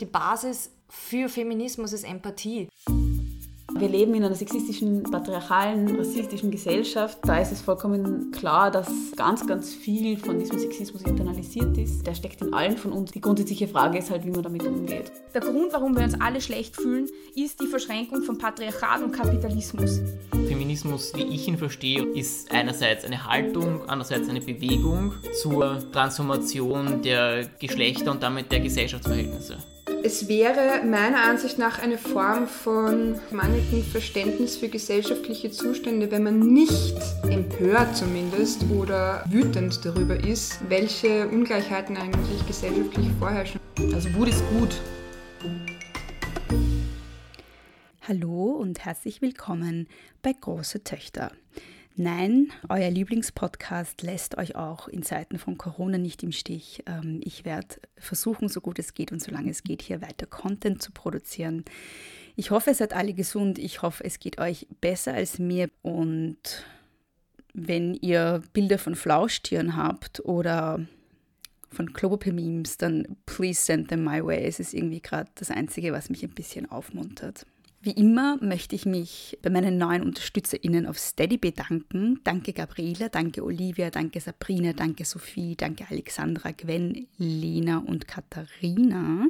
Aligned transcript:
Die 0.00 0.06
Basis 0.06 0.72
für 0.88 1.28
Feminismus 1.28 1.92
ist 1.92 2.02
Empathie. 2.02 2.68
Wir 3.76 3.88
leben 3.88 4.12
in 4.14 4.24
einer 4.24 4.34
sexistischen, 4.34 5.04
patriarchalen, 5.04 5.94
rassistischen 5.94 6.50
Gesellschaft. 6.50 7.18
Da 7.22 7.38
ist 7.38 7.52
es 7.52 7.60
vollkommen 7.60 8.32
klar, 8.32 8.72
dass 8.72 8.88
ganz, 9.14 9.46
ganz 9.46 9.72
viel 9.72 10.16
von 10.16 10.40
diesem 10.40 10.58
Sexismus 10.58 11.02
internalisiert 11.02 11.78
ist. 11.78 12.04
Der 12.04 12.14
steckt 12.14 12.42
in 12.42 12.52
allen 12.52 12.76
von 12.76 12.90
uns. 12.90 13.12
Die 13.12 13.20
grundsätzliche 13.20 13.68
Frage 13.68 13.98
ist 13.98 14.10
halt, 14.10 14.26
wie 14.26 14.32
man 14.32 14.42
damit 14.42 14.64
umgeht. 14.64 15.12
Der 15.32 15.40
Grund, 15.40 15.72
warum 15.72 15.96
wir 15.96 16.02
uns 16.02 16.20
alle 16.20 16.40
schlecht 16.40 16.74
fühlen, 16.74 17.08
ist 17.36 17.60
die 17.60 17.68
Verschränkung 17.68 18.22
von 18.22 18.36
Patriarchat 18.36 19.00
und 19.00 19.12
Kapitalismus. 19.12 20.00
Feminismus, 20.48 21.12
wie 21.14 21.22
ich 21.22 21.46
ihn 21.46 21.56
verstehe, 21.56 22.02
ist 22.14 22.50
einerseits 22.50 23.04
eine 23.04 23.24
Haltung, 23.26 23.82
andererseits 23.88 24.28
eine 24.28 24.40
Bewegung 24.40 25.14
zur 25.40 25.78
Transformation 25.92 27.00
der 27.02 27.48
Geschlechter 27.60 28.10
und 28.10 28.24
damit 28.24 28.50
der 28.50 28.58
Gesellschaftsverhältnisse. 28.58 29.58
Es 30.06 30.28
wäre 30.28 30.84
meiner 30.84 31.22
Ansicht 31.22 31.56
nach 31.56 31.78
eine 31.78 31.96
Form 31.96 32.46
von 32.46 33.18
mangelndem 33.30 33.82
Verständnis 33.82 34.54
für 34.54 34.68
gesellschaftliche 34.68 35.50
Zustände, 35.50 36.10
wenn 36.10 36.24
man 36.24 36.40
nicht 36.40 36.94
empört 37.22 37.96
zumindest 37.96 38.66
oder 38.70 39.24
wütend 39.30 39.82
darüber 39.82 40.22
ist, 40.22 40.58
welche 40.68 41.26
Ungleichheiten 41.28 41.96
eigentlich 41.96 42.46
gesellschaftlich 42.46 43.08
vorherrschen. 43.18 43.58
Also 43.94 44.12
Wut 44.12 44.28
ist 44.28 44.44
gut. 44.50 44.78
Hallo 48.06 48.58
und 48.60 48.84
herzlich 48.84 49.22
willkommen 49.22 49.88
bei 50.20 50.34
Große 50.38 50.84
Töchter. 50.84 51.32
Nein, 51.96 52.50
euer 52.68 52.90
Lieblingspodcast 52.90 54.02
lässt 54.02 54.36
euch 54.36 54.56
auch 54.56 54.88
in 54.88 55.04
Zeiten 55.04 55.38
von 55.38 55.56
Corona 55.56 55.96
nicht 55.96 56.24
im 56.24 56.32
Stich. 56.32 56.82
Ähm, 56.86 57.20
ich 57.22 57.44
werde 57.44 57.76
versuchen, 57.96 58.48
so 58.48 58.60
gut 58.60 58.80
es 58.80 58.94
geht 58.94 59.12
und 59.12 59.22
solange 59.22 59.50
es 59.50 59.62
geht, 59.62 59.80
hier 59.80 60.02
weiter 60.02 60.26
Content 60.26 60.82
zu 60.82 60.90
produzieren. 60.90 61.64
Ich 62.34 62.50
hoffe, 62.50 62.70
ihr 62.70 62.74
seid 62.74 62.94
alle 62.94 63.14
gesund. 63.14 63.60
Ich 63.60 63.82
hoffe, 63.82 64.02
es 64.02 64.18
geht 64.18 64.40
euch 64.40 64.66
besser 64.80 65.14
als 65.14 65.38
mir. 65.38 65.70
Und 65.82 66.64
wenn 67.52 67.94
ihr 67.94 68.42
Bilder 68.52 68.78
von 68.78 68.96
Flauschtieren 68.96 69.76
habt 69.76 70.18
oder 70.24 70.84
von 71.70 71.92
Klopapier-Memes, 71.92 72.76
dann 72.76 73.16
please 73.24 73.60
send 73.60 73.88
them 73.88 74.02
my 74.02 74.24
way. 74.24 74.44
Es 74.44 74.58
ist 74.58 74.74
irgendwie 74.74 75.00
gerade 75.00 75.30
das 75.36 75.52
Einzige, 75.52 75.92
was 75.92 76.10
mich 76.10 76.24
ein 76.24 76.34
bisschen 76.34 76.68
aufmuntert. 76.68 77.46
Wie 77.84 77.90
immer 77.90 78.38
möchte 78.40 78.74
ich 78.74 78.86
mich 78.86 79.38
bei 79.42 79.50
meinen 79.50 79.76
neuen 79.76 80.00
UnterstützerInnen 80.00 80.86
auf 80.86 80.98
Steady 80.98 81.36
bedanken. 81.36 82.18
Danke 82.24 82.54
Gabriela, 82.54 83.10
danke 83.10 83.44
Olivia, 83.44 83.90
danke 83.90 84.20
Sabrina, 84.20 84.72
danke 84.72 85.04
Sophie, 85.04 85.54
danke 85.54 85.84
Alexandra, 85.90 86.52
Gwen, 86.52 87.06
Lena 87.18 87.84
und 87.86 88.08
Katharina. 88.08 89.26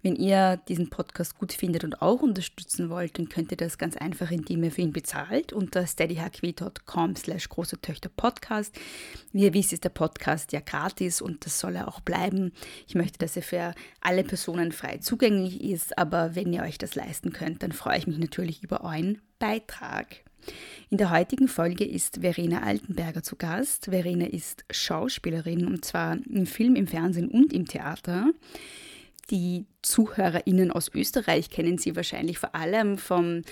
Wenn 0.00 0.14
ihr 0.14 0.58
diesen 0.68 0.90
Podcast 0.90 1.38
gut 1.38 1.52
findet 1.52 1.82
und 1.82 2.00
auch 2.00 2.22
unterstützen 2.22 2.88
wollt, 2.88 3.18
dann 3.18 3.28
könnt 3.28 3.50
ihr 3.50 3.56
das 3.56 3.78
ganz 3.78 3.96
einfach, 3.96 4.30
indem 4.30 4.62
ihr 4.62 4.70
für 4.70 4.82
ihn 4.82 4.92
bezahlt 4.92 5.52
unter 5.52 5.84
steadyhq.com 5.86 7.16
slash 7.16 7.48
große 7.48 7.80
Töchter 7.80 8.08
Podcast. 8.08 8.78
Wie 9.32 9.42
ihr 9.44 9.54
wisst, 9.54 9.72
ist 9.72 9.82
der 9.82 9.88
Podcast 9.88 10.52
ja 10.52 10.60
gratis 10.60 11.20
und 11.20 11.44
das 11.44 11.58
soll 11.58 11.74
er 11.74 11.88
auch 11.88 12.00
bleiben. 12.00 12.52
Ich 12.86 12.94
möchte, 12.94 13.18
dass 13.18 13.36
er 13.36 13.42
für 13.42 13.74
alle 14.00 14.22
Personen 14.22 14.70
frei 14.70 14.98
zugänglich 14.98 15.62
ist, 15.62 15.98
aber 15.98 16.36
wenn 16.36 16.52
ihr 16.52 16.62
euch 16.62 16.78
das 16.78 16.94
leisten 16.94 17.32
könnt, 17.32 17.64
dann 17.64 17.72
freue 17.72 17.98
ich 17.98 18.06
mich 18.06 18.18
natürlich 18.18 18.62
über 18.62 18.84
euren 18.84 19.20
Beitrag. 19.40 20.22
In 20.90 20.98
der 20.98 21.10
heutigen 21.10 21.48
Folge 21.48 21.84
ist 21.84 22.20
Verena 22.20 22.62
Altenberger 22.62 23.22
zu 23.24 23.36
Gast. 23.36 23.86
Verena 23.86 24.26
ist 24.26 24.64
Schauspielerin 24.70 25.66
und 25.66 25.84
zwar 25.84 26.16
im 26.30 26.46
Film, 26.46 26.76
im 26.76 26.86
Fernsehen 26.86 27.28
und 27.28 27.52
im 27.52 27.66
Theater. 27.66 28.30
Die 29.30 29.66
ZuhörerInnen 29.82 30.70
aus 30.70 30.90
Österreich 30.94 31.50
kennen 31.50 31.76
sie 31.76 31.94
wahrscheinlich 31.96 32.38
vor 32.38 32.54
allem 32.54 32.96
vom 32.96 33.42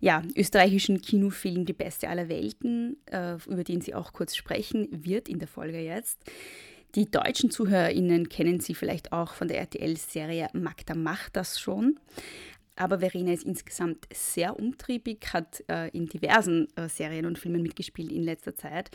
ja, 0.00 0.22
österreichischen 0.34 1.02
Kinofilm 1.02 1.66
Die 1.66 1.74
Beste 1.74 2.08
aller 2.08 2.28
Welten, 2.28 2.96
äh, 3.06 3.34
über 3.46 3.64
den 3.64 3.82
sie 3.82 3.94
auch 3.94 4.12
kurz 4.12 4.34
sprechen 4.36 4.88
wird 4.90 5.28
in 5.28 5.38
der 5.38 5.48
Folge 5.48 5.80
jetzt. 5.80 6.18
Die 6.94 7.10
deutschen 7.10 7.50
ZuhörerInnen 7.50 8.30
kennen 8.30 8.60
sie 8.60 8.74
vielleicht 8.74 9.12
auch 9.12 9.34
von 9.34 9.48
der 9.48 9.58
RTL-Serie 9.58 10.48
Magda 10.54 10.94
macht 10.94 11.36
das 11.36 11.60
schon. 11.60 12.00
Aber 12.76 13.00
Verena 13.00 13.32
ist 13.32 13.44
insgesamt 13.44 14.06
sehr 14.14 14.58
umtriebig, 14.58 15.26
hat 15.32 15.64
äh, 15.68 15.88
in 15.88 16.06
diversen 16.06 16.68
äh, 16.76 16.88
Serien 16.88 17.26
und 17.26 17.38
Filmen 17.38 17.62
mitgespielt 17.62 18.12
in 18.12 18.22
letzter 18.22 18.54
Zeit 18.54 18.90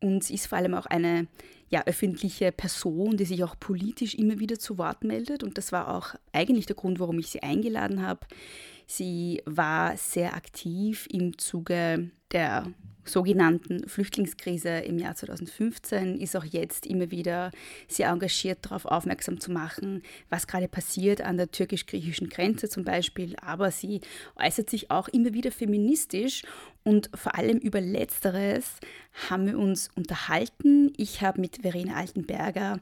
und 0.00 0.24
sie 0.24 0.34
ist 0.34 0.46
vor 0.46 0.58
allem 0.58 0.74
auch 0.74 0.86
eine 0.86 1.26
ja, 1.68 1.84
öffentliche 1.86 2.52
Person, 2.52 3.16
die 3.16 3.24
sich 3.24 3.44
auch 3.44 3.54
politisch 3.58 4.14
immer 4.14 4.38
wieder 4.40 4.58
zu 4.58 4.76
Wort 4.76 5.04
meldet. 5.04 5.42
Und 5.44 5.56
das 5.56 5.70
war 5.70 5.94
auch 5.94 6.14
eigentlich 6.32 6.66
der 6.66 6.76
Grund, 6.76 6.98
warum 6.98 7.18
ich 7.18 7.28
sie 7.28 7.42
eingeladen 7.42 8.02
habe. 8.02 8.20
Sie 8.86 9.40
war 9.46 9.96
sehr 9.96 10.34
aktiv 10.34 11.06
im 11.12 11.38
Zuge 11.38 12.10
der 12.32 12.66
sogenannten 13.04 13.88
Flüchtlingskrise 13.88 14.80
im 14.80 14.98
Jahr 14.98 15.14
2015 15.14 16.20
ist 16.20 16.36
auch 16.36 16.44
jetzt 16.44 16.86
immer 16.86 17.10
wieder 17.10 17.50
sehr 17.88 18.08
engagiert 18.08 18.58
darauf 18.62 18.84
aufmerksam 18.84 19.40
zu 19.40 19.50
machen, 19.52 20.02
was 20.28 20.46
gerade 20.46 20.68
passiert 20.68 21.20
an 21.20 21.36
der 21.36 21.50
türkisch-griechischen 21.50 22.28
Grenze 22.28 22.68
zum 22.68 22.84
Beispiel. 22.84 23.34
Aber 23.40 23.70
sie 23.70 24.00
äußert 24.36 24.70
sich 24.70 24.90
auch 24.90 25.08
immer 25.08 25.32
wieder 25.32 25.52
feministisch 25.52 26.42
und 26.82 27.10
vor 27.14 27.36
allem 27.36 27.58
über 27.58 27.80
Letzteres 27.80 28.76
haben 29.28 29.46
wir 29.46 29.58
uns 29.58 29.88
unterhalten. 29.94 30.92
Ich 30.96 31.22
habe 31.22 31.40
mit 31.40 31.62
Verena 31.62 31.94
Altenberger 31.94 32.80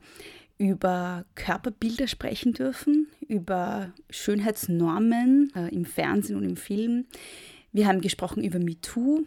über 0.58 1.24
Körperbilder 1.36 2.08
sprechen 2.08 2.52
dürfen, 2.52 3.06
über 3.28 3.92
Schönheitsnormen 4.10 5.52
äh, 5.54 5.68
im 5.74 5.84
Fernsehen 5.84 6.36
und 6.36 6.44
im 6.44 6.56
Film. 6.56 7.06
Wir 7.72 7.86
haben 7.86 8.00
gesprochen 8.00 8.42
über 8.42 8.58
MeToo 8.58 9.24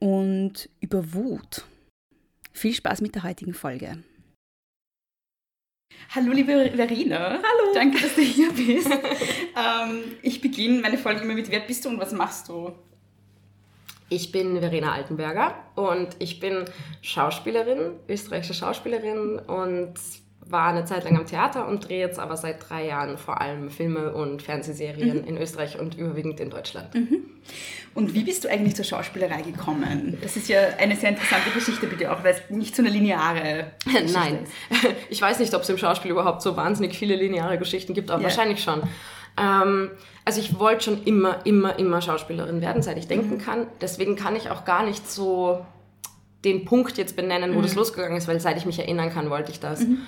und 0.00 0.68
über 0.80 1.12
Wut. 1.12 1.64
Viel 2.52 2.74
Spaß 2.74 3.00
mit 3.00 3.14
der 3.14 3.22
heutigen 3.22 3.54
Folge. 3.54 4.02
Hallo 6.14 6.32
liebe 6.32 6.72
Verena. 6.74 7.30
Hallo. 7.30 7.74
Danke, 7.74 8.00
dass 8.00 8.16
du 8.16 8.22
hier 8.22 8.52
bist. 8.52 8.90
ähm, 8.90 10.02
ich 10.22 10.40
beginne 10.40 10.80
meine 10.80 10.98
Folge 10.98 11.22
immer 11.22 11.34
mit 11.34 11.50
Wer 11.50 11.60
bist 11.60 11.84
du 11.84 11.90
und 11.90 12.00
was 12.00 12.12
machst 12.12 12.48
du? 12.48 12.72
Ich 14.08 14.32
bin 14.32 14.58
Verena 14.58 14.92
Altenberger 14.92 15.54
und 15.76 16.16
ich 16.18 16.40
bin 16.40 16.64
Schauspielerin, 17.00 17.92
österreichische 18.08 18.54
Schauspielerin 18.54 19.38
und 19.38 19.94
war 20.50 20.68
eine 20.68 20.84
Zeit 20.84 21.04
lang 21.04 21.16
am 21.16 21.26
Theater 21.26 21.66
und 21.68 21.88
drehe 21.88 22.00
jetzt 22.00 22.18
aber 22.18 22.36
seit 22.36 22.68
drei 22.68 22.86
Jahren 22.86 23.18
vor 23.18 23.40
allem 23.40 23.70
Filme 23.70 24.12
und 24.12 24.42
Fernsehserien 24.42 25.22
mhm. 25.22 25.28
in 25.28 25.38
Österreich 25.38 25.78
und 25.78 25.96
überwiegend 25.96 26.40
in 26.40 26.50
Deutschland. 26.50 26.94
Mhm. 26.94 27.24
Und 27.94 28.14
wie 28.14 28.22
bist 28.22 28.44
du 28.44 28.48
eigentlich 28.48 28.76
zur 28.76 28.84
Schauspielerei 28.84 29.42
gekommen? 29.42 30.16
Das 30.22 30.36
ist 30.36 30.48
ja 30.48 30.60
eine 30.78 30.94
sehr 30.94 31.10
interessante 31.10 31.50
Geschichte, 31.50 31.86
bitte 31.86 32.12
auch, 32.12 32.22
weil 32.22 32.34
es 32.34 32.50
nicht 32.50 32.76
so 32.76 32.82
eine 32.82 32.90
lineare 32.90 33.72
Geschichte 33.84 34.12
Nein, 34.12 34.38
ist. 34.70 34.94
ich 35.10 35.20
weiß 35.20 35.40
nicht, 35.40 35.52
ob 35.54 35.62
es 35.62 35.68
im 35.68 35.78
Schauspiel 35.78 36.10
überhaupt 36.10 36.42
so 36.42 36.56
wahnsinnig 36.56 36.96
viele 36.96 37.16
lineare 37.16 37.58
Geschichten 37.58 37.94
gibt, 37.94 38.10
aber 38.10 38.20
ja. 38.20 38.28
wahrscheinlich 38.28 38.62
schon. 38.62 38.82
Ähm, 39.36 39.90
also 40.24 40.40
ich 40.40 40.58
wollte 40.58 40.84
schon 40.84 41.02
immer, 41.04 41.44
immer, 41.44 41.78
immer 41.78 42.00
Schauspielerin 42.00 42.60
werden, 42.60 42.82
seit 42.82 42.98
ich 42.98 43.08
denken 43.08 43.34
mhm. 43.34 43.38
kann. 43.38 43.66
Deswegen 43.80 44.16
kann 44.16 44.36
ich 44.36 44.50
auch 44.50 44.64
gar 44.64 44.84
nicht 44.84 45.10
so 45.10 45.64
den 46.44 46.64
Punkt 46.64 46.96
jetzt 46.96 47.16
benennen, 47.16 47.54
wo 47.54 47.58
mhm. 47.58 47.62
das 47.62 47.74
losgegangen 47.74 48.16
ist, 48.16 48.28
weil 48.28 48.40
seit 48.40 48.56
ich 48.56 48.66
mich 48.66 48.78
erinnern 48.78 49.10
kann, 49.10 49.30
wollte 49.30 49.52
ich 49.52 49.60
das. 49.60 49.80
Mhm. 49.80 49.98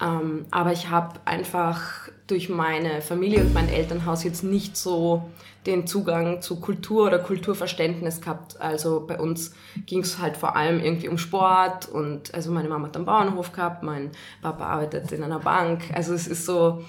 Ähm, 0.00 0.46
aber 0.50 0.72
ich 0.72 0.90
habe 0.90 1.20
einfach 1.24 2.08
durch 2.26 2.48
meine 2.48 3.02
Familie 3.02 3.40
und 3.40 3.52
mein 3.52 3.68
Elternhaus 3.68 4.24
jetzt 4.24 4.42
nicht 4.42 4.76
so 4.76 5.30
den 5.66 5.86
Zugang 5.86 6.40
zu 6.40 6.60
Kultur 6.60 7.06
oder 7.06 7.18
Kulturverständnis 7.18 8.20
gehabt. 8.20 8.60
Also 8.60 9.06
bei 9.06 9.18
uns 9.18 9.54
ging 9.86 10.00
es 10.00 10.18
halt 10.18 10.36
vor 10.36 10.56
allem 10.56 10.82
irgendwie 10.82 11.08
um 11.08 11.18
Sport 11.18 11.88
und 11.88 12.34
also 12.34 12.50
meine 12.50 12.68
Mama 12.68 12.88
hat 12.88 12.96
einen 12.96 13.04
Bauernhof 13.04 13.52
gehabt, 13.52 13.82
mein 13.82 14.10
Papa 14.40 14.64
arbeitet 14.64 15.12
in 15.12 15.22
einer 15.22 15.38
Bank. 15.38 15.82
Also 15.94 16.14
es 16.14 16.26
ist 16.26 16.46
so, 16.46 16.82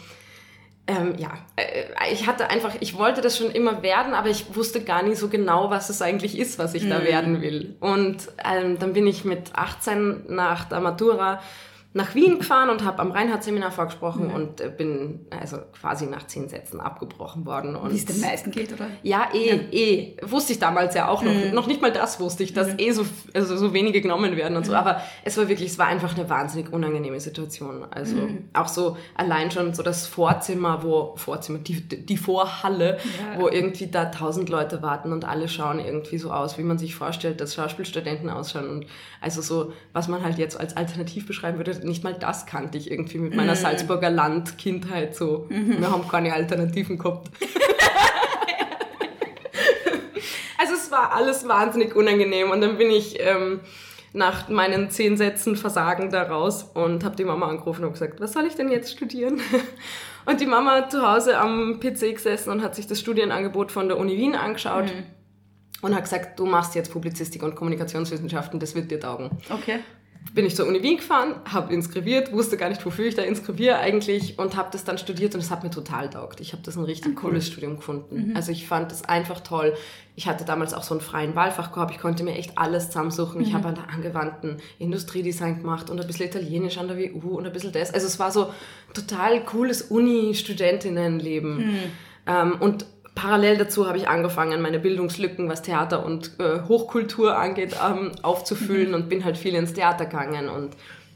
ähm, 0.86 1.16
ja, 1.18 1.32
äh, 1.56 2.12
ich 2.12 2.28
hatte 2.28 2.50
einfach, 2.50 2.76
ich 2.80 2.97
wollte 2.97 3.22
das 3.22 3.38
schon 3.38 3.52
immer 3.52 3.82
werden, 3.84 4.14
aber 4.14 4.30
ich 4.30 4.56
wusste 4.56 4.84
gar 4.84 5.02
nicht 5.02 5.18
so 5.18 5.30
genau, 5.30 5.70
was 5.70 5.90
es 5.90 6.02
eigentlich 6.02 6.38
ist, 6.38 6.59
was 6.59 6.74
ich 6.74 6.84
mhm. 6.84 6.90
da 6.90 7.03
werden 7.03 7.41
will. 7.41 7.76
Und 7.80 8.18
ähm, 8.44 8.78
dann 8.80 8.94
bin 8.94 9.08
ich 9.08 9.24
mit 9.24 9.56
18 9.56 10.26
nach 10.28 10.66
der 10.66 10.82
Matura 10.82 11.40
nach 11.95 12.16
Wien 12.16 12.40
gefahren 12.40 12.72
und 12.72 12.84
habe 12.84 12.99
am 12.99 13.11
Reinhardt-Seminar 13.11 13.72
vorgesprochen 13.72 14.29
mhm. 14.29 14.34
und 14.34 14.61
äh, 14.61 14.72
bin 14.75 15.28
also 15.29 15.57
quasi 15.79 16.07
nach 16.07 16.25
zehn 16.25 16.49
Sätzen 16.49 16.79
abgebrochen 16.79 17.45
worden. 17.45 17.78
Wie 17.87 17.95
es 17.95 18.05
den 18.05 18.19
meisten 18.19 18.49
geht, 18.49 18.73
oder? 18.73 18.87
Ja, 19.03 19.29
eh, 19.31 19.55
ja. 19.55 19.61
eh. 19.72 20.17
Wusste 20.23 20.53
ich 20.53 20.59
damals 20.59 20.95
ja 20.95 21.07
auch 21.07 21.22
noch. 21.22 21.31
Mhm. 21.31 21.53
Noch 21.53 21.67
nicht 21.67 21.81
mal 21.81 21.91
das 21.91 22.19
wusste 22.19 22.43
ich, 22.43 22.53
dass 22.53 22.69
mhm. 22.69 22.79
eh 22.79 22.91
so, 22.91 23.05
also 23.35 23.55
so 23.57 23.73
wenige 23.73 24.01
genommen 24.01 24.35
werden 24.35 24.57
und 24.57 24.66
so. 24.66 24.73
Aber 24.73 25.01
es 25.23 25.37
war 25.37 25.47
wirklich, 25.47 25.69
es 25.69 25.78
war 25.78 25.85
einfach 25.85 26.17
eine 26.17 26.28
wahnsinnig 26.28 26.73
unangenehme 26.73 27.19
Situation. 27.19 27.85
Also 27.91 28.16
mhm. 28.16 28.49
auch 28.53 28.67
so 28.67 28.97
allein 29.13 29.51
schon 29.51 29.75
so 29.75 29.84
das 29.84 30.07
Vorzimmer, 30.07 30.81
wo, 30.81 31.16
Vorzimmer, 31.16 31.59
die, 31.59 31.79
die 31.79 32.17
Vorhalle, 32.17 32.97
ja. 32.97 33.40
wo 33.40 33.49
irgendwie 33.49 33.85
da 33.85 34.05
tausend 34.05 34.49
Leute 34.49 34.81
warten 34.81 35.11
und 35.11 35.25
alle 35.25 35.47
schauen 35.47 35.79
irgendwie 35.79 36.17
so 36.17 36.31
aus, 36.31 36.57
wie 36.57 36.63
man 36.63 36.79
sich 36.79 36.95
vorstellt, 36.95 37.40
dass 37.40 37.53
Schauspielstudenten 37.53 38.31
ausschauen. 38.31 38.67
Und 38.67 38.85
also 39.22 39.43
so, 39.43 39.73
was 39.93 40.07
man 40.07 40.23
halt 40.23 40.40
jetzt 40.40 40.59
als 40.59 40.75
alternativ 40.75 41.28
beschreiben 41.28 41.57
würde, 41.57 41.83
nicht 41.84 42.03
mal 42.03 42.14
das 42.14 42.46
kannte 42.46 42.78
ich 42.78 42.91
irgendwie 42.91 43.18
mit 43.18 43.35
meiner 43.35 43.56
Salzburger 43.56 44.09
Landkindheit 44.09 45.16
so. 45.16 45.47
Wir 45.50 45.91
haben 45.91 46.08
keine 46.08 46.34
Alternativen 46.34 46.97
gehabt. 46.97 47.30
also 50.58 50.74
es 50.74 50.91
war 50.91 51.14
alles 51.14 51.47
wahnsinnig 51.47 51.96
unangenehm 51.96 52.52
und 52.52 52.62
dann 52.62 52.78
bin 52.78 52.90
ich 52.90 53.20
ähm, 53.20 53.59
nach 54.14 54.47
meinen 54.47 54.91
zehn 54.91 55.18
Sätzen 55.18 55.56
Versagen 55.56 56.12
da 56.12 56.24
raus 56.24 56.70
und 56.74 57.03
habe 57.03 57.16
die 57.16 57.26
Mama 57.26 57.47
angerufen 57.47 57.84
und 57.84 57.94
gesagt, 57.94 58.22
was 58.22 58.34
soll 58.34 58.46
ich 58.46 58.56
denn 58.56 58.70
jetzt 58.70 58.91
studieren? 58.91 59.41
Und 60.26 60.40
die 60.40 60.46
Mama 60.46 60.76
hat 60.76 60.91
zu 60.91 61.06
Hause 61.06 61.38
am 61.38 61.82
PC 61.82 62.16
gesessen 62.16 62.50
und 62.50 62.62
hat 62.62 62.76
sich 62.76 62.88
das 62.88 62.97
Studienangebot 62.97 63.74
von 63.74 63.90
der 63.90 63.97
Uni 63.97 64.18
Wien 64.18 64.36
angeschaut 64.36 64.86
und 65.82 65.94
hat 65.94 66.03
gesagt, 66.03 66.40
du 66.40 66.46
machst 66.46 66.76
jetzt 66.76 66.94
Publizistik 66.94 67.44
und 67.44 67.56
Kommunikationswissenschaften, 67.56 68.58
das 68.58 68.74
wird 68.74 68.90
dir 68.90 69.02
taugen. 69.02 69.32
Okay. 69.50 69.79
Bin 70.34 70.46
ich 70.46 70.55
zur 70.55 70.67
Uni 70.67 70.81
Wien 70.81 70.97
gefahren, 70.97 71.35
habe 71.52 71.72
inskribiert, 71.73 72.31
wusste 72.31 72.58
gar 72.58 72.70
nicht, 72.70 72.84
wofür 72.85 73.05
ich 73.05 73.14
da 73.14 73.22
inskribiere 73.22 73.78
eigentlich 73.78 74.40
und 74.40 74.55
habe 74.55 74.70
das 74.72 74.84
dann 74.84 74.97
studiert 74.97 75.35
und 75.35 75.41
es 75.41 75.52
hat 75.52 75.64
mir 75.64 75.70
total 75.70 76.09
taugt. 76.09 76.40
Ich 76.40 76.53
habe 76.53 76.64
das 76.64 76.75
ein 76.75 76.85
richtig 76.85 77.16
cooles 77.16 77.47
Studium 77.47 77.75
gefunden. 77.75 78.31
Also 78.35 78.52
ich 78.52 78.66
fand 78.67 78.91
das 78.91 79.03
einfach 79.03 79.41
toll. 79.41 79.73
Ich 80.16 80.28
hatte 80.28 80.43
damals 80.43 80.73
auch 80.73 80.84
so 80.84 80.96
einen 80.96 81.02
freien 81.02 81.35
Wahlfach 81.35 81.72
gehabt, 81.72 81.91
ich 81.91 81.99
konnte 81.99 82.23
mir 82.23 82.35
echt 82.35 82.58
alles 82.58 82.87
zusammensuchen. 82.87 83.41
Ich 83.41 83.53
habe 83.53 83.67
an 83.67 83.75
der 83.75 83.90
angewandten 83.90 84.58
Industriedesign 84.79 85.59
gemacht 85.59 85.90
und 85.90 85.99
ein 85.99 86.08
bisschen 86.08 86.28
Italienisch 86.28 86.78
an 86.79 86.87
der 86.87 86.97
WU 86.97 87.37
und 87.37 87.46
ein 87.46 87.53
bisschen 87.53 87.72
das. 87.72 87.93
Also 87.93 88.08
es 88.08 88.17
war 88.17 88.31
so 88.31 88.52
total 88.93 89.43
cooles 89.46 89.84
Uni-Studentinnenleben. 89.84 91.59
Ähm, 92.26 92.55
und 92.59 92.85
parallel 93.16 93.58
dazu 93.58 93.88
habe 93.88 93.98
ich 93.98 94.08
angefangen, 94.08 94.62
meine 94.62 94.80
Bildungslücken, 94.80 95.50
was 95.50 95.62
Theater 95.62 96.06
und 96.06 96.32
äh, 96.40 96.62
Hochkultur 96.68 97.38
angeht, 97.38 97.76
ähm, 97.86 98.12
aufzufüllen 98.22 98.94
und 98.94 99.10
bin 99.10 99.24
halt 99.26 99.38
viel 99.38 99.56
ins 99.56 99.74
Theater 99.74 100.06
gegangen 100.06 100.50
und 100.50 100.72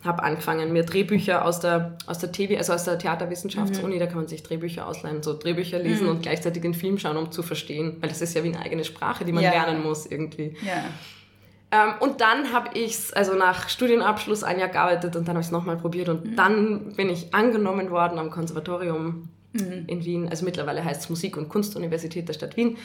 habe 0.05 0.21
angefangen, 0.23 0.71
mir 0.73 0.83
Drehbücher 0.83 1.43
aus 1.43 1.59
der, 1.59 1.97
aus 2.05 2.19
der 2.19 2.31
TV, 2.31 2.55
also 2.57 2.71
aus 2.73 2.83
der 2.85 2.99
Theaterwissenschaftsuni, 2.99 3.97
da 3.99 4.05
kann 4.05 4.17
man 4.17 4.27
sich 4.27 4.43
Drehbücher 4.43 4.87
ausleihen, 4.87 5.23
so 5.23 5.37
Drehbücher 5.37 5.79
lesen 5.79 6.07
und 6.07 6.21
gleichzeitig 6.21 6.61
den 6.61 6.75
Film 6.75 6.97
schauen, 6.99 7.17
um 7.17 7.31
zu 7.31 7.41
verstehen, 7.43 7.97
weil 7.99 8.09
das 8.09 8.21
ist 8.21 8.33
ja 8.35 8.43
wie 8.43 8.49
eine 8.53 8.59
eigene 8.63 8.83
Sprache, 8.85 9.25
die 9.25 9.31
man 9.33 9.43
Ja. 9.43 9.49
lernen 9.49 9.83
muss 9.83 10.05
irgendwie. 10.05 10.55
Ja. 10.65 10.83
Ähm, 11.71 11.93
und 11.99 12.21
dann 12.21 12.53
habe 12.53 12.69
ich 12.77 12.91
es, 12.91 13.11
also 13.11 13.33
nach 13.33 13.67
Studienabschluss 13.67 14.43
ein 14.43 14.59
Jahr 14.59 14.69
gearbeitet 14.69 15.15
und 15.17 15.27
dann 15.27 15.33
habe 15.35 15.41
ich 15.41 15.47
es 15.47 15.51
nochmal 15.51 15.75
probiert 15.77 16.07
und 16.07 16.37
dann 16.37 16.93
bin 16.95 17.09
ich 17.09 17.33
angenommen 17.33 17.89
worden 17.89 18.19
am 18.19 18.29
Konservatorium 18.29 19.27
in 19.87 20.05
Wien. 20.05 20.29
Also 20.29 20.45
mittlerweile 20.45 20.83
heißt 20.83 21.01
es 21.01 21.09
Musik- 21.09 21.37
und 21.37 21.49
Kunstuniversität 21.49 22.27
der 22.27 22.33
Stadt 22.33 22.57
Wien. 22.57 22.77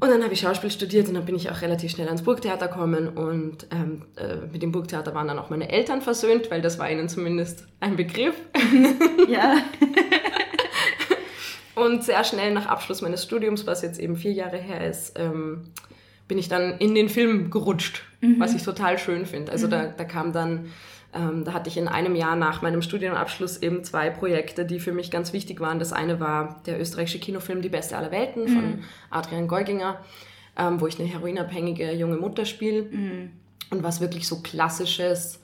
Und 0.00 0.10
dann 0.10 0.22
habe 0.24 0.34
ich 0.34 0.40
Schauspiel 0.40 0.70
studiert 0.70 1.08
und 1.08 1.14
dann 1.14 1.24
bin 1.24 1.36
ich 1.36 1.50
auch 1.50 1.62
relativ 1.62 1.92
schnell 1.92 2.08
ans 2.08 2.22
Burgtheater 2.22 2.66
gekommen 2.66 3.08
und 3.08 3.68
ähm, 3.70 4.02
äh, 4.16 4.46
mit 4.52 4.60
dem 4.60 4.72
Burgtheater 4.72 5.14
waren 5.14 5.28
dann 5.28 5.38
auch 5.38 5.50
meine 5.50 5.70
Eltern 5.70 6.02
versöhnt, 6.02 6.50
weil 6.50 6.60
das 6.60 6.78
war 6.78 6.90
ihnen 6.90 7.08
zumindest 7.08 7.66
ein 7.80 7.96
Begriff. 7.96 8.34
Ja. 9.28 9.56
Und 11.74 12.04
sehr 12.04 12.22
schnell 12.22 12.52
nach 12.52 12.66
Abschluss 12.66 13.00
meines 13.00 13.24
Studiums, 13.24 13.66
was 13.66 13.82
jetzt 13.82 13.98
eben 13.98 14.16
vier 14.16 14.32
Jahre 14.32 14.58
her 14.58 14.86
ist, 14.86 15.18
ähm, 15.18 15.70
bin 16.28 16.38
ich 16.38 16.48
dann 16.48 16.78
in 16.78 16.94
den 16.94 17.08
Film 17.08 17.50
gerutscht, 17.50 18.02
was 18.38 18.54
ich 18.54 18.62
total 18.62 18.98
schön 18.98 19.26
finde. 19.26 19.50
Also 19.50 19.66
da, 19.66 19.86
da 19.86 20.04
kam 20.04 20.32
dann, 20.32 20.70
ähm, 21.14 21.44
da 21.44 21.52
hatte 21.52 21.70
ich 21.70 21.76
in 21.76 21.88
einem 21.88 22.14
Jahr 22.14 22.36
nach 22.36 22.62
meinem 22.62 22.82
Studienabschluss 22.82 23.58
eben 23.58 23.84
zwei 23.84 24.10
Projekte, 24.10 24.64
die 24.64 24.80
für 24.80 24.92
mich 24.92 25.10
ganz 25.10 25.32
wichtig 25.32 25.60
waren. 25.60 25.78
Das 25.78 25.92
eine 25.92 26.20
war 26.20 26.60
der 26.66 26.80
österreichische 26.80 27.18
Kinofilm 27.18 27.62
Die 27.62 27.68
Beste 27.68 27.96
aller 27.96 28.10
Welten 28.10 28.48
von 28.48 28.84
Adrian 29.10 29.48
Geuginger, 29.48 30.00
ähm, 30.58 30.80
wo 30.80 30.86
ich 30.86 30.98
eine 30.98 31.08
heroinabhängige 31.08 31.92
junge 31.92 32.16
Mutter 32.16 32.44
spiele. 32.44 32.86
Und 33.70 33.82
was 33.82 34.00
wirklich 34.00 34.26
so 34.28 34.40
klassisches, 34.40 35.40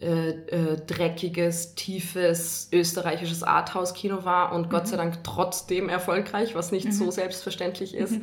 äh, 0.00 0.30
äh, 0.30 0.76
dreckiges, 0.86 1.76
tiefes 1.76 2.68
österreichisches 2.72 3.42
Arthouse-Kino 3.42 4.24
war 4.24 4.52
und 4.52 4.68
Gott 4.68 4.88
sei 4.88 4.96
Dank 4.96 5.22
trotzdem 5.22 5.88
erfolgreich, 5.88 6.54
was 6.54 6.72
nicht 6.72 6.92
so 6.92 7.10
selbstverständlich 7.10 7.94
ist. 7.94 8.14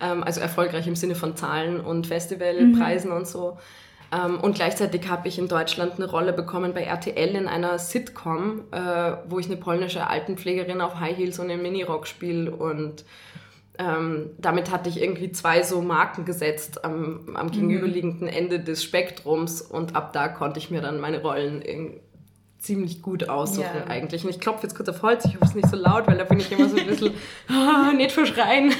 Ähm, 0.00 0.22
also 0.22 0.40
erfolgreich 0.40 0.86
im 0.86 0.94
Sinne 0.94 1.16
von 1.16 1.36
Zahlen 1.36 1.80
und 1.80 2.06
Festivalpreisen 2.06 3.10
und 3.10 3.26
so. 3.26 3.58
Ähm, 4.10 4.40
und 4.40 4.54
gleichzeitig 4.54 5.08
habe 5.08 5.28
ich 5.28 5.38
in 5.38 5.48
Deutschland 5.48 5.94
eine 5.96 6.10
Rolle 6.10 6.32
bekommen 6.32 6.72
bei 6.72 6.82
RTL 6.82 7.34
in 7.34 7.46
einer 7.46 7.78
Sitcom, 7.78 8.64
äh, 8.70 9.12
wo 9.28 9.38
ich 9.38 9.46
eine 9.46 9.56
polnische 9.56 10.06
Altenpflegerin 10.06 10.80
auf 10.80 10.98
High 10.98 11.16
Heels 11.16 11.38
und 11.38 11.50
im 11.50 11.62
Minirock 11.62 12.06
spiele 12.06 12.50
und 12.50 13.04
ähm, 13.80 14.30
damit 14.38 14.72
hatte 14.72 14.88
ich 14.88 15.00
irgendwie 15.00 15.30
zwei 15.30 15.62
so 15.62 15.80
Marken 15.80 16.24
gesetzt 16.24 16.84
am, 16.84 17.36
am 17.36 17.50
gegenüberliegenden 17.50 18.26
Ende 18.26 18.58
des 18.58 18.82
Spektrums 18.82 19.62
und 19.62 19.94
ab 19.94 20.12
da 20.12 20.26
konnte 20.26 20.58
ich 20.58 20.70
mir 20.70 20.80
dann 20.80 20.98
meine 20.98 21.22
Rollen 21.22 21.62
in, 21.62 22.00
ziemlich 22.58 23.02
gut 23.02 23.28
aussuchen 23.28 23.62
Ja. 23.62 23.86
eigentlich. 23.86 24.24
Und 24.24 24.30
ich 24.30 24.40
klopfe 24.40 24.64
jetzt 24.64 24.74
kurz 24.74 24.88
auf 24.88 25.02
Holz, 25.02 25.24
ich 25.24 25.34
hoffe 25.34 25.44
es 25.44 25.50
ist 25.50 25.56
nicht 25.56 25.68
so 25.68 25.76
laut, 25.76 26.06
weil 26.06 26.18
da 26.18 26.24
bin 26.24 26.40
ich 26.40 26.50
immer 26.50 26.68
so 26.68 26.76
ein 26.76 26.86
bisschen 26.86 27.14
ah, 27.48 27.92
nicht 27.92 28.12
verschreien. 28.12 28.74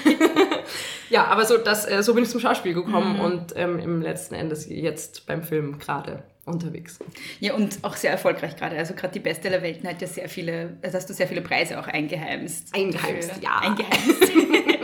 ja, 1.11 1.27
aber 1.27 1.45
so, 1.45 1.59
das, 1.59 1.89
äh, 1.89 2.03
so 2.03 2.15
bin 2.15 2.25
ich 2.25 2.31
zum 2.31 2.41
Schauspiel 2.41 2.75
gekommen 2.75 3.21
und 3.21 3.53
ähm, 3.57 3.79
im 3.79 4.03
letzten 4.03 4.35
Endes 4.35 4.69
jetzt 4.69 5.27
beim 5.27 5.43
Film 5.43 5.79
gerade 5.79 6.23
unterwegs. 6.45 6.99
Ja, 7.41 7.55
und 7.55 7.79
auch 7.83 7.95
sehr 7.95 8.11
erfolgreich 8.11 8.57
gerade. 8.57 8.77
Also 8.77 8.95
gerade 8.95 9.19
die 9.19 9.25
Welten 9.25 9.89
hat 9.89 10.01
ja 10.01 10.09
sehr 10.09 10.29
viele, 10.29 10.79
also 10.83 10.97
hast 10.97 11.09
du 11.09 11.15
sehr 11.15 11.29
viele 11.29 11.43
Preise 11.43 11.79
auch 11.79 11.87
eingeheimst. 11.87 12.75
Eingeheimst, 12.75 13.43
ja. 13.43 13.59
Eingeheimst. 13.61 14.33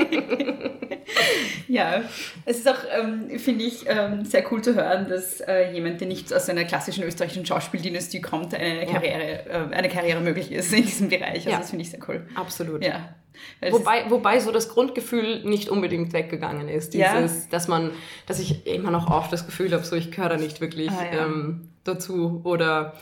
ja, 1.68 2.02
es 2.44 2.58
ist 2.58 2.68
auch, 2.68 2.78
ähm, 2.98 3.38
finde 3.38 3.64
ich, 3.64 3.84
ähm, 3.88 4.24
sehr 4.24 4.44
cool 4.52 4.62
zu 4.62 4.74
hören, 4.74 5.08
dass 5.08 5.40
äh, 5.40 5.72
jemand, 5.72 6.00
der 6.00 6.08
nicht 6.08 6.32
aus 6.32 6.48
einer 6.48 6.64
klassischen 6.64 7.04
österreichischen 7.04 7.46
Schauspieldynastie 7.46 8.20
kommt, 8.20 8.54
eine, 8.54 8.86
Karriere, 8.86 9.46
äh, 9.48 9.74
eine 9.74 9.88
Karriere 9.88 10.20
möglich 10.20 10.52
ist 10.52 10.72
in 10.72 10.82
diesem 10.84 11.08
Bereich. 11.08 11.38
Also 11.46 11.50
Ja. 11.50 11.58
das 11.58 11.70
finde 11.70 11.82
ich 11.84 11.90
sehr 11.90 12.00
cool. 12.08 12.26
Absolut. 12.34 12.84
Ja. 12.84 13.14
Weil 13.60 13.72
Wobei, 13.72 14.04
wobei 14.10 14.38
so 14.38 14.52
das 14.52 14.68
Grundgefühl 14.68 15.42
nicht 15.44 15.68
unbedingt 15.68 16.12
weggegangen 16.12 16.68
ist. 16.68 16.94
Ja. 16.94 17.20
Dieses, 17.20 17.48
dass 17.48 17.66
man, 17.66 17.90
dass 18.26 18.38
ich 18.38 18.66
immer 18.66 18.90
noch 18.92 19.10
oft 19.10 19.32
das 19.32 19.46
Gefühl 19.46 19.72
habe, 19.72 19.82
so 19.84 19.96
ich 19.96 20.12
gehöre 20.12 20.28
da 20.30 20.36
nicht 20.36 20.60
wirklich 20.60 20.90
Ah, 20.90 21.04
ja. 21.12 21.24
ähm, 21.26 21.68
dazu 21.84 22.40
oder 22.44 22.94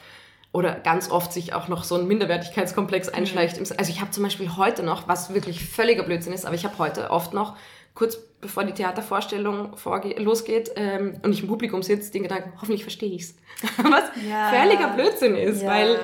oder 0.55 0.75
ganz 0.75 1.11
oft 1.11 1.33
sich 1.33 1.55
auch 1.55 1.69
noch 1.69 1.83
so 1.83 1.95
ein 1.97 2.07
Minderwertigkeitskomplex 2.07 3.09
Mhm. 3.11 3.15
einschleicht. 3.15 3.59
Also 3.59 3.91
ich 3.91 4.01
habe 4.03 4.11
zum 4.11 4.23
Beispiel 4.23 4.55
heute 4.59 4.83
noch, 4.83 5.09
was 5.09 5.33
wirklich 5.33 5.65
völliger 5.65 6.03
Blödsinn 6.03 6.35
ist, 6.35 6.45
aber 6.45 6.55
ich 6.55 6.65
habe 6.67 6.77
heute 6.77 7.11
oft 7.11 7.33
noch, 7.33 7.57
kurz 7.95 8.19
bevor 8.41 8.65
die 8.65 8.73
Theatervorstellung 8.73 9.75
losgeht 10.19 10.73
ähm, 10.77 11.15
und 11.23 11.33
ich 11.33 11.43
im 11.43 11.49
Publikum 11.49 11.83
sitze, 11.83 12.11
den 12.11 12.25
Gedanken, 12.25 12.53
hoffentlich 12.61 12.83
verstehe 12.83 13.13
ich's. 13.15 13.37
was 13.79 14.05
Ja. 14.29 14.51
völliger 14.51 14.89
Blödsinn 14.89 15.37
ist, 15.37 15.63
Ja. 15.63 15.69
weil 15.71 16.01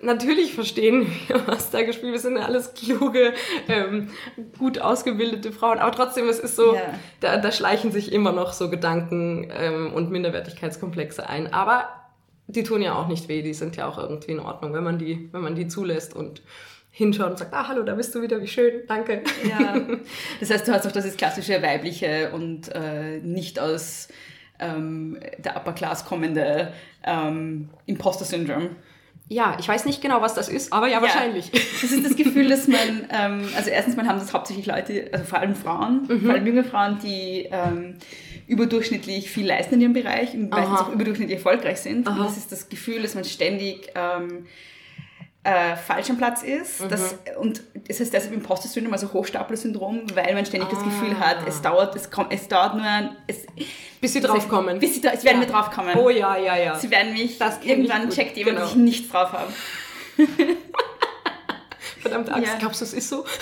natürlich 0.00 0.54
verstehen 0.54 1.06
wir, 1.28 1.46
was 1.46 1.70
da 1.70 1.82
gespielt 1.82 2.12
wird. 2.12 2.24
Wir 2.24 2.30
sind 2.30 2.38
alles 2.38 2.72
kluge, 2.74 3.34
ähm, 3.68 4.08
gut 4.58 4.78
ausgebildete 4.78 5.52
Frauen. 5.52 5.78
Aber 5.78 5.92
trotzdem, 5.92 6.28
es 6.28 6.38
ist 6.38 6.56
so, 6.56 6.74
Ja. 6.74 6.80
da, 7.20 7.36
da 7.36 7.52
schleichen 7.52 7.92
sich 7.92 8.10
immer 8.12 8.32
noch 8.32 8.52
so 8.54 8.70
Gedanken 8.70 9.52
ähm, 9.54 9.92
und 9.92 10.10
Minderwertigkeitskomplexe 10.10 11.28
ein. 11.28 11.52
Aber 11.52 11.88
die 12.46 12.62
tun 12.62 12.82
ja 12.82 12.94
auch 12.94 13.06
nicht 13.08 13.28
weh, 13.28 13.42
die 13.42 13.54
sind 13.54 13.76
ja 13.76 13.86
auch 13.86 13.98
irgendwie 13.98 14.32
in 14.32 14.40
Ordnung, 14.40 14.72
wenn 14.72 14.82
man 14.84 14.98
die, 14.98 15.28
wenn 15.32 15.42
man 15.42 15.54
die 15.54 15.68
zulässt 15.68 16.14
und 16.16 16.42
hinschaut 16.94 17.30
und 17.30 17.38
sagt, 17.38 17.52
ah, 17.54 17.66
hallo, 17.68 17.82
da 17.82 17.94
bist 17.94 18.14
du 18.14 18.22
wieder, 18.22 18.40
wie 18.42 18.46
schön, 18.46 18.82
danke. 18.86 19.22
Ja. 19.48 19.80
Das 20.40 20.50
heißt, 20.50 20.68
du 20.68 20.72
hast 20.72 20.86
auch 20.86 20.92
das 20.92 21.16
klassische 21.16 21.60
weibliche 21.62 22.30
und 22.32 22.68
äh, 22.74 23.18
nicht 23.18 23.58
aus 23.58 24.08
ähm, 24.60 25.18
der 25.38 25.56
Upper 25.56 25.72
Class 25.72 26.04
kommende 26.04 26.72
ähm, 27.04 27.70
Imposter-Syndrom. 27.86 28.76
Ja, 29.28 29.56
ich 29.58 29.66
weiß 29.66 29.86
nicht 29.86 30.02
genau, 30.02 30.20
was 30.20 30.34
das 30.34 30.50
ist, 30.50 30.72
aber 30.72 30.88
ja, 30.88 31.00
wahrscheinlich. 31.00 31.50
Das 31.50 31.90
ist 31.90 32.04
das 32.04 32.16
Gefühl, 32.16 32.48
dass 32.48 32.68
man, 32.68 33.06
ähm, 33.10 33.48
also 33.56 33.70
erstens 33.70 33.96
mal 33.96 34.06
haben 34.06 34.18
das 34.18 34.34
hauptsächlich 34.34 34.66
Leute, 34.66 35.08
also 35.12 35.24
vor 35.24 35.38
allem 35.38 35.54
Frauen, 35.54 36.06
Mhm. 36.06 36.20
vor 36.20 36.34
allem 36.34 36.46
junge 36.46 36.64
Frauen, 36.64 36.98
die 37.02 37.48
ähm, 37.50 37.94
überdurchschnittlich 38.46 39.30
viel 39.30 39.46
leisten 39.46 39.76
in 39.76 39.80
ihrem 39.80 39.92
Bereich 39.94 40.34
und 40.34 40.50
meistens 40.50 40.78
Aha. 40.78 40.82
auch 40.88 40.92
überdurchschnittlich 40.92 41.38
erfolgreich 41.38 41.78
sind. 41.78 42.06
Und 42.06 42.14
Aha. 42.14 42.24
das 42.24 42.36
ist 42.36 42.52
das 42.52 42.68
Gefühl, 42.68 43.00
dass 43.00 43.14
man 43.14 43.24
ständig 43.24 43.88
ähm, 43.94 44.46
äh, 45.44 45.76
falsch 45.76 46.08
am 46.10 46.18
Platz 46.18 46.42
ist. 46.42 46.80
Mhm. 46.80 46.88
Das, 46.88 47.14
und 47.40 47.62
es 47.88 47.98
heißt 48.00 48.12
deshalb 48.12 48.32
Imposter-Syndrom, 48.34 48.92
also 48.92 49.12
Hochstapler-Syndrom, 49.12 50.02
weil 50.14 50.34
man 50.34 50.46
ständig 50.46 50.68
das 50.70 50.78
Ah. 50.80 50.84
Gefühl 50.84 51.18
hat, 51.18 51.38
es 51.48 51.60
dauert, 51.60 51.96
es 51.96 52.10
kommt, 52.10 52.32
es 52.32 52.46
dauert 52.46 52.74
nur 52.76 52.84
ein, 52.84 53.16
es, 53.26 53.38
Bis 54.00 54.12
sie 54.12 54.20
draufkommen. 54.20 54.78
bis 54.78 54.94
sie, 54.94 55.00
da- 55.00 55.16
sie 55.16 55.24
werden 55.24 55.40
Ja. 55.42 55.46
mir 55.46 55.52
draufkommen. 55.52 55.96
Oh 55.96 56.10
ja, 56.10 56.36
ja, 56.36 56.56
ja. 56.56 56.78
Sie 56.78 56.90
werden 56.90 57.12
mich, 57.12 57.38
Das 57.38 57.58
irgendwann 57.62 58.08
checkt 58.10 58.36
jemand, 58.36 58.56
Genau. 58.56 58.66
dass 58.66 58.76
ich 58.76 58.82
nichts 58.82 59.08
drauf 59.10 59.32
habe. 59.32 59.52
Verdammte 62.00 62.32
Angst, 62.34 62.52
Ja. 62.52 62.58
glaubst 62.58 62.80
du, 62.80 62.84
es 62.84 62.92
ist 62.92 63.08
so? 63.08 63.24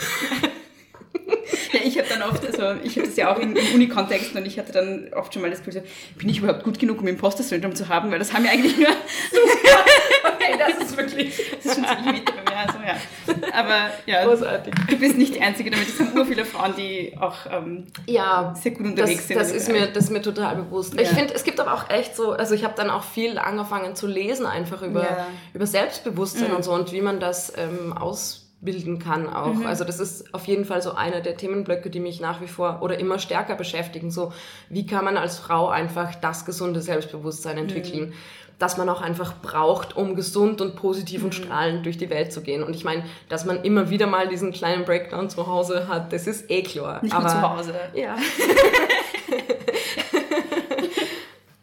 Ja, 1.73 1.81
ich 1.85 1.97
habe 1.99 2.09
dann 2.09 2.23
oft, 2.23 2.45
also 2.45 2.81
ich 2.83 2.97
habe 2.97 3.07
das 3.07 3.17
ja 3.17 3.33
auch 3.33 3.39
im, 3.39 3.55
im 3.55 3.75
Uni-Kontext 3.75 4.35
und 4.35 4.45
ich 4.45 4.59
hatte 4.59 4.73
dann 4.73 5.13
oft 5.15 5.33
schon 5.33 5.43
mal 5.43 5.51
das 5.51 5.63
Gefühl, 5.63 5.85
bin 6.17 6.29
ich 6.29 6.39
überhaupt 6.39 6.65
gut 6.65 6.79
genug, 6.81 7.01
um 7.01 7.07
Imposter-Syndrom 7.07 7.75
zu 7.77 7.89
haben, 7.89 8.11
weil 8.11 8.19
das 8.19 8.33
haben 8.33 8.45
ja 8.45 8.51
eigentlich 8.51 8.77
nur, 8.77 8.89
Okay, 10.35 10.59
das 10.59 10.85
ist 10.89 10.97
wirklich... 10.97 11.33
das 11.63 11.67
ist 11.67 11.75
schon 11.77 11.80
ziemlich 11.80 11.80
wichtig 11.80 11.80
bei 11.80 11.80
mir. 12.05 12.23
Also, 12.57 12.79
ja. 12.87 13.59
Aber 13.59 13.91
ja, 14.07 14.25
Großartig. 14.25 14.75
du 14.89 14.97
bist 14.99 15.17
nicht 15.17 15.35
die 15.35 15.41
Einzige 15.41 15.71
damit. 15.71 15.89
Es 15.89 15.97
sind 15.99 16.15
nur 16.15 16.27
viele 16.27 16.45
Frauen, 16.45 16.75
die 16.77 17.17
auch 17.19 17.37
ähm, 17.51 17.87
Ja, 18.07 18.55
sehr 18.61 18.73
gut 18.73 18.87
unterwegs 18.87 19.19
das, 19.19 19.27
sind. 19.29 19.39
das 19.39 19.53
ist 19.53 19.69
mir, 19.73 19.87
das 19.87 20.05
ist 20.05 20.11
mir 20.11 20.23
total 20.23 20.57
bewusst. 20.57 20.95
Ich 20.95 21.09
Ja. 21.09 21.15
finde, 21.17 21.35
es 21.35 21.45
gibt 21.45 21.59
aber 21.61 21.73
auch 21.75 21.89
echt 21.91 22.17
so, 22.17 22.33
also 22.33 22.55
ich 22.55 22.65
habe 22.65 22.75
dann 22.77 22.91
auch 22.91 23.03
viel 23.05 23.39
angefangen 23.39 23.95
zu 23.97 24.07
lesen, 24.07 24.47
einfach 24.47 24.83
über, 24.83 25.03
Ja. 25.03 25.27
über 25.55 25.67
Selbstbewusstsein 25.67 26.53
und 26.53 26.65
so 26.65 26.73
und 26.73 26.93
wie 26.93 27.01
man 27.01 27.19
das 27.21 27.53
ähm, 27.57 27.93
ausbilden 27.97 28.99
kann 28.99 29.29
auch. 29.33 29.65
Also 29.65 29.85
das 29.85 30.01
ist 30.01 30.35
auf 30.35 30.47
jeden 30.47 30.65
Fall 30.67 30.83
so 30.83 30.93
einer 30.95 31.21
der 31.21 31.37
Themenblöcke, 31.37 31.89
die 31.91 32.01
mich 32.01 32.21
nach 32.21 32.41
wie 32.43 32.49
vor 32.49 32.81
oder 32.83 32.99
immer 32.99 33.19
stärker 33.19 33.55
beschäftigen. 33.55 34.11
So, 34.11 34.33
wie 34.69 34.85
kann 34.87 35.05
man 35.05 35.17
als 35.17 35.39
Frau 35.39 35.69
einfach 35.69 36.15
das 36.17 36.45
gesunde 36.45 36.83
Selbstbewusstsein 36.83 37.57
entwickeln? 37.59 38.13
Das 38.61 38.77
man 38.77 38.89
auch 38.89 39.01
einfach 39.01 39.41
braucht, 39.41 39.97
um 39.97 40.15
gesund 40.15 40.61
und 40.61 40.77
positiv 40.77 41.25
und 41.25 41.35
strahlend 41.35 41.85
durch 41.87 41.99
die 41.99 42.11
Welt 42.11 42.33
zu 42.33 42.43
gehen. 42.43 42.63
Und 42.63 42.77
ich 42.77 42.85
meine, 42.85 43.05
dass 43.29 43.45
man 43.47 43.65
immer 43.65 43.91
wieder 43.91 44.07
mal 44.07 44.29
diesen 44.29 44.53
kleinen 44.53 44.85
Breakdown 44.85 45.31
zu 45.31 45.47
Hause 45.47 45.89
hat, 45.89 46.13
das 46.13 46.27
ist 46.27 46.51
eh 46.51 46.63
klar. 46.63 47.03
Nicht 47.03 47.15
aber, 47.15 47.25
nur 47.25 47.33
zu 47.33 47.43
Hause. 47.43 47.75
Ja. 47.95 48.17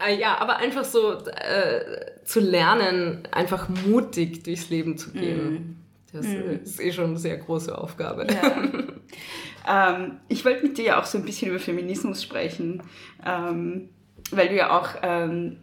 Äh, 0.00 0.16
ja, 0.16 0.38
aber 0.38 0.58
einfach 0.58 0.84
so 0.84 1.14
äh, 1.26 1.80
zu 2.24 2.38
lernen, 2.38 3.26
einfach 3.32 3.68
mutig 3.68 4.44
durchs 4.44 4.70
Leben 4.70 4.96
zu 4.96 5.10
gehen. 5.10 5.84
Das 6.12 6.24
äh, 6.24 6.60
ist 6.62 6.80
eh 6.80 6.92
schon 6.92 7.06
eine 7.06 7.18
sehr 7.18 7.36
große 7.36 7.76
Aufgabe. 7.76 8.24
Ähm, 9.68 10.18
ich 10.28 10.44
wollte 10.44 10.62
mit 10.62 10.78
dir 10.78 10.84
ja 10.84 11.00
auch 11.00 11.04
so 11.04 11.18
ein 11.18 11.24
bisschen 11.24 11.50
über 11.50 11.58
Feminismus 11.58 12.22
sprechen, 12.22 12.82
ähm, 13.26 13.90
weil 14.30 14.48
du 14.48 14.56
ja 14.56 14.78
auch 14.78 14.88
ähm, 15.02 15.58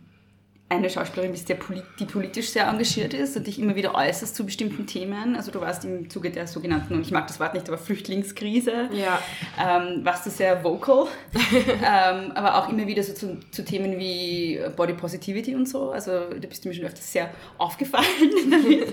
eine 0.67 0.89
Schauspielerin 0.89 1.31
bist, 1.31 1.47
der 1.47 1.57
die 1.99 2.05
politisch 2.05 2.49
sehr 2.49 2.67
engagiert 2.67 3.13
ist 3.13 3.37
und 3.37 3.45
dich 3.45 3.59
immer 3.59 3.75
wieder 3.75 3.93
äußerst 3.93 4.35
zu 4.35 4.45
bestimmten 4.45 4.87
Themen. 4.87 5.35
Also 5.35 5.51
du 5.51 5.61
warst 5.61 5.85
im 5.85 6.09
Zuge 6.09 6.31
der 6.31 6.47
sogenannten, 6.47 6.95
und 6.95 7.01
ich 7.01 7.11
mag 7.11 7.27
das 7.27 7.39
Wort 7.39 7.53
nicht, 7.53 7.67
aber 7.67 7.77
Flüchtlingskrise, 7.77 8.89
Ja. 8.91 9.19
ähm, 9.63 10.03
warst 10.03 10.25
du 10.25 10.31
sehr 10.31 10.63
vocal, 10.63 11.05
ähm, 11.35 12.31
aber 12.33 12.55
auch 12.55 12.69
immer 12.69 12.87
wieder 12.87 13.03
so 13.03 13.13
zu, 13.13 13.39
zu 13.51 13.63
Themen 13.63 13.99
wie 13.99 14.59
Body 14.75 14.93
Positivity 14.93 15.53
und 15.53 15.69
so. 15.69 15.91
Also 15.91 16.11
da 16.31 16.47
bist 16.47 16.65
du 16.65 16.69
mir 16.69 16.73
schon 16.75 16.85
öfters 16.85 17.11
sehr 17.11 17.29
aufgefallen 17.59 18.05
damit. 18.49 18.87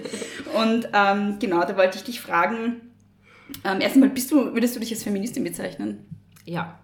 Und 0.55 0.89
ähm, 0.93 1.39
genau, 1.41 1.65
da 1.65 1.75
wollte 1.79 1.97
ich 1.97 2.05
dich 2.05 2.21
fragen, 2.21 2.83
ähm, 3.65 3.81
erstmal, 3.81 4.11
bist 4.11 4.31
du, 4.31 4.53
würdest 4.55 4.77
du 4.77 4.81
dich 4.81 4.93
als 4.93 5.03
Feministin 5.05 5.43
bezeichnen? 5.43 6.07
Ja. 6.45 6.79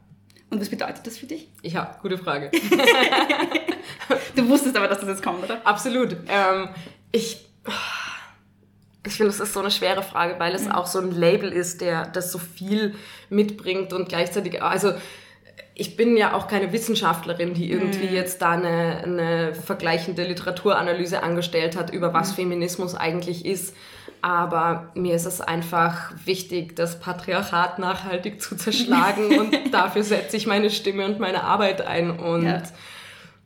Und 0.50 0.60
was 0.60 0.68
bedeutet 0.70 1.06
das 1.06 1.18
für 1.18 1.26
dich? 1.26 1.48
Ja, 1.62 1.98
gute 2.02 2.18
Frage. 2.18 2.50
Du 4.34 4.48
wusstest 4.48 4.76
aber, 4.76 4.86
dass 4.86 5.00
das 5.00 5.08
jetzt 5.08 5.22
kommt, 5.22 5.42
oder? 5.44 5.60
Absolut. 5.66 6.16
Ähm, 6.28 6.68
ich 7.10 7.44
ich 9.04 9.14
finde, 9.14 9.30
es 9.30 9.40
ist 9.40 9.52
so 9.52 9.60
eine 9.60 9.70
schwere 9.70 10.02
Frage, 10.02 10.38
weil 10.38 10.54
es 10.54 10.70
auch 10.70 10.86
so 10.86 11.00
ein 11.00 11.10
Label 11.10 11.50
ist, 11.50 11.80
der 11.80 12.06
das 12.06 12.30
so 12.30 12.38
viel 12.38 12.94
mitbringt 13.30 13.92
und 13.92 14.08
gleichzeitig, 14.08 14.62
also 14.62 14.92
ich 15.74 15.96
bin 15.96 16.16
ja 16.16 16.34
auch 16.34 16.48
keine 16.48 16.72
Wissenschaftlerin, 16.72 17.54
die 17.54 17.70
irgendwie 17.70 18.06
jetzt 18.06 18.42
da 18.42 18.50
eine, 18.50 19.02
eine 19.04 19.54
vergleichende 19.54 20.24
Literaturanalyse 20.24 21.22
angestellt 21.22 21.76
hat, 21.76 21.90
über 21.90 22.12
was 22.12 22.32
Feminismus 22.32 22.94
eigentlich 22.94 23.46
ist. 23.46 23.74
Aber 24.22 24.90
mir 24.94 25.14
ist 25.14 25.26
es 25.26 25.40
einfach 25.40 26.12
wichtig, 26.24 26.76
das 26.76 27.00
Patriarchat 27.00 27.78
nachhaltig 27.78 28.40
zu 28.42 28.56
zerschlagen 28.56 29.38
und 29.38 29.72
dafür 29.72 30.02
setze 30.02 30.36
ich 30.36 30.46
meine 30.46 30.70
Stimme 30.70 31.04
und 31.06 31.18
meine 31.20 31.44
Arbeit 31.44 31.80
ein 31.86 32.10
und 32.18 32.44
Ja. 32.44 32.62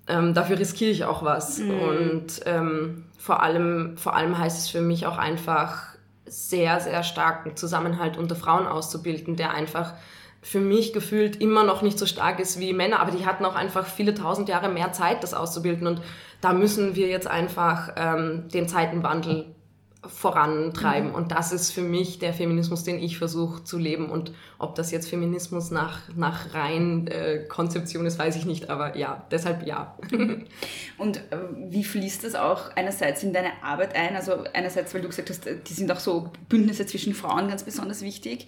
ähm, 0.09 0.35
dafür 0.35 0.59
riskiere 0.59 0.91
ich 0.91 1.05
auch 1.05 1.23
was. 1.23 1.59
Und 1.61 2.26
ähm, 2.47 3.05
vor, 3.19 3.43
allem, 3.43 3.97
vor 3.97 4.14
allem 4.17 4.37
heißt 4.38 4.59
es 4.59 4.69
für 4.69 4.81
mich 4.81 5.07
auch 5.07 5.19
einfach, 5.19 5.93
sehr, 6.26 6.81
sehr 6.81 7.02
starken 7.02 7.57
Zusammenhalt 7.57 8.17
unter 8.17 8.35
Frauen 8.37 8.67
auszubilden, 8.67 9.37
der 9.37 9.52
einfach 9.52 9.93
für 10.41 10.61
mich 10.61 10.93
gefühlt 10.93 11.37
immer 11.37 11.62
noch 11.62 11.83
nicht 11.83 11.99
so 11.99 12.07
stark 12.07 12.41
ist 12.41 12.59
wie 12.59 12.73
Männer, 12.73 13.00
aber 13.00 13.11
die 13.11 13.26
hatten 13.26 13.45
auch 13.45 13.55
einfach 13.55 13.87
viele 13.87 14.14
tausend 14.14 14.49
Jahre 14.49 14.69
mehr 14.69 14.93
Zeit, 14.93 15.23
das 15.23 15.35
auszubilden. 15.35 15.87
Und 15.87 16.00
da 16.41 16.52
müssen 16.52 16.97
wir 16.97 17.09
jetzt 17.09 17.29
einfach 17.29 17.91
ähm, 17.97 18.49
den 18.49 18.67
Zeitenwandel 18.67 19.55
vorantreiben. 20.04 21.12
Und 21.12 21.30
das 21.30 21.52
ist 21.52 21.71
für 21.71 21.82
mich 21.82 22.18
der 22.18 22.35
Feminismus, 22.35 22.82
den 22.82 22.99
ich 22.99 23.18
versuche 23.18 23.62
zu 23.62 23.78
leben. 23.78 24.11
Und 24.11 24.32
ob 24.59 24.75
das 24.75 24.90
jetzt 24.90 25.09
Feminismus 25.09 25.71
nach, 25.71 26.00
nach 26.16 26.54
rein 26.54 27.06
äh, 27.06 27.44
Konzeption 27.49 28.04
ist, 28.04 28.18
weiß 28.18 28.35
ich 28.37 28.44
nicht. 28.44 28.68
Aber 28.68 28.97
ja, 28.97 29.25
deshalb 29.30 29.64
ja. 29.64 29.97
Und 30.99 31.16
äh, 31.18 31.38
wie 31.68 31.85
fließt 31.85 32.25
das 32.25 32.35
auch 32.35 32.75
einerseits 32.75 33.23
in 33.23 33.32
deine 33.32 33.62
Arbeit 33.62 33.94
ein? 33.94 34.16
Also 34.16 34.44
einerseits, 34.52 34.92
weil 34.92 35.02
du 35.02 35.09
gesagt 35.09 35.30
hast, 35.30 35.47
äh, 35.47 35.56
die 35.66 35.73
sind 35.73 35.90
auch 35.92 36.00
so 36.00 36.30
Bündnisse 36.49 36.85
zwischen 36.87 37.14
Frauen 37.14 37.49
ganz 37.49 37.62
besonders 37.62 38.02
wichtig. 38.02 38.47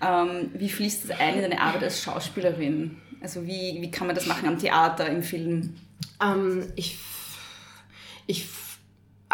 Ähm, 0.00 0.50
wie 0.54 0.68
fließt 0.68 1.10
das 1.10 1.18
ein 1.18 1.34
in 1.34 1.42
deine 1.42 1.60
Arbeit 1.60 1.82
als 1.82 2.00
Schauspielerin? 2.00 2.98
Also 3.20 3.44
wie, 3.44 3.78
wie 3.80 3.90
kann 3.90 4.06
man 4.06 4.14
das 4.14 4.26
machen 4.26 4.46
am 4.48 4.58
Theater, 4.58 5.08
im 5.08 5.22
Film? 5.22 5.74
Ähm, 6.22 6.72
ich, 6.76 6.98
ich, 8.26 8.46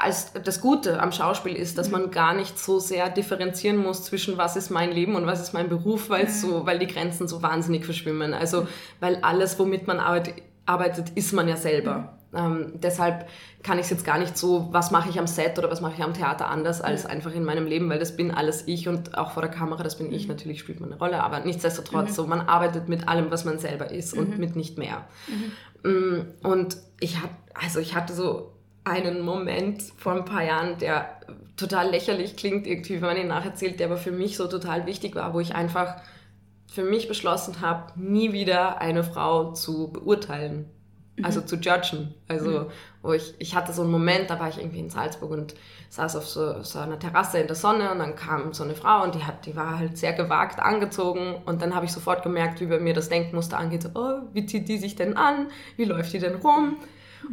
als 0.03 0.33
das 0.33 0.61
Gute 0.61 1.01
am 1.01 1.13
Schauspiel 1.13 1.55
ist, 1.55 1.79
dass 1.79 1.91
man 1.91 2.11
gar 2.11 2.35
nicht 2.35 2.59
so 2.59 2.79
sehr 2.79 3.09
differenzieren 3.11 3.77
muss 3.77 4.05
zwischen 4.05 4.39
was 4.39 4.57
ist 4.57 4.71
mein 4.71 4.93
Leben 4.93 5.15
und 5.15 5.27
was 5.27 5.41
ist 5.41 5.53
mein 5.53 5.69
Beruf, 5.69 6.11
weil 6.11 6.29
so, 6.29 6.67
weil 6.67 6.79
die 6.79 6.87
Grenzen 6.87 7.29
so 7.29 7.43
wahnsinnig 7.43 7.85
verschwimmen. 7.85 8.35
Also, 8.35 8.67
weil 9.01 9.17
alles, 9.23 9.59
womit 9.59 9.87
man 9.87 9.99
arbeitet, 9.99 10.43
arbeitet 10.67 11.11
ist 11.15 11.33
man 11.33 11.49
ja 11.49 11.57
selber. 11.57 12.19
Ähm, 12.35 12.73
deshalb 12.75 13.27
kann 13.63 13.79
ich 13.79 13.85
es 13.85 13.91
jetzt 13.91 14.05
gar 14.05 14.19
nicht 14.19 14.37
so, 14.37 14.69
was 14.71 14.91
mache 14.91 15.09
ich 15.09 15.19
am 15.19 15.27
Set 15.27 15.59
oder 15.59 15.71
was 15.71 15.81
mache 15.81 15.95
ich 15.97 16.03
am 16.03 16.13
Theater 16.13 16.49
anders 16.49 16.83
als 16.83 17.07
einfach 17.07 17.35
in 17.35 17.43
meinem 17.43 17.67
Leben, 17.67 17.89
weil 17.89 17.99
das 17.99 18.17
bin 18.17 18.31
alles 18.31 18.65
ich 18.67 18.87
und 18.87 19.17
auch 19.17 19.31
vor 19.33 19.43
der 19.43 19.51
Kamera, 19.51 19.83
das 19.83 19.97
bin 19.97 20.13
ich. 20.13 20.29
Natürlich 20.29 20.61
spielt 20.61 20.81
man 20.81 20.91
eine 20.91 20.99
Rolle, 20.99 21.23
aber 21.23 21.41
nichtsdestotrotz, 21.41 22.15
so, 22.15 22.27
man 22.27 22.43
arbeitet 22.43 22.89
mit 22.89 23.09
allem, 23.09 23.31
was 23.31 23.47
man 23.47 23.59
selber 23.59 23.91
ist 23.91 24.13
und 24.13 24.39
mit 24.39 24.57
nicht 24.57 24.77
mehr. 24.77 25.07
Mm, 25.83 26.21
Und 26.43 26.77
ich 27.01 27.17
hatte, 27.17 27.35
also 27.55 27.79
ich 27.81 27.95
hatte 27.95 28.13
so 28.13 28.53
einen 28.91 29.21
Moment 29.21 29.83
vor 29.97 30.13
ein 30.13 30.25
paar 30.25 30.45
Jahren, 30.45 30.79
der 30.79 31.21
total 31.57 31.91
lächerlich 31.91 32.37
klingt, 32.37 32.67
irgendwie, 32.67 32.95
wenn 32.95 33.09
man 33.09 33.17
ihn 33.17 33.29
nacherzählt, 33.29 33.81
der 33.81 33.89
aber 33.89 33.97
für 33.97 34.13
mich 34.13 34.37
so 34.37 34.47
total 34.47 34.87
wichtig 34.87 35.15
war, 35.15 35.35
wo 35.35 35.41
ich 35.41 35.55
einfach 35.55 35.97
für 36.71 36.85
mich 36.85 37.09
beschlossen 37.09 37.61
habe, 37.61 37.93
nie 37.99 38.33
wieder 38.33 38.81
eine 38.81 39.03
Frau 39.03 39.53
zu 39.53 39.89
beurteilen, 39.89 40.67
also 41.23 41.41
zu 41.41 41.57
judgen. 41.57 42.15
Also, 42.29 42.71
wo 43.03 43.13
ich, 43.13 43.35
ich 43.39 43.55
hatte 43.57 43.73
so 43.73 43.83
einen 43.83 43.91
Moment, 43.91 44.31
da 44.31 44.39
war 44.39 44.49
ich 44.49 44.59
irgendwie 44.59 44.79
in 44.79 44.91
Salzburg 44.91 45.31
und 45.31 45.55
saß 45.89 46.17
auf 46.17 46.29
so, 46.29 46.63
so 46.63 46.79
einer 46.79 46.99
Terrasse 46.99 47.39
in 47.39 47.47
der 47.47 47.57
Sonne 47.57 47.91
und 47.91 47.99
dann 47.99 48.15
kam 48.15 48.53
so 48.53 48.63
eine 48.63 48.75
Frau 48.75 49.03
und 49.03 49.15
die 49.15 49.25
hat, 49.25 49.47
die 49.47 49.57
war 49.57 49.79
halt 49.79 49.97
sehr 49.97 50.13
gewagt 50.13 50.61
angezogen 50.61 51.37
und 51.47 51.63
dann 51.63 51.75
habe 51.75 51.87
ich 51.87 51.93
sofort 51.93 52.23
gemerkt, 52.23 52.61
wie 52.61 52.67
bei 52.67 52.79
mir 52.79 52.95
das 52.95 53.09
Denkmuster 53.09 53.59
angeht, 53.59 53.83
so, 53.83 53.89
oh, 53.95 54.21
wie 54.33 54.47
zieht 54.47 54.69
die 54.69 54.79
sich 54.79 54.95
denn 54.95 55.17
an? 55.17 55.49
Wie 55.77 55.85
läuft 55.85 56.13
die 56.13 56.19
denn 56.19 56.37
rum? 56.37 56.77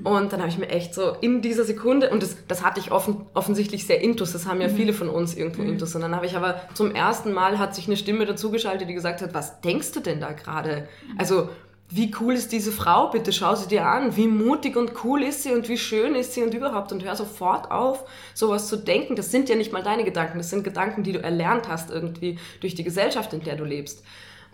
Und 0.04 0.34
dann 0.34 0.40
habe 0.40 0.50
ich 0.50 0.58
mir 0.58 0.70
echt 0.70 0.94
so 0.94 1.16
in 1.22 1.42
dieser 1.42 1.64
Sekunde, 1.64 2.10
und 2.10 2.22
das, 2.22 2.38
das 2.48 2.64
hatte 2.64 2.80
ich 2.80 2.92
offen, 2.92 3.26
offensichtlich 3.34 3.86
sehr 3.86 4.02
intus, 4.02 4.34
das 4.34 4.46
haben 4.46 4.62
ja 4.62 4.70
viele 4.70 4.94
von 4.94 5.10
uns 5.10 5.36
irgendwo 5.36 5.62
intus. 5.62 5.96
Und 5.96 6.02
dann 6.02 6.16
habe 6.16 6.26
ich 6.26 6.36
aber 6.36 6.62
zum 6.74 6.94
ersten 6.94 7.34
Mal 7.34 7.60
hat 7.60 7.76
sich 7.76 7.88
eine 7.88 7.98
Stimme 7.98 8.26
dazugeschaltet, 8.26 8.90
die 8.90 8.94
gesagt 8.94 9.22
hat, 9.22 9.34
was 9.34 9.62
denkst 9.62 9.92
du 9.94 10.00
denn 10.02 10.20
da 10.20 10.32
gerade? 10.32 10.88
Also, 11.18 11.50
wie 11.90 12.12
cool 12.20 12.34
ist 12.34 12.52
diese 12.52 12.72
Frau? 12.72 13.10
Bitte 13.10 13.32
schau 13.32 13.54
sie 13.56 13.68
dir 13.68 13.86
an. 13.86 14.16
Wie 14.18 14.28
mutig 14.28 14.76
und 14.76 15.04
cool 15.04 15.22
ist 15.22 15.44
sie 15.44 15.52
und 15.52 15.70
wie 15.70 15.78
schön 15.78 16.16
ist 16.16 16.34
sie 16.34 16.42
und 16.42 16.54
überhaupt. 16.54 16.92
Und 16.92 17.04
hör 17.04 17.16
sofort 17.16 17.70
auf, 17.70 18.06
sowas 18.34 18.68
zu 18.68 18.78
denken. 18.78 19.16
Das 19.16 19.30
sind 19.30 19.50
ja 19.50 19.56
nicht 19.56 19.72
mal 19.72 19.84
deine 19.84 20.04
Gedanken, 20.04 20.40
das 20.40 20.50
sind 20.50 20.64
Gedanken, 20.64 21.04
die 21.04 21.12
du 21.12 21.22
erlernt 21.22 21.70
hast 21.70 21.92
irgendwie 21.92 22.40
durch 22.60 22.74
die 22.74 22.84
Gesellschaft, 22.84 23.34
in 23.34 23.42
der 23.42 23.56
du 23.56 23.64
lebst. 23.64 24.04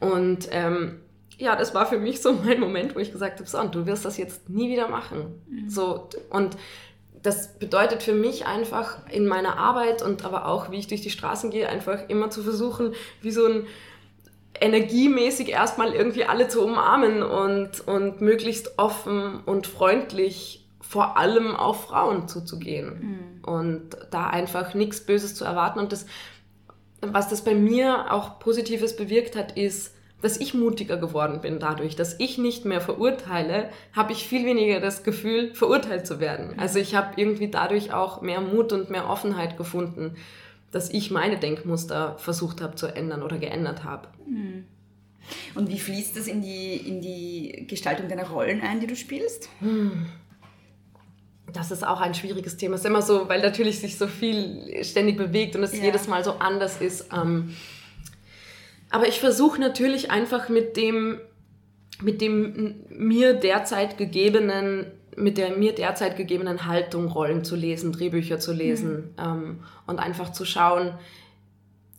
Und 0.02 0.50
ähm, 0.52 1.00
ja, 1.42 1.56
das 1.56 1.74
war 1.74 1.88
für 1.88 1.98
mich 1.98 2.22
so 2.22 2.34
mein 2.34 2.60
Moment, 2.60 2.96
wo 2.96 3.00
ich 3.00 3.12
gesagt 3.12 3.40
habe, 3.40 3.50
so, 3.50 3.60
und 3.60 3.74
du 3.74 3.86
wirst 3.86 4.06
das 4.06 4.18
jetzt 4.18 4.50
nie 4.50 4.70
wieder 4.70 4.88
machen. 4.88 5.42
So, 5.68 6.10
und 6.30 6.56
das 7.24 7.60
bedeutet 7.60 8.04
für 8.04 8.14
mich 8.14 8.46
einfach 8.46 8.98
in 9.10 9.28
meiner 9.28 9.58
Arbeit 9.58 10.02
und 10.02 10.24
aber 10.24 10.48
auch, 10.48 10.72
wie 10.72 10.78
ich 10.78 10.88
durch 10.88 11.02
die 11.02 11.10
Straßen 11.10 11.52
gehe, 11.52 11.68
einfach 11.68 12.10
immer 12.10 12.30
zu 12.30 12.44
versuchen, 12.44 12.94
wie 13.22 13.32
so 13.32 13.46
ein 13.46 13.68
energiemäßig 14.60 15.50
erstmal 15.50 15.94
irgendwie 15.94 16.26
alle 16.26 16.48
zu 16.48 16.64
umarmen 16.64 17.24
und, 17.24 17.88
und 17.88 18.22
möglichst 18.22 18.78
offen 18.78 19.42
und 19.46 19.66
freundlich 19.66 20.68
vor 20.80 21.18
allem 21.18 21.56
auf 21.56 21.86
Frauen 21.86 22.28
zuzugehen. 22.28 23.42
Und 23.44 23.98
da 24.12 24.28
einfach 24.28 24.74
nichts 24.74 25.02
Böses 25.02 25.36
zu 25.36 25.46
erwarten. 25.46 25.80
Und 25.80 25.92
das, 25.92 26.06
was 27.02 27.30
das 27.30 27.44
bei 27.44 27.56
mir 27.56 28.12
auch 28.12 28.40
Positives 28.40 28.96
bewirkt 28.96 29.36
hat, 29.36 29.58
ist, 29.58 29.96
dass 30.22 30.38
ich 30.38 30.54
mutiger 30.54 30.98
geworden 30.98 31.42
bin 31.42 31.60
dadurch, 31.60 31.96
dass 31.96 32.16
ich 32.20 32.38
nicht 32.38 32.66
mehr 32.66 32.82
verurteile, 32.82 33.70
habe 33.94 34.14
ich 34.14 34.28
viel 34.28 34.46
weniger 34.46 34.80
das 34.80 35.04
Gefühl, 35.04 35.54
verurteilt 35.54 36.06
zu 36.06 36.20
werden. 36.20 36.54
Also 36.58 36.80
ich 36.80 36.96
habe 36.96 37.14
irgendwie 37.16 37.50
dadurch 37.50 37.92
auch 37.92 38.22
mehr 38.22 38.42
Mut 38.42 38.72
und 38.72 38.90
mehr 38.90 39.10
Offenheit 39.10 39.58
gefunden, 39.58 40.16
dass 40.72 40.90
ich 40.90 41.12
meine 41.12 41.38
Denkmuster 41.38 42.18
versucht 42.18 42.62
habe 42.62 42.76
zu 42.76 42.88
ändern 42.88 43.24
oder 43.24 43.38
geändert 43.38 43.84
habe. 43.84 44.08
Und 45.56 45.70
wie 45.70 45.80
fließt 45.80 46.16
das 46.16 46.28
in 46.28 46.42
die, 46.42 46.76
in 46.76 47.02
die 47.02 47.66
Gestaltung 47.68 48.08
deiner 48.08 48.30
Rollen 48.30 48.62
ein, 48.62 48.80
die 48.80 48.88
du 48.88 48.96
spielst? 48.96 49.50
das 51.54 51.72
ist 51.72 51.86
auch 51.86 52.02
ein 52.02 52.14
schwieriges 52.14 52.58
Thema. 52.58 52.76
Es 52.76 52.82
ist 52.82 52.88
immer 52.88 53.02
so, 53.02 53.28
weil 53.28 53.42
natürlich 53.42 53.80
sich 53.80 53.98
so 53.98 54.08
viel 54.08 54.84
ständig 54.84 55.18
bewegt 55.18 55.56
und 55.56 55.64
es 55.64 55.76
ja. 55.76 55.84
jedes 55.84 56.08
Mal 56.08 56.24
so 56.24 56.34
anders 56.34 56.80
ist. 56.80 57.10
Ähm, 57.14 57.56
aber 58.92 59.08
ich 59.08 59.20
versuche 59.20 59.60
natürlich 59.60 60.12
einfach 60.12 60.50
mit 60.50 60.78
dem, 60.78 61.20
mit 62.02 62.22
dem 62.22 62.84
mir 62.90 63.34
derzeit 63.34 63.98
gegebenen, 63.98 64.88
mit 65.16 65.38
der 65.38 65.58
mir 65.58 65.74
derzeit 65.74 66.18
gegebenen 66.18 66.66
Haltung 66.66 67.08
Rollen 67.08 67.44
zu 67.44 67.56
lesen, 67.56 67.92
Drehbücher 67.92 68.40
zu 68.40 68.54
lesen 68.54 69.14
mhm. 69.18 69.24
ähm, 69.24 69.60
und 69.88 70.00
einfach 70.00 70.32
zu 70.32 70.46
schauen, 70.46 70.94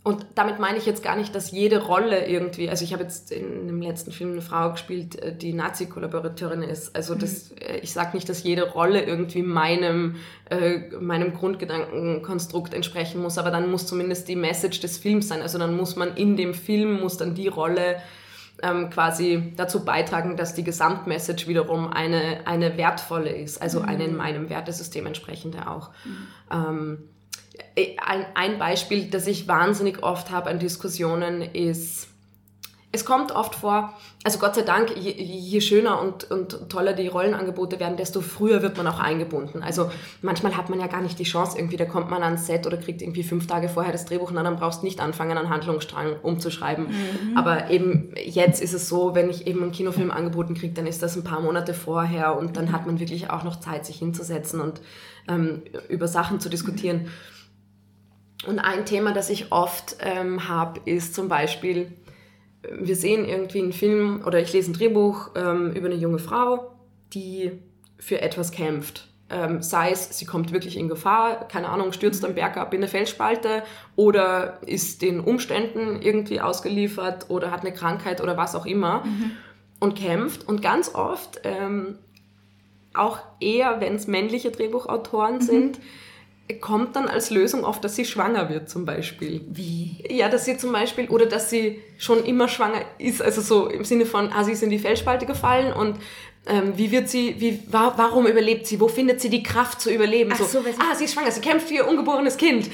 und 0.05 0.27
damit 0.35 0.59
meine 0.59 0.79
ich 0.79 0.87
jetzt 0.87 1.05
gar 1.05 1.15
nicht, 1.15 1.33
dass 1.33 1.53
jede 1.53 1.81
Rolle 1.85 2.27
irgendwie, 2.27 2.69
also 2.69 2.85
ich 2.85 2.93
habe 2.93 3.05
jetzt 3.05 3.31
in 3.31 3.69
dem 3.69 3.81
letzten 3.81 4.11
Film 4.11 4.33
eine 4.33 4.43
Frau 4.43 4.73
gespielt, 4.73 5.17
äh, 5.17 5.37
die 5.37 5.53
Nazi-Kollaborateurin 5.53 6.63
ist. 6.63 6.97
Also 6.97 7.15
das, 7.15 7.51
mhm. 7.51 7.57
ich 7.83 7.93
sage 7.93 8.17
nicht, 8.17 8.29
dass 8.29 8.43
jede 8.43 8.69
Rolle 8.69 9.05
irgendwie 9.05 9.43
meinem, 9.43 10.17
äh, 10.51 10.89
meinem 10.99 11.35
Grundgedankenkonstrukt 11.35 12.75
entsprechen 12.75 13.23
muss, 13.23 13.39
aber 13.39 13.53
dann 13.53 13.71
muss 13.71 13.87
zumindest 13.87 14.27
die 14.27 14.35
Message 14.35 14.81
des 14.81 14.99
Films 14.99 15.29
sein. 15.29 15.41
Also 15.41 15.59
dann 15.59 15.77
muss 15.77 15.95
man 15.95 16.17
in 16.17 16.37
dem 16.37 16.55
Film, 16.55 17.01
muss 17.01 17.17
dann 17.17 17.37
die 17.37 17.49
Rolle 17.49 18.03
ähm, 18.61 18.91
quasi 18.91 19.53
dazu 19.57 19.85
beitragen, 19.85 20.37
dass 20.37 20.55
die 20.55 20.65
Gesamtmessage 20.65 21.47
wiederum 21.47 21.93
eine, 21.93 22.47
eine 22.47 22.77
wertvolle 22.77 23.31
ist, 23.31 23.63
also 23.63 23.81
mhm. 23.81 23.89
eine 23.89 24.05
in 24.05 24.17
meinem 24.17 24.51
Wertesystem 24.51 25.07
entsprechende 25.07 25.71
auch. 25.71 25.91
Mhm. 26.05 26.27
Ähm, 26.51 26.99
äh, 26.99 27.12
ein, 27.77 28.27
ein 28.35 28.59
Beispiel, 28.59 29.11
das 29.11 29.27
ich 29.27 29.49
wahnsinnig 29.49 30.03
oft 30.03 30.31
habe 30.31 30.51
an 30.51 30.59
Diskussionen, 30.59 31.43
ist, 31.43 32.09
es 32.95 33.07
kommt 33.07 33.33
oft 33.33 33.55
vor, 33.55 33.95
also 34.23 34.39
Gott 34.39 34.55
sei 34.55 34.63
Dank, 34.63 34.95
je, 34.97 35.11
je, 35.11 35.61
schöner 35.63 36.01
und, 36.01 36.31
und 36.31 36.69
toller 36.69 36.93
die 36.93 37.09
Rollenangebote 37.09 37.81
werden, 37.81 37.97
desto 37.97 38.21
früher 38.21 38.63
wird 38.63 38.77
man 38.77 38.87
auch 38.87 39.01
eingebunden. 39.01 39.63
Also 39.63 39.91
manchmal 40.21 40.57
hat 40.57 40.69
man 40.69 40.79
ja 40.79 40.87
gar 40.87 41.01
nicht 41.01 41.19
die 41.19 41.25
Chance, 41.25 41.57
irgendwie, 41.57 41.79
da 41.79 41.87
kommt 41.87 42.11
man 42.11 42.23
ans 42.23 42.47
Set 42.47 42.67
oder 42.67 42.77
kriegt 42.77 43.01
irgendwie 43.01 43.23
fünf 43.23 43.47
Tage 43.47 43.71
vorher 43.71 43.93
das 43.93 44.05
Drehbuch 44.05 44.31
und 44.31 44.37
dann 44.37 44.57
brauchst 44.57 44.83
du 44.83 44.87
nicht 44.87 45.01
anfangen, 45.01 45.39
einen 45.39 45.49
Handlungsstrang 45.49 46.17
umzuschreiben. 46.23 46.89
Mhm. 46.89 47.37
Aber 47.37 47.71
eben 47.71 48.15
jetzt 48.23 48.63
ist 48.63 48.75
es 48.75 48.89
so, 48.89 49.15
wenn 49.15 49.31
ich 49.31 49.47
eben 49.47 49.63
einen 49.63 49.73
Kinofilm 49.73 50.11
angeboten 50.11 50.55
kriege, 50.55 50.75
dann 50.75 50.87
ist 50.87 51.03
das 51.03 51.17
ein 51.17 51.25
paar 51.25 51.41
Monate 51.41 51.73
vorher 51.73 52.37
und 52.39 52.59
dann 52.59 52.73
hat 52.73 52.87
man 52.87 53.01
wirklich 53.01 53.31
auch 53.31 53.43
noch 53.43 53.59
Zeit, 53.59 53.87
sich 53.87 53.97
hinzusetzen 53.97 54.61
und 54.61 54.83
ähm, 55.29 55.63
über 55.89 56.09
Sachen 56.09 56.41
zu 56.41 56.51
diskutieren. 56.51 57.05
Mhm. 57.05 57.11
Und 58.47 58.59
ein 58.59 58.85
Thema, 58.87 59.13
das 59.13 59.31
ich 59.31 59.53
oft 59.53 59.97
ähm, 60.01 60.49
habe, 60.49 60.81
ist 60.85 61.15
zum 61.15 61.29
Beispiel, 61.29 61.93
wir 62.71 62.97
sehen 62.97 63.25
irgendwie 63.25 63.61
einen 63.61 63.73
Film 63.73 64.23
oder 64.27 64.41
ich 64.41 64.53
lese 64.53 64.71
ein 64.71 64.75
Drehbuch 64.75 65.31
ähm, 65.37 65.73
über 65.73 65.87
eine 65.87 65.97
junge 65.97 66.19
Frau, 66.19 66.73
die 67.13 67.53
für 67.99 68.21
etwas 68.21 68.51
kämpft. 68.51 69.09
Ähm, 69.31 69.63
sei 69.63 69.91
es, 69.91 70.19
sie 70.19 70.27
kommt 70.27 70.53
wirklich 70.53 70.77
in 70.77 70.89
Gefahr, 70.89 71.49
keine 71.49 71.69
Ahnung, 71.69 71.93
stürzt 71.93 72.25
am 72.25 72.35
Berg 72.35 72.57
ab 72.57 72.75
in 72.75 72.81
eine 72.81 72.89
Felsspalte 72.89 73.63
oder 73.97 74.59
ist 74.67 75.01
den 75.01 75.21
Umständen 75.21 76.03
irgendwie 76.03 76.41
ausgeliefert 76.41 77.31
oder 77.31 77.51
hat 77.51 77.63
eine 77.63 77.73
Krankheit 77.73 78.21
oder 78.21 78.37
was 78.37 78.55
auch 78.55 78.67
immer 78.67 79.05
mhm. 79.05 79.31
und 79.81 79.95
kämpft. 79.97 80.47
Und 80.47 80.61
ganz 80.61 80.95
oft, 80.95 81.41
ähm, 81.45 81.99
auch 82.93 83.21
eher 83.41 83.81
wenn 83.81 83.95
es 83.95 84.07
männliche 84.07 84.51
Drehbuchautoren 84.51 85.37
mhm. 85.37 85.41
sind, 85.41 85.81
kommt 86.61 86.97
dann 86.97 87.09
als 87.09 87.31
Lösung 87.31 87.65
auf, 87.65 87.81
dass 87.81 87.97
sie 87.97 88.05
schwanger 88.05 88.49
wird 88.49 88.69
zum 88.69 88.85
Beispiel. 88.85 89.43
Wie? 89.49 90.05
Ja, 90.09 90.29
dass 90.29 90.45
sie 90.45 90.57
zum 90.57 90.73
Beispiel, 90.73 91.09
oder 91.09 91.27
dass 91.27 91.51
sie 91.51 91.81
schon 91.99 92.25
immer 92.25 92.49
schwanger 92.49 92.83
ist, 92.99 93.23
also 93.23 93.41
so 93.41 93.69
im 93.69 93.85
Sinne 93.85 94.07
von, 94.07 94.31
ah, 94.33 94.45
sie 94.45 94.53
ist 94.53 94.63
in 94.63 94.71
die 94.71 94.79
Felsspalte 94.79 95.27
gefallen 95.27 95.73
und 95.73 95.99
ähm, 96.47 96.73
wie 96.77 96.91
wird 96.91 97.09
sie, 97.09 97.37
wie, 97.39 97.63
wa 97.71 97.95
warum 97.97 98.27
überlebt 98.27 98.67
sie, 98.67 98.81
wo 98.81 98.89
findet 98.89 99.21
sie 99.21 99.31
die 99.31 99.43
Kraft 99.43 99.81
zu 99.81 99.91
überleben? 99.93 100.31
Ach 100.33 100.39
so, 100.39 100.45
so 100.45 100.59
ah, 100.59 100.95
sie 100.95 101.05
ist 101.05 101.15
schwanger, 101.15 101.31
sie 101.31 101.41
kämpft 101.41 101.69
für 101.69 101.75
ihr 101.75 101.89
ungeborenes 101.89 102.37
Kind. 102.37 102.69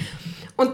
Und 0.57 0.73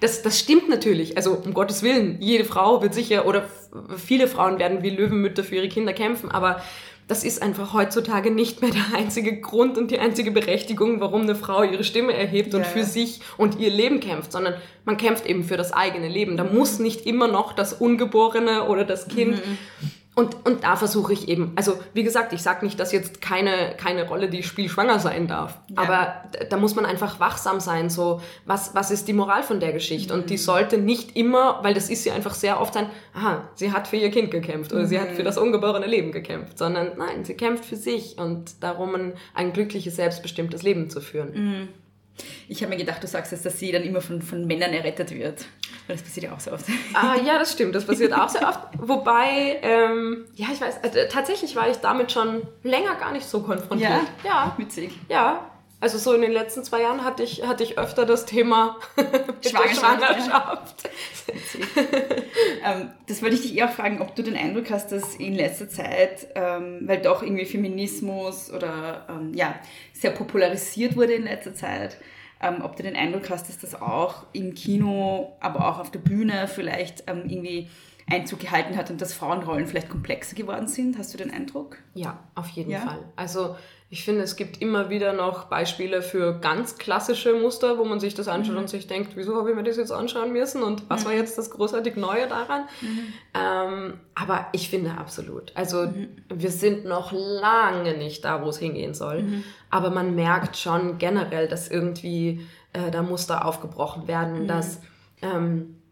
das, 0.00 0.22
das 0.22 0.38
stimmt 0.38 0.68
natürlich, 0.68 1.16
also 1.16 1.32
um 1.44 1.54
Gottes 1.54 1.82
Willen, 1.82 2.16
jede 2.20 2.44
Frau 2.44 2.82
wird 2.82 2.94
sicher, 2.94 3.26
oder 3.26 3.48
viele 3.96 4.28
Frauen 4.28 4.58
werden 4.58 4.82
wie 4.82 4.90
Löwenmütter 4.90 5.44
für 5.44 5.56
ihre 5.56 5.68
Kinder 5.68 5.92
kämpfen, 5.92 6.30
aber 6.30 6.62
das 7.08 7.24
ist 7.24 7.42
einfach 7.42 7.72
heutzutage 7.72 8.30
nicht 8.30 8.62
mehr 8.62 8.70
der 8.70 8.98
einzige 8.98 9.40
Grund 9.40 9.76
und 9.76 9.90
die 9.90 9.98
einzige 9.98 10.30
Berechtigung, 10.30 11.00
warum 11.00 11.22
eine 11.22 11.34
Frau 11.34 11.62
ihre 11.62 11.84
Stimme 11.84 12.12
erhebt 12.14 12.54
und 12.54 12.62
ja. 12.62 12.66
für 12.66 12.84
sich 12.84 13.20
und 13.36 13.58
ihr 13.58 13.70
Leben 13.70 14.00
kämpft, 14.00 14.32
sondern 14.32 14.54
man 14.84 14.96
kämpft 14.96 15.26
eben 15.26 15.44
für 15.44 15.56
das 15.56 15.72
eigene 15.72 16.08
Leben. 16.08 16.36
Da 16.36 16.44
muss 16.44 16.78
nicht 16.78 17.06
immer 17.06 17.28
noch 17.28 17.52
das 17.52 17.72
Ungeborene 17.74 18.68
oder 18.68 18.84
das 18.84 19.08
Kind 19.08 19.36
mhm. 19.36 19.58
Und, 20.14 20.44
und 20.44 20.62
da 20.62 20.76
versuche 20.76 21.14
ich 21.14 21.28
eben, 21.28 21.52
also 21.56 21.78
wie 21.94 22.02
gesagt, 22.02 22.34
ich 22.34 22.42
sage 22.42 22.66
nicht, 22.66 22.78
dass 22.78 22.92
jetzt 22.92 23.22
keine, 23.22 23.74
keine 23.78 24.06
Rolle, 24.06 24.28
die 24.28 24.42
spielschwanger 24.42 24.98
sein 24.98 25.26
darf. 25.26 25.58
Ja. 25.68 25.82
Aber 25.82 26.24
da 26.50 26.58
muss 26.58 26.74
man 26.74 26.84
einfach 26.84 27.18
wachsam 27.18 27.60
sein, 27.60 27.88
so 27.88 28.20
was, 28.44 28.74
was 28.74 28.90
ist 28.90 29.08
die 29.08 29.14
Moral 29.14 29.42
von 29.42 29.58
der 29.58 29.72
Geschichte? 29.72 30.12
Mhm. 30.12 30.20
Und 30.20 30.30
die 30.30 30.34
mhm. 30.34 30.38
sollte 30.38 30.76
nicht 30.76 31.16
immer, 31.16 31.60
weil 31.62 31.72
das 31.72 31.88
ist 31.88 32.02
sie 32.02 32.10
einfach 32.10 32.34
sehr 32.34 32.60
oft 32.60 32.74
sein, 32.74 32.90
aha, 33.14 33.48
sie 33.54 33.72
hat 33.72 33.88
für 33.88 33.96
ihr 33.96 34.10
Kind 34.10 34.30
gekämpft 34.30 34.72
oder 34.74 34.82
mhm. 34.82 34.86
sie 34.86 35.00
hat 35.00 35.12
für 35.12 35.22
mhm. 35.22 35.26
das 35.26 35.38
ungeborene 35.38 35.86
Leben 35.86 36.12
gekämpft, 36.12 36.58
sondern 36.58 36.98
nein, 36.98 37.24
sie 37.24 37.34
kämpft 37.34 37.64
für 37.64 37.76
sich 37.76 38.18
und 38.18 38.62
darum 38.62 38.94
ein, 38.94 39.12
ein 39.32 39.54
glückliches, 39.54 39.96
selbstbestimmtes 39.96 40.62
Leben 40.62 40.90
zu 40.90 41.00
führen. 41.00 41.32
Mhm. 41.32 41.68
Ich 42.48 42.62
habe 42.62 42.70
mir 42.70 42.76
gedacht, 42.76 43.02
du 43.02 43.06
sagst 43.06 43.32
jetzt, 43.32 43.46
dass 43.46 43.58
sie 43.58 43.72
dann 43.72 43.82
immer 43.82 44.00
von, 44.00 44.20
von 44.22 44.46
Männern 44.46 44.72
errettet 44.72 45.10
wird. 45.12 45.46
Weil 45.86 45.96
das 45.96 46.02
passiert 46.02 46.26
ja 46.26 46.34
auch 46.34 46.40
so 46.40 46.52
oft. 46.52 46.66
Ah, 46.94 47.16
ja, 47.16 47.38
das 47.38 47.52
stimmt. 47.52 47.74
Das 47.74 47.84
passiert 47.86 48.12
auch 48.12 48.28
sehr 48.28 48.46
oft. 48.46 48.60
Wobei, 48.78 49.58
ähm, 49.62 50.26
ja, 50.34 50.46
ich 50.52 50.60
weiß, 50.60 50.82
also, 50.82 50.98
tatsächlich 51.10 51.56
war 51.56 51.68
ich 51.68 51.78
damit 51.78 52.12
schon 52.12 52.42
länger 52.62 52.94
gar 52.96 53.12
nicht 53.12 53.26
so 53.26 53.42
konfrontiert. 53.42 53.90
Ja? 54.22 54.28
Ja. 54.28 54.54
Witzig. 54.58 54.92
Ja. 55.08 55.48
Also 55.80 55.98
so 55.98 56.12
in 56.12 56.22
den 56.22 56.30
letzten 56.30 56.62
zwei 56.62 56.82
Jahren 56.82 57.02
hatte 57.02 57.24
ich, 57.24 57.44
hatte 57.44 57.64
ich 57.64 57.76
öfter 57.76 58.06
das 58.06 58.24
Thema 58.24 58.76
Schwangerschaft. 59.40 60.84
ähm, 60.84 60.90
das 63.06 63.22
wollte 63.22 63.36
ich 63.36 63.42
dich 63.42 63.56
eher 63.56 63.68
fragen, 63.68 64.00
ob 64.00 64.14
du 64.14 64.22
den 64.22 64.36
Eindruck 64.36 64.70
hast, 64.70 64.92
dass 64.92 65.14
in 65.16 65.34
letzter 65.34 65.68
Zeit, 65.68 66.28
ähm, 66.34 66.80
weil 66.82 67.00
doch 67.00 67.22
irgendwie 67.22 67.44
Feminismus 67.44 68.52
oder 68.52 69.06
ähm, 69.08 69.32
ja, 69.34 69.54
sehr 69.92 70.10
popularisiert 70.10 70.96
wurde 70.96 71.14
in 71.14 71.24
letzter 71.24 71.54
Zeit, 71.54 71.98
ähm, 72.40 72.56
ob 72.62 72.76
du 72.76 72.82
den 72.82 72.96
Eindruck 72.96 73.30
hast, 73.30 73.48
dass 73.48 73.58
das 73.58 73.80
auch 73.80 74.26
im 74.32 74.54
Kino, 74.54 75.36
aber 75.40 75.68
auch 75.68 75.78
auf 75.78 75.90
der 75.90 76.00
Bühne 76.00 76.48
vielleicht 76.48 77.04
ähm, 77.06 77.24
irgendwie 77.26 77.68
Einzug 78.10 78.40
gehalten 78.40 78.76
hat 78.76 78.90
und 78.90 79.00
dass 79.00 79.14
Frauenrollen 79.14 79.66
vielleicht 79.66 79.88
komplexer 79.88 80.34
geworden 80.34 80.68
sind. 80.68 80.98
Hast 80.98 81.14
du 81.14 81.18
den 81.18 81.30
Eindruck? 81.30 81.78
Ja, 81.94 82.18
auf 82.34 82.48
jeden 82.50 82.70
ja? 82.70 82.80
Fall. 82.80 82.98
Also 83.16 83.56
ich 83.92 84.04
finde, 84.04 84.22
es 84.22 84.36
gibt 84.36 84.62
immer 84.62 84.88
wieder 84.88 85.12
noch 85.12 85.48
Beispiele 85.48 86.00
für 86.00 86.40
ganz 86.40 86.78
klassische 86.78 87.34
Muster, 87.34 87.76
wo 87.76 87.84
man 87.84 88.00
sich 88.00 88.14
das 88.14 88.26
anschaut 88.26 88.54
mhm. 88.54 88.60
und 88.62 88.70
sich 88.70 88.86
denkt, 88.86 89.16
wieso 89.16 89.36
habe 89.36 89.50
ich 89.50 89.54
mir 89.54 89.64
das 89.64 89.76
jetzt 89.76 89.92
anschauen 89.92 90.32
müssen 90.32 90.62
und 90.62 90.88
was 90.88 91.02
mhm. 91.02 91.08
war 91.08 91.12
jetzt 91.12 91.36
das 91.36 91.50
großartig 91.50 91.96
Neue 91.96 92.26
daran? 92.26 92.62
Mhm. 92.80 93.12
Ähm, 93.34 94.00
aber 94.14 94.46
ich 94.52 94.70
finde 94.70 94.92
absolut. 94.92 95.54
Also 95.54 95.88
mhm. 95.88 96.08
wir 96.30 96.50
sind 96.50 96.86
noch 96.86 97.12
lange 97.12 97.98
nicht 97.98 98.24
da, 98.24 98.42
wo 98.42 98.48
es 98.48 98.56
hingehen 98.56 98.94
soll. 98.94 99.24
Mhm. 99.24 99.44
Aber 99.68 99.90
man 99.90 100.14
merkt 100.14 100.56
schon 100.56 100.96
generell, 100.96 101.46
dass 101.46 101.68
irgendwie 101.68 102.46
äh, 102.72 102.90
da 102.90 103.02
Muster 103.02 103.44
aufgebrochen 103.44 104.08
werden, 104.08 104.44
mhm. 104.44 104.48
dass 104.48 104.80
ähm, 105.20 105.82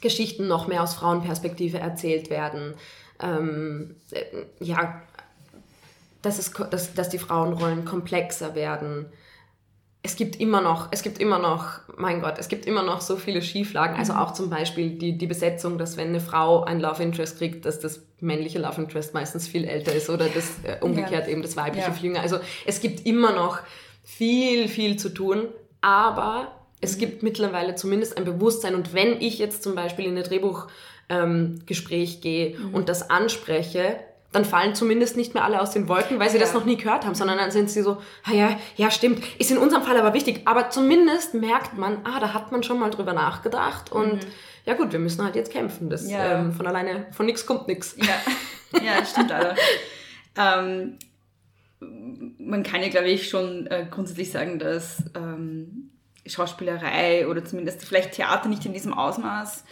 Geschichten 0.00 0.48
noch 0.48 0.66
mehr 0.66 0.82
aus 0.82 0.94
Frauenperspektive 0.94 1.78
erzählt 1.78 2.30
werden. 2.30 2.74
Ähm, 3.20 3.94
äh, 4.10 4.24
ja, 4.58 5.02
dass, 6.22 6.38
es, 6.38 6.52
dass, 6.70 6.94
dass 6.94 7.08
die 7.08 7.18
Frauenrollen 7.18 7.84
komplexer 7.84 8.54
werden. 8.54 9.06
Es 10.04 10.16
gibt 10.16 10.40
immer 10.40 10.60
noch, 10.60 10.88
es 10.90 11.02
gibt 11.02 11.18
immer 11.18 11.38
noch, 11.38 11.80
mein 11.96 12.22
Gott, 12.22 12.34
es 12.38 12.48
gibt 12.48 12.66
immer 12.66 12.82
noch 12.82 13.00
so 13.00 13.16
viele 13.16 13.42
Schieflagen. 13.42 13.96
Also 13.96 14.14
auch 14.14 14.32
zum 14.32 14.50
Beispiel 14.50 14.98
die, 14.98 15.16
die 15.16 15.26
Besetzung, 15.26 15.78
dass 15.78 15.96
wenn 15.96 16.08
eine 16.08 16.20
Frau 16.20 16.64
ein 16.64 16.80
Love 16.80 17.02
Interest 17.02 17.38
kriegt, 17.38 17.66
dass 17.66 17.78
das 17.78 18.02
männliche 18.20 18.58
Love 18.58 18.80
Interest 18.80 19.14
meistens 19.14 19.46
viel 19.46 19.64
älter 19.64 19.92
ist 19.92 20.10
oder 20.10 20.28
das 20.28 20.58
äh, 20.64 20.78
umgekehrt 20.80 21.26
ja. 21.26 21.32
eben 21.32 21.42
das 21.42 21.56
weibliche 21.56 21.88
ja. 21.88 21.92
viel 21.92 22.06
jünger. 22.06 22.20
Also 22.20 22.38
es 22.66 22.80
gibt 22.80 23.06
immer 23.06 23.32
noch 23.32 23.60
viel, 24.02 24.68
viel 24.68 24.96
zu 24.96 25.08
tun, 25.08 25.48
aber 25.80 26.52
es 26.80 26.96
mhm. 26.96 27.00
gibt 27.00 27.22
mittlerweile 27.22 27.74
zumindest 27.76 28.16
ein 28.16 28.24
Bewusstsein. 28.24 28.74
Und 28.74 28.94
wenn 28.94 29.20
ich 29.20 29.38
jetzt 29.38 29.62
zum 29.62 29.74
Beispiel 29.74 30.06
in 30.06 30.16
ein 30.16 30.24
Drehbuchgespräch 30.24 32.14
ähm, 32.16 32.20
gehe 32.20 32.58
mhm. 32.58 32.74
und 32.74 32.88
das 32.88 33.08
anspreche, 33.08 34.00
dann 34.32 34.44
fallen 34.44 34.74
zumindest 34.74 35.16
nicht 35.16 35.34
mehr 35.34 35.44
alle 35.44 35.60
aus 35.60 35.70
den 35.70 35.88
Wolken, 35.88 36.18
weil 36.18 36.30
sie 36.30 36.38
ja. 36.38 36.42
das 36.42 36.54
noch 36.54 36.64
nie 36.64 36.76
gehört 36.76 37.04
haben, 37.04 37.14
sondern 37.14 37.38
dann 37.38 37.50
sind 37.50 37.70
sie 37.70 37.82
so, 37.82 37.98
ah 38.24 38.32
ja, 38.32 38.58
ja, 38.76 38.90
stimmt, 38.90 39.22
ist 39.38 39.50
in 39.50 39.58
unserem 39.58 39.82
Fall 39.82 39.96
aber 39.98 40.14
wichtig. 40.14 40.42
Aber 40.46 40.70
zumindest 40.70 41.34
merkt 41.34 41.76
man, 41.76 41.98
ah, 42.04 42.18
da 42.18 42.32
hat 42.32 42.50
man 42.50 42.62
schon 42.62 42.78
mal 42.78 42.90
drüber 42.90 43.12
nachgedacht 43.12 43.92
und 43.92 44.14
mhm. 44.14 44.30
ja 44.64 44.74
gut, 44.74 44.92
wir 44.92 44.98
müssen 44.98 45.22
halt 45.22 45.36
jetzt 45.36 45.52
kämpfen. 45.52 45.90
Das 45.90 46.10
ja. 46.10 46.40
ähm, 46.40 46.52
von 46.52 46.66
alleine, 46.66 47.06
von 47.12 47.26
nichts 47.26 47.46
kommt 47.46 47.68
nichts. 47.68 47.94
Ja, 47.98 48.80
ja 48.82 49.04
stimmt, 49.04 49.30
Alter. 49.30 49.54
ähm, 50.36 50.98
man 52.38 52.62
kann 52.62 52.80
ja, 52.80 52.88
glaube 52.88 53.08
ich, 53.08 53.28
schon 53.28 53.66
äh, 53.66 53.86
grundsätzlich 53.90 54.30
sagen, 54.30 54.58
dass 54.58 55.02
ähm, 55.14 55.90
Schauspielerei 56.26 57.26
oder 57.26 57.44
zumindest 57.44 57.84
vielleicht 57.84 58.12
Theater 58.12 58.48
nicht 58.48 58.64
in 58.64 58.72
diesem 58.72 58.94
Ausmaß 58.94 59.64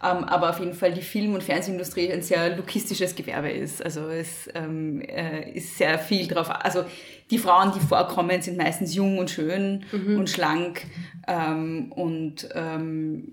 aber 0.00 0.50
auf 0.50 0.60
jeden 0.60 0.74
Fall 0.74 0.92
die 0.92 1.02
Film- 1.02 1.34
und 1.34 1.42
Fernsehindustrie 1.42 2.12
ein 2.12 2.22
sehr 2.22 2.56
lukistisches 2.56 3.14
Gewerbe 3.14 3.50
ist. 3.50 3.82
Also 3.82 4.08
es 4.08 4.48
ähm, 4.54 5.00
äh, 5.00 5.50
ist 5.52 5.78
sehr 5.78 5.98
viel 5.98 6.26
drauf. 6.26 6.50
Also 6.50 6.84
die 7.30 7.38
Frauen, 7.38 7.72
die 7.72 7.80
vorkommen, 7.80 8.42
sind 8.42 8.58
meistens 8.58 8.94
jung 8.94 9.18
und 9.18 9.30
schön 9.30 9.84
mhm. 9.92 10.18
und 10.18 10.28
schlank 10.28 10.86
ähm, 11.26 11.90
und 11.92 12.48
ähm, 12.54 13.32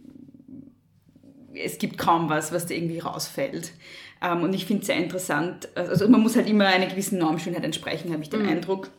es 1.54 1.78
gibt 1.78 1.98
kaum 1.98 2.30
was, 2.30 2.54
was 2.54 2.68
da 2.68 2.74
irgendwie 2.74 3.00
rausfällt. 3.00 3.74
Ähm, 4.22 4.44
und 4.44 4.54
ich 4.54 4.66
finde 4.66 4.82
es 4.82 4.88
sehr 4.88 4.98
interessant. 4.98 5.68
Also 5.76 6.08
man 6.08 6.22
muss 6.22 6.36
halt 6.36 6.48
immer 6.48 6.68
einer 6.68 6.88
gewissen 6.88 7.18
Normschönheit 7.20 7.64
entsprechen, 7.64 8.14
habe 8.14 8.24
ich 8.24 8.30
den 8.30 8.44
mhm. 8.44 8.50
Eindruck. 8.50 8.90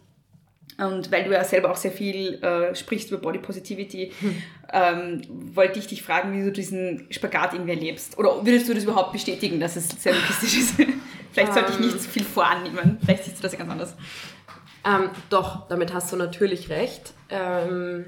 Und 0.87 1.13
weil 1.13 1.25
du 1.25 1.33
ja 1.33 1.45
selber 1.45 1.71
auch 1.71 1.77
sehr 1.77 1.93
viel 1.93 2.43
äh, 2.43 2.75
sprichst 2.75 3.11
über 3.11 3.21
Body 3.21 3.39
Positivity, 3.39 4.13
hm. 4.19 4.43
ähm, 4.73 5.23
wollte 5.55 5.79
ich 5.79 5.87
dich 5.87 6.03
fragen, 6.03 6.33
wie 6.33 6.45
du 6.45 6.51
diesen 6.51 7.07
Spagat 7.11 7.53
irgendwie 7.55 7.73
erlebst. 7.73 8.19
Oder 8.19 8.45
würdest 8.45 8.69
du 8.69 8.75
das 8.75 8.85
überhaupt 8.85 9.13
bestätigen, 9.13 9.61
dass 9.61 9.77
es 9.77 9.89
sehr 9.91 10.15
logistisch 10.15 10.59
ist? 10.59 10.75
Vielleicht 11.33 11.55
sollte 11.55 11.73
ich 11.73 11.79
nicht 11.79 12.01
zu 12.01 12.09
viel 12.09 12.25
vorannehmen. 12.25 12.99
Vielleicht 13.03 13.25
siehst 13.25 13.39
du 13.39 13.43
das 13.43 13.53
ja 13.53 13.59
ganz 13.59 13.71
anders. 13.71 13.95
Ähm, 14.85 15.11
doch, 15.31 15.69
damit 15.69 15.95
hast 15.95 16.13
du 16.13 16.17
natürlich 16.17 16.69
recht. 16.69 17.15
Ähm, 17.31 18.07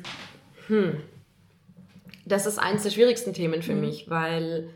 hm. 0.67 1.01
Das 2.27 2.47
ist 2.47 2.59
eines 2.59 2.83
der 2.83 2.91
schwierigsten 2.91 3.35
Themen 3.35 3.63
für 3.63 3.75
mhm. 3.75 3.81
mich, 3.81 4.09
weil 4.09 4.71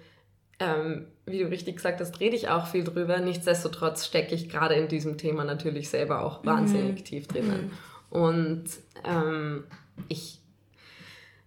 ähm, 0.61 1.07
wie 1.25 1.39
du 1.39 1.47
richtig 1.47 1.77
gesagt 1.77 2.01
hast, 2.01 2.21
rede 2.21 2.37
ich 2.37 2.49
auch 2.49 2.67
viel 2.67 2.85
drüber. 2.85 3.19
Nichtsdestotrotz 3.21 4.07
stecke 4.07 4.35
ich 4.35 4.49
gerade 4.49 4.75
in 4.75 4.89
diesem 4.89 5.17
Thema 5.19 5.45
natürlich 5.45 5.89
selber 5.89 6.23
auch 6.23 6.45
wahnsinnig 6.45 7.01
mhm. 7.01 7.05
tief 7.05 7.27
drinnen. 7.29 7.67
Mhm. 7.67 7.71
Und 8.11 8.65
ähm, 9.05 9.65
ich, 10.09 10.41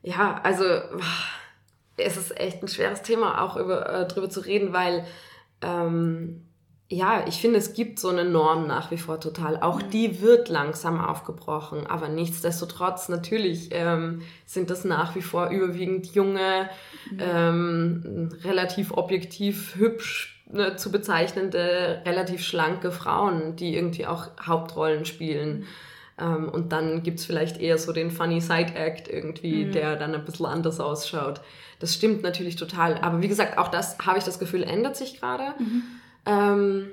ja, 0.04 0.39
also 0.43 0.63
es 1.97 2.17
ist 2.17 2.39
echt 2.39 2.62
ein 2.62 2.67
schweres 2.67 3.02
Thema, 3.02 3.41
auch 3.41 3.58
über, 3.58 3.89
äh, 3.89 4.08
drüber 4.08 4.30
zu 4.30 4.41
reden, 4.41 4.74
weil 4.74 5.06
ähm, 5.62 6.45
ja, 6.91 7.26
ich 7.26 7.39
finde, 7.39 7.58
es 7.58 7.74
gibt 7.74 8.00
so 8.00 8.10
eine 8.10 8.26
Norm 8.26 8.67
nach 8.67 8.91
wie 8.91 8.97
vor 8.97 9.21
total. 9.21 9.62
Auch 9.62 9.82
die 9.82 10.21
wird 10.21 10.50
langsam 10.50 11.00
aufgebrochen, 11.00 11.88
aber 11.88 12.10
nichtsdestotrotz, 12.10 13.08
natürlich 13.08 13.69
ähm, 13.71 14.24
sind 14.45 14.69
das 14.69 14.84
nach 14.84 15.15
wie 15.15 15.21
vor 15.21 15.50
überwiegend 15.52 16.13
junge, 16.13 16.69
mhm. 17.10 17.19
ähm, 17.19 18.30
relativ 18.43 18.91
objektiv 18.91 19.76
hübsch 19.76 20.43
ne, 20.52 20.76
zu 20.76 20.91
bezeichnende, 20.91 22.02
relativ 22.06 22.43
schlanke 22.43 22.91
Frauen, 22.91 23.56
die 23.56 23.74
irgendwie 23.74 24.06
auch 24.06 24.28
Hauptrollen 24.45 25.06
spielen. 25.06 25.65
Ähm, 26.22 26.50
und 26.50 26.72
dann 26.72 27.04
gibt's 27.04 27.26
vielleicht 27.26 27.60
eher 27.60 27.78
so 27.78 27.92
den 27.92 28.12
Funny 28.12 28.40
Side 28.40 28.76
Act 28.76 29.08
irgendwie, 29.08 29.66
mhm. 29.66 29.72
der 29.72 29.96
dann 29.96 30.14
ein 30.14 30.24
bisschen 30.24 30.46
anders 30.46 30.80
ausschaut. 30.80 31.42
Das 31.80 31.94
stimmt 31.94 32.22
natürlich 32.22 32.56
total. 32.56 33.00
Aber 33.00 33.22
wie 33.22 33.28
gesagt, 33.28 33.58
auch 33.58 33.70
das 33.70 33.98
habe 34.06 34.20
ich 34.20 34.24
das 34.24 34.38
Gefühl, 34.38 34.64
ändert 34.64 34.96
sich 34.96 35.20
gerade. 35.20 35.56
Mhm. 35.58 35.84
Ähm, 36.28 36.88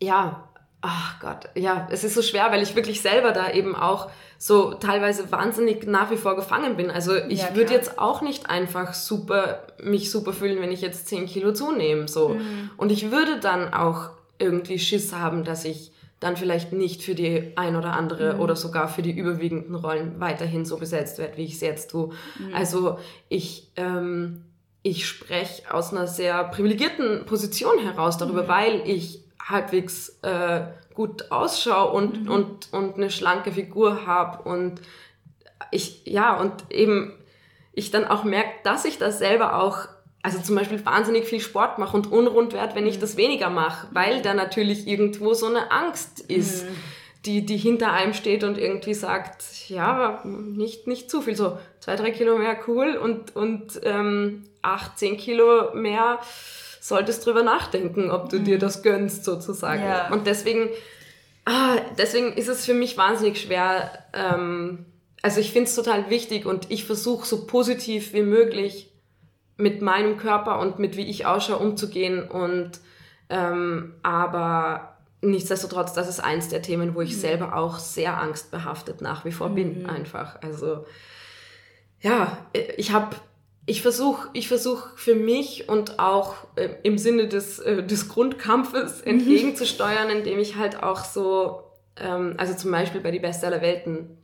ja, 0.00 0.48
ach 0.80 1.18
Gott, 1.20 1.48
ja, 1.56 1.88
es 1.90 2.04
ist 2.04 2.14
so 2.14 2.22
schwer, 2.22 2.52
weil 2.52 2.62
ich 2.62 2.76
wirklich 2.76 3.02
selber 3.02 3.32
da 3.32 3.50
eben 3.50 3.74
auch 3.74 4.08
so 4.40 4.74
teilweise 4.74 5.32
wahnsinnig 5.32 5.84
nach 5.88 6.12
wie 6.12 6.16
vor 6.16 6.36
gefangen 6.36 6.76
bin. 6.76 6.92
Also 6.92 7.16
ich 7.16 7.40
ja, 7.40 7.56
würde 7.56 7.72
jetzt 7.72 7.98
auch 7.98 8.22
nicht 8.22 8.48
einfach 8.48 8.94
super, 8.94 9.66
mich 9.82 10.12
super 10.12 10.32
fühlen, 10.32 10.60
wenn 10.60 10.70
ich 10.70 10.80
jetzt 10.80 11.08
10 11.08 11.26
Kilo 11.26 11.52
zunehme, 11.52 12.06
so. 12.06 12.30
Mhm. 12.30 12.70
Und 12.76 12.92
ich 12.92 13.10
würde 13.10 13.40
dann 13.40 13.74
auch 13.74 14.10
irgendwie 14.38 14.78
Schiss 14.78 15.12
haben, 15.12 15.42
dass 15.42 15.64
ich 15.64 15.90
dann 16.20 16.36
vielleicht 16.36 16.72
nicht 16.72 17.02
für 17.02 17.14
die 17.14 17.52
ein 17.56 17.76
oder 17.76 17.92
andere 17.92 18.34
mhm. 18.34 18.40
oder 18.40 18.56
sogar 18.56 18.88
für 18.88 19.02
die 19.02 19.12
überwiegenden 19.12 19.74
Rollen 19.74 20.20
weiterhin 20.20 20.64
so 20.64 20.76
besetzt 20.76 21.18
werde, 21.18 21.36
wie 21.36 21.44
ich 21.44 21.54
es 21.54 21.60
jetzt 21.60 21.90
tue. 21.90 22.08
Mhm. 22.38 22.54
Also 22.54 22.98
ich, 23.28 23.70
ähm, 23.76 24.44
ich 24.82 25.06
spreche 25.06 25.72
aus 25.72 25.92
einer 25.92 26.06
sehr 26.06 26.44
privilegierten 26.44 27.24
Position 27.26 27.78
heraus 27.78 28.18
darüber, 28.18 28.44
mhm. 28.44 28.48
weil 28.48 28.82
ich 28.84 29.24
halbwegs 29.40 30.18
äh, 30.22 30.66
gut 30.94 31.30
ausschaue 31.30 31.92
und, 31.92 32.24
mhm. 32.24 32.30
und, 32.30 32.72
und 32.72 32.96
eine 32.96 33.10
schlanke 33.10 33.52
Figur 33.52 34.06
habe 34.06 34.48
und 34.48 34.80
ich, 35.70 36.02
ja, 36.06 36.38
und 36.38 36.70
eben 36.70 37.12
ich 37.72 37.90
dann 37.90 38.04
auch 38.04 38.24
merke, 38.24 38.50
dass 38.64 38.84
ich 38.84 38.98
das 38.98 39.18
selber 39.18 39.62
auch, 39.62 39.88
also 40.28 40.44
zum 40.44 40.56
Beispiel 40.56 40.84
wahnsinnig 40.84 41.24
viel 41.24 41.40
Sport 41.40 41.78
mache 41.78 41.96
und 41.96 42.12
unrund 42.12 42.52
werde, 42.52 42.74
wenn 42.74 42.86
ich 42.86 42.96
mhm. 42.96 43.00
das 43.00 43.16
weniger 43.16 43.50
mache, 43.50 43.88
weil 43.92 44.22
da 44.22 44.34
natürlich 44.34 44.86
irgendwo 44.86 45.34
so 45.34 45.46
eine 45.46 45.70
Angst 45.70 46.20
ist. 46.20 46.64
Mhm 46.64 46.76
die, 47.24 47.44
die 47.44 47.56
hinter 47.56 47.92
einem 47.92 48.14
steht 48.14 48.44
und 48.44 48.58
irgendwie 48.58 48.94
sagt, 48.94 49.42
ja, 49.68 50.22
nicht, 50.24 50.86
nicht 50.86 51.10
zu 51.10 51.20
viel, 51.20 51.36
so 51.36 51.58
zwei, 51.80 51.96
drei 51.96 52.10
Kilo 52.10 52.38
mehr 52.38 52.56
cool 52.66 52.96
und, 52.96 53.34
und 53.34 53.80
ähm, 53.82 54.44
acht, 54.62 54.98
zehn 54.98 55.16
Kilo 55.16 55.74
mehr 55.74 56.20
solltest 56.80 57.26
drüber 57.26 57.42
nachdenken, 57.42 58.10
ob 58.10 58.28
du 58.30 58.38
mhm. 58.38 58.44
dir 58.44 58.58
das 58.58 58.82
gönnst 58.82 59.24
sozusagen. 59.24 59.82
Ja. 59.82 60.10
Und 60.10 60.26
deswegen, 60.26 60.70
ah, 61.44 61.76
deswegen 61.98 62.32
ist 62.32 62.48
es 62.48 62.64
für 62.64 62.74
mich 62.74 62.96
wahnsinnig 62.96 63.40
schwer. 63.40 63.90
Ähm, 64.14 64.86
also 65.20 65.40
ich 65.40 65.52
finde 65.52 65.68
es 65.68 65.74
total 65.74 66.10
wichtig 66.10 66.46
und 66.46 66.70
ich 66.70 66.84
versuche 66.84 67.26
so 67.26 67.46
positiv 67.46 68.12
wie 68.12 68.22
möglich 68.22 68.92
mit 69.58 69.82
meinem 69.82 70.16
Körper 70.16 70.60
und 70.60 70.78
mit 70.78 70.96
wie 70.96 71.06
ich 71.06 71.26
ausschaue 71.26 71.58
umzugehen 71.58 72.22
und 72.22 72.80
ähm, 73.28 73.94
aber 74.02 74.96
nichtsdestotrotz, 75.20 75.92
das 75.92 76.08
ist 76.08 76.20
eins 76.20 76.48
der 76.48 76.62
Themen, 76.62 76.94
wo 76.94 77.00
ich 77.00 77.14
mhm. 77.14 77.20
selber 77.20 77.56
auch 77.56 77.78
sehr 77.78 78.18
angstbehaftet 78.18 79.00
nach 79.00 79.24
wie 79.24 79.32
vor 79.32 79.50
bin, 79.50 79.82
mhm. 79.82 79.90
einfach. 79.90 80.40
Also 80.42 80.86
ja, 82.00 82.38
ich 82.76 82.92
habe, 82.92 83.16
ich 83.66 83.82
versuche, 83.82 84.28
ich 84.32 84.48
versuche 84.48 84.90
für 84.96 85.16
mich 85.16 85.68
und 85.68 85.98
auch 85.98 86.36
äh, 86.54 86.68
im 86.84 86.96
Sinne 86.96 87.26
des, 87.26 87.58
äh, 87.58 87.84
des 87.84 88.08
Grundkampfes 88.08 89.04
mhm. 89.04 89.10
entgegenzusteuern, 89.10 90.08
indem 90.08 90.38
ich 90.38 90.56
halt 90.56 90.82
auch 90.82 91.04
so, 91.04 91.64
ähm, 91.96 92.34
also 92.38 92.54
zum 92.54 92.70
Beispiel 92.70 93.00
bei 93.00 93.10
die 93.10 93.18
Bestseller 93.18 93.60
Welten 93.60 94.16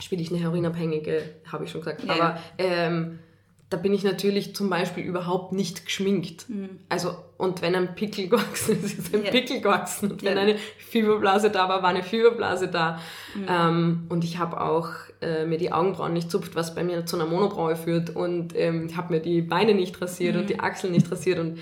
spiele 0.00 0.22
ich 0.22 0.30
eine 0.30 0.40
Heroinabhängige, 0.40 1.22
habe 1.50 1.64
ich 1.64 1.70
schon 1.70 1.80
gesagt, 1.80 2.04
ja. 2.04 2.14
aber 2.14 2.38
ähm, 2.58 3.20
da 3.70 3.76
bin 3.76 3.92
ich 3.92 4.02
natürlich 4.02 4.56
zum 4.56 4.70
Beispiel 4.70 5.04
überhaupt 5.04 5.52
nicht 5.52 5.84
geschminkt. 5.84 6.48
Mhm. 6.48 6.70
Also, 6.88 7.14
und 7.36 7.60
wenn 7.60 7.74
ein 7.74 7.94
Pickel 7.94 8.28
gewachsen 8.28 8.82
ist, 8.82 8.98
ist 8.98 9.14
ein 9.14 9.22
yeah. 9.22 9.30
Pickel 9.30 9.60
gewachsen. 9.60 10.10
Und 10.10 10.22
wenn 10.22 10.38
eine 10.38 10.56
Fieberblase 10.78 11.50
da 11.50 11.68
war, 11.68 11.82
war 11.82 11.90
eine 11.90 12.02
Fieberblase 12.02 12.68
da. 12.68 12.98
Mhm. 13.34 13.46
Ähm, 13.48 14.06
und 14.08 14.24
ich 14.24 14.38
habe 14.38 14.60
auch 14.60 14.88
äh, 15.20 15.44
mir 15.44 15.58
die 15.58 15.70
Augenbrauen 15.70 16.14
nicht 16.14 16.30
zupft, 16.30 16.56
was 16.56 16.74
bei 16.74 16.82
mir 16.82 17.04
zu 17.04 17.16
einer 17.16 17.26
Monobraue 17.26 17.76
führt. 17.76 18.16
Und 18.16 18.56
ähm, 18.56 18.86
ich 18.86 18.96
habe 18.96 19.12
mir 19.12 19.20
die 19.20 19.42
Beine 19.42 19.74
nicht 19.74 20.00
rasiert 20.00 20.34
mhm. 20.34 20.40
und 20.40 20.50
die 20.50 20.60
Achseln 20.60 20.92
nicht 20.92 21.10
rasiert. 21.12 21.38
Und 21.38 21.58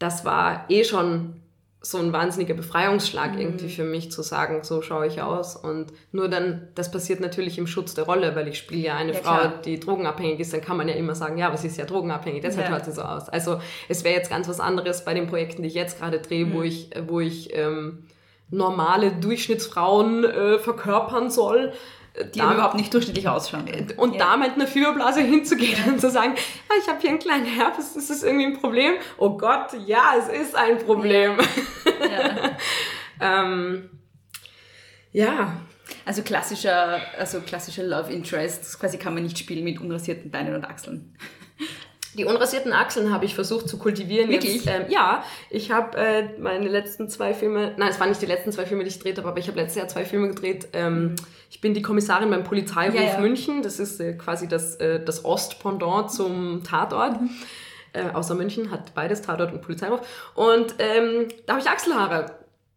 das 0.00 0.24
war 0.24 0.64
eh 0.68 0.82
schon 0.82 1.39
so 1.82 1.96
ein 1.96 2.12
wahnsinniger 2.12 2.52
Befreiungsschlag 2.52 3.32
mhm. 3.32 3.40
irgendwie 3.40 3.68
für 3.70 3.84
mich 3.84 4.12
zu 4.12 4.22
sagen, 4.22 4.62
so 4.62 4.82
schaue 4.82 5.06
ich 5.06 5.22
aus. 5.22 5.56
Und 5.56 5.92
nur 6.12 6.28
dann, 6.28 6.68
das 6.74 6.90
passiert 6.90 7.20
natürlich 7.20 7.56
im 7.56 7.66
Schutz 7.66 7.94
der 7.94 8.04
Rolle, 8.04 8.36
weil 8.36 8.48
ich 8.48 8.58
spiele 8.58 8.82
ja 8.82 8.96
eine 8.96 9.12
ja, 9.14 9.18
Frau, 9.18 9.38
klar. 9.38 9.60
die 9.64 9.80
drogenabhängig 9.80 10.40
ist, 10.40 10.52
dann 10.52 10.60
kann 10.60 10.76
man 10.76 10.88
ja 10.88 10.94
immer 10.94 11.14
sagen, 11.14 11.38
ja, 11.38 11.46
aber 11.46 11.56
sie 11.56 11.68
ist 11.68 11.78
ja 11.78 11.86
drogenabhängig, 11.86 12.42
deshalb 12.42 12.66
ja. 12.66 12.72
hört 12.72 12.84
sie 12.84 12.92
so 12.92 13.02
aus. 13.02 13.30
Also 13.30 13.60
es 13.88 14.04
wäre 14.04 14.14
jetzt 14.14 14.28
ganz 14.28 14.46
was 14.46 14.60
anderes 14.60 15.04
bei 15.04 15.14
den 15.14 15.26
Projekten, 15.26 15.62
die 15.62 15.68
ich 15.68 15.74
jetzt 15.74 15.98
gerade 15.98 16.18
drehe, 16.18 16.44
mhm. 16.44 16.54
wo 16.54 16.62
ich, 16.62 16.90
wo 17.08 17.20
ich 17.20 17.56
ähm, 17.56 18.04
normale 18.50 19.12
Durchschnittsfrauen 19.12 20.24
äh, 20.24 20.58
verkörpern 20.58 21.30
soll 21.30 21.72
die 22.24 22.38
da, 22.38 22.54
überhaupt 22.54 22.74
nicht 22.74 22.92
durchschnittlich 22.92 23.28
ausschauen. 23.28 23.68
Und 23.96 24.14
ja. 24.14 24.18
da 24.18 24.36
mit 24.36 24.52
einer 24.52 24.66
Fieberblase 24.66 25.20
hinzugehen 25.22 25.78
ja. 25.86 25.92
und 25.92 26.00
zu 26.00 26.10
sagen, 26.10 26.34
ah, 26.68 26.74
ich 26.80 26.88
habe 26.88 27.00
hier 27.00 27.10
einen 27.10 27.18
kleinen 27.18 27.46
Herpes, 27.46 27.96
ist 27.96 28.10
das 28.10 28.22
irgendwie 28.22 28.46
ein 28.46 28.60
Problem? 28.60 28.94
Oh 29.18 29.36
Gott, 29.36 29.68
ja, 29.86 30.14
es 30.18 30.28
ist 30.28 30.56
ein 30.56 30.78
Problem. 30.78 31.38
Ja. 32.00 32.56
ähm, 33.20 33.90
ja. 35.12 35.60
Also 36.04 36.22
klassischer, 36.22 37.00
also 37.18 37.40
klassischer 37.40 37.82
Love 37.82 38.12
Interest, 38.12 38.78
quasi 38.80 38.96
kann 38.96 39.14
man 39.14 39.22
nicht 39.22 39.38
spielen 39.38 39.64
mit 39.64 39.80
unrasierten 39.80 40.30
Beinen 40.30 40.54
und 40.54 40.64
Achseln. 40.64 41.16
Die 42.20 42.26
unrasierten 42.26 42.74
Achseln 42.74 43.10
habe 43.10 43.24
ich 43.24 43.34
versucht 43.34 43.66
zu 43.66 43.78
kultivieren. 43.78 44.28
Wirklich? 44.28 44.56
Jetzt, 44.56 44.66
ähm, 44.66 44.84
ja, 44.90 45.24
ich 45.48 45.70
habe 45.70 45.96
äh, 45.96 46.38
meine 46.38 46.68
letzten 46.68 47.08
zwei 47.08 47.32
Filme, 47.32 47.72
nein, 47.78 47.88
es 47.88 47.98
waren 47.98 48.10
nicht 48.10 48.20
die 48.20 48.26
letzten 48.26 48.52
zwei 48.52 48.66
Filme, 48.66 48.84
die 48.84 48.90
ich 48.90 48.98
gedreht 48.98 49.16
habe, 49.16 49.26
aber 49.26 49.38
ich 49.38 49.48
habe 49.48 49.58
letztes 49.58 49.76
Jahr 49.76 49.88
zwei 49.88 50.04
Filme 50.04 50.28
gedreht. 50.28 50.68
Ähm, 50.74 51.16
ich 51.48 51.62
bin 51.62 51.72
die 51.72 51.80
Kommissarin 51.80 52.28
beim 52.28 52.44
Polizeihof 52.44 52.94
ja, 52.94 53.14
ja. 53.14 53.20
München. 53.20 53.62
Das 53.62 53.80
ist 53.80 54.00
äh, 54.00 54.12
quasi 54.12 54.48
das, 54.48 54.76
äh, 54.76 55.02
das 55.02 55.24
Ostpendant 55.24 56.12
zum 56.12 56.62
Tatort. 56.62 57.22
Mhm. 57.22 57.30
Äh, 57.94 58.10
außer 58.10 58.34
München 58.34 58.70
hat 58.70 58.94
beides 58.94 59.22
Tatort 59.22 59.54
und 59.54 59.62
Polizeihof. 59.62 60.06
Und 60.34 60.74
ähm, 60.78 61.28
da 61.46 61.54
habe 61.54 61.62
ich 61.62 61.70
Achselhaare. 61.70 62.34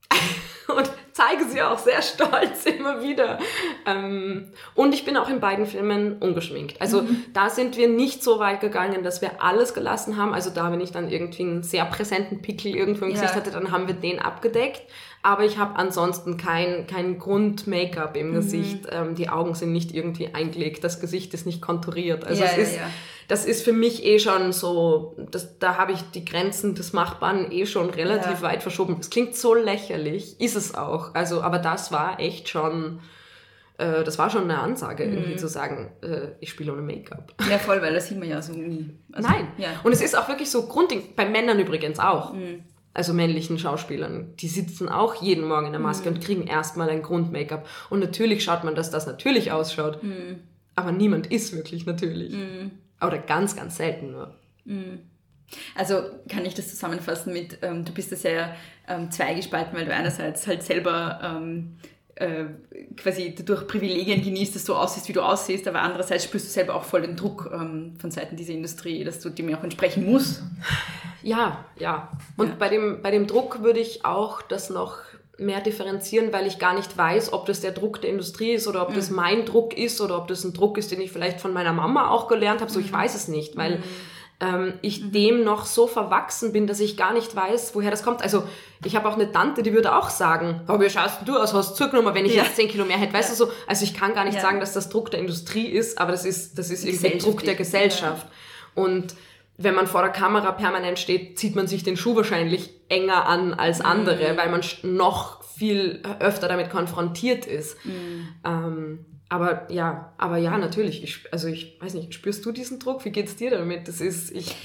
und 0.74 0.90
zeige 1.14 1.46
sie 1.46 1.62
auch 1.62 1.78
sehr 1.78 2.02
stolz 2.02 2.66
immer 2.66 3.02
wieder. 3.02 3.40
Ähm, 3.86 4.52
und 4.76 4.94
ich 4.94 5.06
bin 5.06 5.16
auch 5.16 5.30
in 5.30 5.40
beiden 5.40 5.66
Filmen 5.66 6.18
ungeschminkt. 6.18 6.82
Also 6.82 7.04
mhm. 7.04 7.26
da 7.34 7.50
sind 7.50 7.78
wir 7.78 7.88
nicht 7.88 8.24
so 8.24 8.40
weit 8.40 8.60
gegangen, 8.60 9.04
dass 9.04 9.22
wir 9.22 9.42
alles 9.42 9.74
gelassen 9.74 10.18
haben. 10.18 10.34
Also 10.34 10.50
da, 10.50 10.72
wenn 10.72 10.82
ich 10.82 10.92
dann 10.92 11.10
irgendwie 11.10 11.44
einen 11.44 11.64
sehr 11.64 11.86
präsenten 11.86 12.42
Pickel 12.42 12.76
irgendwo 12.76 13.06
im 13.06 13.12
ja. 13.12 13.22
Gesicht 13.22 13.36
hatte, 13.36 13.52
dann 13.52 13.72
haben 13.72 13.88
wir 13.88 13.96
den 13.96 14.20
abgedeckt. 14.20 14.82
Aber 15.24 15.46
ich 15.46 15.58
habe 15.58 15.78
ansonsten 15.78 16.38
kein, 16.38 16.86
kein 16.86 17.18
Grund-Make-up 17.18 18.16
im 18.18 18.34
Gesicht. 18.34 18.86
Ähm, 18.92 19.16
die 19.16 19.30
Augen 19.30 19.56
sind 19.56 19.72
nicht 19.72 19.94
irgendwie 19.96 20.34
eingelegt, 20.34 20.84
das 20.84 21.00
Gesicht 21.00 21.34
ist 21.34 21.46
nicht 21.46 21.62
konturiert. 21.62 22.26
Also 22.26 22.44
Ja, 22.44 22.50
es 22.52 22.58
ja, 22.58 22.64
ist, 22.64 22.76
ja. 22.76 22.90
das 23.30 23.46
ist 23.46 23.64
für 23.64 23.72
mich 23.74 24.04
eh 24.06 24.20
schon 24.20 24.52
so, 24.52 25.16
das, 25.32 25.58
da 25.60 25.78
habe 25.78 25.94
ich 25.94 26.02
die 26.14 26.26
Grenzen 26.26 26.76
des 26.76 26.92
Machbaren 26.94 27.52
eh 27.52 27.66
schon 27.66 27.90
relativ 27.90 28.42
weit 28.42 28.62
verschoben. 28.62 28.98
Es 29.00 29.10
klingt 29.10 29.36
so 29.36 29.56
lächerlich, 29.56 30.40
ist 30.42 30.56
es 30.58 30.76
auch. 30.76 31.16
Also, 31.16 31.42
aber 31.42 31.58
das 31.60 31.92
war 31.94 32.20
echt 32.20 32.50
schon, 32.50 33.00
äh, 33.78 34.04
das 34.04 34.20
war 34.20 34.30
schon 34.30 34.44
eine 34.44 34.60
Ansage, 34.60 35.06
Mhm. 35.06 35.14
irgendwie 35.14 35.36
zu 35.38 35.48
sagen, 35.48 35.90
äh, 36.02 36.32
ich 36.42 36.50
spiele 36.50 36.74
ohne 36.74 36.82
Make-up. 36.82 37.34
Ja, 37.50 37.60
voll, 37.60 37.82
weil 37.82 37.94
das 37.94 38.10
sieht 38.10 38.20
man 38.20 38.28
ja 38.28 38.42
so 38.42 38.52
nie. 38.52 38.90
Also, 39.14 39.30
Nein. 39.30 39.48
Ja. 39.58 39.70
Und 39.84 39.94
es 39.94 40.02
ist 40.02 40.18
auch 40.18 40.28
wirklich 40.28 40.52
so 40.52 40.68
Grundding, 40.68 41.16
bei 41.16 41.26
Männern 41.30 41.60
übrigens 41.60 41.98
auch. 42.00 42.34
Mhm. 42.34 42.66
Also 42.96 43.14
männlichen 43.14 43.58
Schauspielern, 43.58 44.36
die 44.38 44.48
sitzen 44.48 44.88
auch 44.88 45.16
jeden 45.16 45.48
Morgen 45.48 45.66
in 45.66 45.72
der 45.72 45.82
Maske 45.82 46.10
Mhm. 46.10 46.16
und 46.16 46.24
kriegen 46.24 46.44
erstmal 46.48 46.90
ein 46.90 47.02
Grund-Make-up. 47.02 47.68
Und 47.90 48.00
natürlich 48.00 48.44
schaut 48.44 48.64
man, 48.64 48.76
dass 48.76 48.92
das 48.92 49.08
natürlich 49.08 49.52
ausschaut. 49.52 50.04
Mhm. 50.04 50.42
Aber 50.76 50.92
niemand 50.92 51.28
ist 51.32 51.56
wirklich 51.56 51.86
natürlich. 51.86 52.36
Oder 53.02 53.18
ganz, 53.18 53.56
ganz 53.56 53.78
selten 53.78 54.12
nur. 54.12 54.36
Also 55.76 56.04
kann 56.30 56.46
ich 56.46 56.54
das 56.54 56.70
zusammenfassen 56.70 57.34
mit, 57.34 57.60
ähm, 57.62 57.86
du 57.86 57.92
bist 57.94 58.12
da 58.12 58.16
sehr 58.16 58.56
ähm, 58.88 59.12
zweigespalten, 59.12 59.78
weil 59.78 59.86
du 59.86 59.94
einerseits 59.94 60.48
halt 60.48 60.64
selber 60.64 61.20
ähm, 61.24 61.78
äh, 62.16 62.46
quasi 62.96 63.34
dadurch 63.36 63.68
Privilegien 63.68 64.24
genießt, 64.24 64.56
dass 64.56 64.66
du 64.66 64.76
aussiehst, 64.76 65.08
wie 65.10 65.14
du 65.14 65.22
aussiehst, 65.22 65.68
aber 65.68 65.82
andererseits 65.82 66.24
spürst 66.26 66.48
du 66.48 66.52
selber 66.52 66.76
auch 66.76 66.84
voll 66.84 67.02
den 67.02 67.16
Druck 67.16 67.50
ähm, 67.54 67.94
von 68.00 68.12
Seiten 68.12 68.36
dieser 68.36 68.54
Industrie, 68.54 69.04
dass 69.04 69.20
du 69.20 69.30
dem 69.30 69.54
auch 69.56 69.64
entsprechen 69.64 70.06
musst. 70.06 70.44
Ja, 71.24 71.66
ja. 71.80 72.12
Und 72.38 72.50
Ja. 72.50 72.56
Bei, 72.60 72.70
dem, 72.70 73.02
bei 73.02 73.10
dem 73.10 73.28
Druck 73.28 73.64
würde 73.64 73.80
ich 73.80 74.06
auch 74.06 74.42
das 74.42 74.70
noch 74.70 74.98
mehr 75.40 75.62
differenzieren, 75.62 76.32
weil 76.32 76.46
ich 76.46 76.60
gar 76.60 76.76
nicht 76.76 76.96
weiß, 76.96 77.34
ob 77.34 77.48
das 77.48 77.62
der 77.62 77.72
Druck 77.72 78.02
der 78.02 78.12
Industrie 78.12 78.52
ist 78.52 78.68
oder 78.68 78.84
ob 78.88 78.94
das 78.94 79.10
mein 79.10 79.46
Druck 79.46 79.76
ist 79.76 80.00
oder 80.00 80.18
ob 80.18 80.28
das 80.28 80.44
ein 80.44 80.54
Druck 80.54 80.78
ist, 80.78 80.92
den 80.92 81.02
ich 81.02 81.12
vielleicht 81.12 81.42
von 81.42 81.54
meiner 81.54 81.74
Mama 81.74 82.10
auch 82.10 82.28
gelernt 82.28 82.62
habe. 82.62 82.72
So, 82.72 82.80
ich 82.80 82.94
weiß 82.94 83.16
es 83.16 83.28
nicht, 83.28 83.58
weil 83.58 83.82
ähm, 84.40 84.74
ich 84.82 85.12
dem 85.12 85.44
noch 85.44 85.66
so 85.66 85.88
verwachsen 85.88 86.52
bin, 86.54 86.68
dass 86.68 86.80
ich 86.80 86.98
gar 86.98 87.14
nicht 87.14 87.36
weiß, 87.36 87.76
woher 87.76 87.92
das 87.92 88.04
kommt. 88.04 88.22
Also 88.22 88.44
ich 88.84 88.96
habe 88.96 89.08
auch 89.08 89.14
eine 89.14 89.32
Tante, 89.32 89.64
die 89.64 89.74
würde 89.74 89.96
auch 89.96 90.10
sagen, 90.10 90.62
oh, 90.68 90.80
wie 90.80 90.90
schaust 90.90 91.20
du 91.26 91.38
aus, 91.38 91.54
hast 91.54 91.72
du 91.80 91.84
zugenommen, 91.86 92.14
wenn 92.16 92.26
ich 92.26 92.36
Ja. 92.36 92.44
jetzt 92.44 92.56
10 92.56 92.68
Kilo 92.68 92.84
mehr 92.86 92.98
hätte, 92.98 93.14
weißt 93.14 93.32
du 93.32 93.36
so. 93.46 93.52
Also 93.68 93.84
ich 93.86 93.94
kann 93.94 94.14
gar 94.14 94.26
nicht 94.26 94.36
Ja. 94.36 94.42
sagen, 94.42 94.60
dass 94.60 94.74
das 94.74 94.90
Druck 94.90 95.12
der 95.12 95.20
Industrie 95.20 95.68
ist, 95.68 95.98
aber 96.00 96.12
das 96.12 96.26
ist, 96.26 96.58
das 96.58 96.70
ist 96.70 96.84
irgendwie 96.86 97.18
Druck 97.20 97.44
der. 97.44 97.56
Gesellschaft. 97.56 98.28
Und 98.76 99.16
wenn 99.58 99.76
man 99.76 99.86
vor 99.88 100.02
der 100.02 100.10
Kamera 100.12 100.52
permanent 100.52 100.98
steht, 101.00 101.38
zieht 101.38 101.56
man 101.56 101.68
sich 101.68 101.84
den 101.84 101.96
Schuh 101.96 102.16
wahrscheinlich 102.16 102.72
enger 102.90 103.28
an 103.28 103.54
als 103.54 103.82
andere, 103.82 104.36
weil 104.36 104.50
man 104.50 104.62
noch 104.82 105.44
viel 105.44 106.02
öfter 106.20 106.48
damit 106.48 106.72
konfrontiert 106.72 107.46
ist. 107.46 107.78
Ähm, 108.44 109.06
aber 109.34 109.66
ja, 109.72 110.14
aber 110.20 110.38
ja, 110.38 110.58
natürlich. 110.60 111.04
Ich, 111.04 111.34
also 111.34 111.48
ich 111.48 111.82
weiß 111.82 111.96
nicht, 111.96 112.14
spürst 112.14 112.46
du 112.46 112.52
diesen 112.52 112.78
Druck? 112.78 113.04
Wie 113.04 113.10
geht's 113.10 113.36
dir 113.36 113.50
damit? 113.50 113.88
Das 113.88 114.00
ist, 114.00 114.32
ich, 114.32 114.56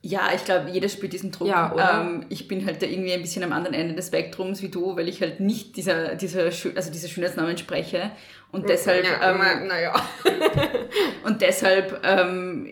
Ja, 0.00 0.30
ich 0.34 0.46
glaube, 0.46 0.70
jeder 0.70 0.88
spürt 0.88 1.12
diesen 1.12 1.30
Druck. 1.30 1.48
Ja? 1.48 2.00
Ähm, 2.00 2.24
ich 2.30 2.48
bin 2.48 2.64
halt 2.64 2.80
da 2.80 2.86
irgendwie 2.86 3.12
ein 3.12 3.20
bisschen 3.20 3.44
am 3.44 3.52
anderen 3.52 3.74
Ende 3.74 3.94
des 3.94 4.06
Spektrums 4.06 4.62
wie 4.62 4.70
du, 4.70 4.96
weil 4.96 5.08
ich 5.08 5.20
halt 5.20 5.40
nicht 5.40 5.76
dieser, 5.76 6.14
dieser, 6.14 6.44
also 6.44 6.90
dieser 6.90 7.08
Schönheitsnamen 7.08 7.58
spreche 7.58 8.10
und 8.50 8.66
deshalb, 8.70 9.04
ähm, 9.04 9.66
naja. 9.66 9.94
und 11.24 11.42
deshalb 11.42 12.00
ähm, 12.02 12.66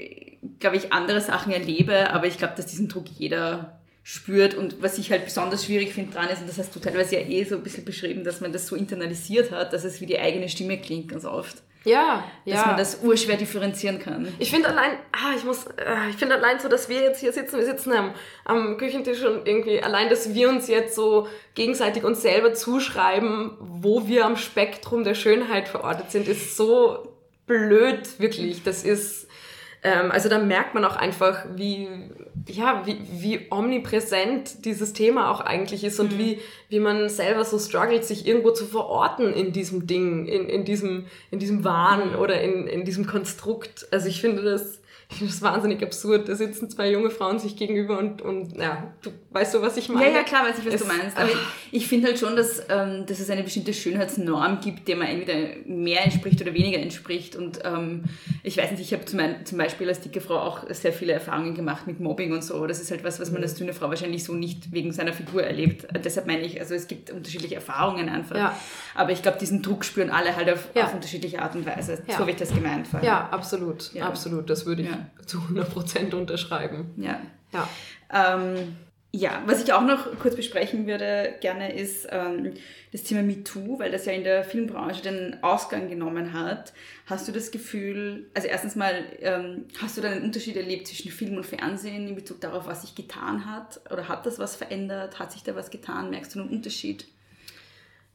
glaube 0.59 0.77
ich, 0.77 0.91
andere 0.95 1.21
Sachen 1.21 1.53
erlebe, 1.53 2.11
aber 2.15 2.27
ich 2.27 2.39
glaube, 2.39 2.55
dass 2.57 2.65
diesen 2.65 2.89
Druck 2.89 3.05
jeder 3.19 3.79
spürt 4.09 4.55
und 4.55 4.81
was 4.81 4.99
ich 4.99 5.11
halt 5.11 5.25
besonders 5.25 5.65
schwierig 5.65 5.93
finde 5.93 6.13
dran 6.13 6.29
ist, 6.29 6.41
und 6.41 6.49
das 6.49 6.59
hast 6.59 6.73
du 6.77 6.79
teilweise 6.79 7.17
ja 7.17 7.23
eh 7.23 7.43
so 7.43 7.57
ein 7.57 7.65
bisschen 7.65 7.85
beschrieben, 7.85 8.23
dass 8.23 8.41
man 8.41 8.53
das 8.53 8.69
so 8.69 8.77
internalisiert 8.77 9.51
hat, 9.51 9.73
dass 9.73 9.83
es 9.83 10.01
wie 10.01 10.07
die 10.07 10.21
eigene 10.21 10.49
Stimme 10.49 10.79
klingt 10.79 11.09
ganz 11.09 11.25
oft. 11.25 11.57
Ja, 11.83 12.25
Dass 12.45 12.55
ja. 12.55 12.67
man 12.67 12.77
das 12.77 13.01
urschwer 13.03 13.37
differenzieren 13.37 13.99
kann. 13.99 14.33
Ich 14.39 14.51
finde 14.51 14.69
allein, 14.69 14.93
ah, 15.11 15.35
ich 15.37 15.43
muss, 15.43 15.67
äh, 15.67 16.11
ich 16.11 16.17
finde 16.17 16.37
allein 16.37 16.61
so, 16.61 16.69
dass 16.69 16.89
wir 16.89 17.01
jetzt 17.01 17.21
hier 17.21 17.33
sitzen, 17.33 17.59
wir 17.59 17.67
sitzen 17.67 17.93
am, 17.93 18.15
am 18.45 18.77
Küchentisch 18.77 19.25
und 19.25 19.47
irgendwie 19.47 19.83
allein, 19.83 20.09
dass 20.09 20.35
wir 20.35 20.49
uns 20.51 20.69
jetzt 20.69 20.95
so 20.95 21.27
gegenseitig 21.55 22.05
uns 22.05 22.23
selber 22.23 22.55
zuschreiben, 22.55 23.57
wo 23.59 24.07
wir 24.07 24.25
am 24.25 24.37
Spektrum 24.37 25.03
der 25.03 25.15
Schönheit 25.15 25.69
verortet 25.69 26.13
sind, 26.13 26.29
ist 26.29 26.57
so 26.57 27.13
blöd, 27.47 28.21
wirklich. 28.21 28.63
Das 28.63 28.85
ist, 28.85 29.26
ähm, 29.83 30.11
also 30.11 30.29
da 30.29 30.39
merkt 30.39 30.75
man 30.75 30.85
auch 30.85 30.97
einfach, 30.97 31.45
wie, 31.55 31.89
ja, 32.49 32.83
wie, 32.87 32.99
wie 33.13 33.47
omnipräsent 33.51 34.65
dieses 34.65 34.93
Thema 34.93 35.31
auch 35.31 35.41
eigentlich 35.41 35.85
ist 35.85 36.01
und 36.01 36.19
wie, 36.19 36.41
wie 36.69 36.81
man 36.81 37.09
selber 37.09 37.45
so 37.45 37.59
struggelt, 37.59 38.05
sich 38.05 38.27
irgendwo 38.27 38.51
zu 38.51 38.65
verorten 38.65 39.33
in 39.33 39.53
diesem 39.53 39.87
Ding, 39.87 40.27
in, 40.27 40.49
in 40.49 40.65
diesem, 40.65 41.07
in 41.31 41.39
diesem 41.39 41.65
Wahn 41.65 42.15
oder 42.15 42.41
in, 42.41 42.67
in 42.67 42.85
diesem 42.85 43.07
Konstrukt. 43.07 43.87
Also 43.91 44.09
ich 44.09 44.21
finde 44.21 44.43
das, 44.43 44.81
ich 45.09 45.17
finde 45.19 45.33
das 45.33 45.43
wahnsinnig 45.43 45.83
absurd. 45.83 46.29
Da 46.29 46.35
sitzen 46.35 46.69
zwei 46.69 46.91
junge 46.91 47.11
Frauen 47.11 47.39
sich 47.39 47.57
gegenüber 47.57 47.99
und, 47.99 48.23
und 48.23 48.57
ja, 48.57 48.93
du 49.03 49.11
weißt 49.31 49.53
so, 49.53 49.63
was 49.63 49.77
ich 49.77 49.89
meine. 49.89 50.07
Ja, 50.09 50.17
ja, 50.17 50.23
klar, 50.25 50.45
weiß 50.49 50.59
ich, 50.59 50.67
was 50.67 50.75
Es- 50.75 50.81
du 50.83 50.87
meinst. 50.89 51.17
Aber 51.17 51.29
ich, 51.29 51.37
ich 51.73 51.87
finde 51.87 52.09
halt 52.09 52.19
schon, 52.19 52.35
dass, 52.37 52.61
ähm, 52.69 53.05
dass 53.07 53.21
es 53.21 53.31
eine 53.31 53.43
bestimmte 53.45 53.73
Schönheitsnorm 53.73 54.61
gibt, 54.61 54.89
der 54.89 54.97
man 54.97 55.07
entweder 55.09 55.37
mehr 55.67 56.05
entspricht 56.05 56.41
oder 56.41 56.53
weniger 56.55 56.79
entspricht. 56.79 57.37
Und 57.37 57.61
ähm, 57.65 58.05
ich 58.43 58.57
weiß 58.57 58.71
nicht, 58.73 58.81
ich 58.81 58.93
habe 58.93 59.05
zum, 59.05 59.21
zum 59.45 59.59
Beispiel 59.59 59.89
als 59.89 60.01
dicke 60.01 60.21
Frau 60.21 60.39
auch 60.39 60.65
sehr 60.71 60.93
viele 60.93 61.13
Erfahrungen 61.13 61.55
gemacht 61.55 61.87
mit 61.87 62.01
Mobbing 62.01 62.33
und 62.33 62.43
so. 62.43 62.67
Das 62.67 62.81
ist 62.81 62.91
halt 62.91 63.05
was, 63.05 63.21
was 63.21 63.31
man 63.31 63.43
als 63.43 63.55
dünne 63.55 63.73
Frau 63.75 63.89
wahrscheinlich 63.89 64.25
so 64.25 64.33
nicht 64.35 64.73
wegen 64.73 64.93
seiner 64.93 65.13
Figur 65.13 65.43
erlebt. 65.45 65.87
Deshalb 66.05 66.27
meine 66.27 66.43
ich, 66.43 66.61
also 66.61 66.75
es 66.75 66.89
gibt 66.89 67.11
unterschiedliche 67.11 67.55
Erfahrungen 67.55 68.09
einfach. 68.09 68.37
Ja. 68.37 68.59
Aber 68.95 69.13
ich 69.13 69.23
glaube, 69.23 69.39
diesen 69.39 69.63
Druck 69.63 69.85
spüren 69.85 70.11
alle 70.11 70.35
halt 70.35 70.51
auf, 70.51 70.69
Ja. 70.75 70.85
auf 70.87 70.95
unterschiedliche 70.95 71.41
Art 71.43 71.55
und 71.55 71.65
Weise. 71.65 72.03
Ja. 72.07 72.15
So 72.15 72.19
habe 72.21 72.31
ich 72.33 72.37
das 72.37 72.53
gemeint. 72.53 72.89
Ja, 73.03 73.29
absolut, 73.31 73.91
absolut. 74.01 74.51
Das 74.51 74.67
würde 74.67 74.83
ich 74.83 74.89
Ja. 74.97 75.27
zu 75.27 75.39
100% 75.39 76.15
unterschreiben. 76.15 76.95
ja. 76.97 77.21
Ja. 77.53 77.69
Ähm, 78.13 78.77
ja, 79.13 79.43
was 79.47 79.63
ich 79.63 79.73
auch 79.73 79.83
noch 79.83 80.19
kurz 80.19 80.37
besprechen 80.37 80.87
würde 80.87 81.37
gerne 81.41 81.73
ist 81.75 82.07
ähm, 82.11 82.53
das 82.93 83.03
Thema 83.05 83.23
MeToo, 83.23 83.79
weil 83.79 83.91
das 83.91 84.05
ja 84.05 84.13
in 84.13 84.25
der 84.25 84.45
Filmbranche 84.45 85.01
den 85.03 85.43
Ausgang 85.43 85.89
genommen 85.89 86.35
hat. 86.35 86.75
Hast 87.07 87.27
du 87.27 87.33
das 87.33 87.51
Gefühl, 87.51 88.27
also 88.35 88.47
erstens 88.47 88.77
mal, 88.77 89.05
ähm, 89.21 89.65
hast 89.81 89.97
du 89.97 90.03
da 90.03 90.11
einen 90.11 90.23
Unterschied 90.23 90.57
erlebt 90.57 90.87
zwischen 90.89 91.11
Film 91.11 91.37
und 91.37 91.47
Fernsehen 91.47 92.09
in 92.09 92.15
Bezug 92.15 92.43
darauf, 92.43 92.67
was 92.67 92.83
sich 92.83 92.95
getan 92.95 93.47
hat? 93.47 93.81
Oder 93.91 94.09
hat 94.09 94.27
das 94.27 94.39
was 94.39 94.55
verändert? 94.55 95.19
Hat 95.19 95.33
sich 95.33 95.43
da 95.43 95.55
was 95.55 95.71
getan? 95.71 96.11
Merkst 96.11 96.35
du 96.35 96.41
einen 96.41 96.51
Unterschied? 96.51 97.07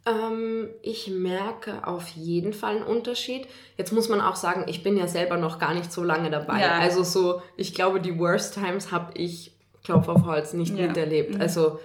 Ähm, 0.06 0.70
ich 0.82 1.10
merke 1.10 1.86
auf 1.86 2.08
jeden 2.10 2.54
Fall 2.54 2.78
einen 2.78 2.86
Unterschied. 2.86 3.48
Jetzt 3.78 3.92
muss 3.94 4.10
man 4.10 4.20
auch 4.20 4.36
sagen, 4.36 4.66
ich 4.68 4.82
bin 4.82 4.98
ja 4.98 5.08
selber 5.08 5.38
noch 5.38 5.60
gar 5.60 5.74
nicht 5.76 5.92
so 5.92 6.04
lange 6.04 6.32
dabei. 6.32 6.60
Ja. 6.62 6.80
Also 6.80 7.04
so, 7.04 7.42
ich 7.56 7.74
glaube, 7.76 8.02
die 8.02 8.18
Worst 8.18 8.56
Times 8.56 8.92
habe 8.92 9.12
ich, 9.16 9.52
Klopf 9.84 10.08
auf 10.08 10.26
Holz, 10.26 10.54
nicht 10.54 10.76
Ja. 10.78 10.88
miterlebt. 10.88 11.40
Also 11.40 11.80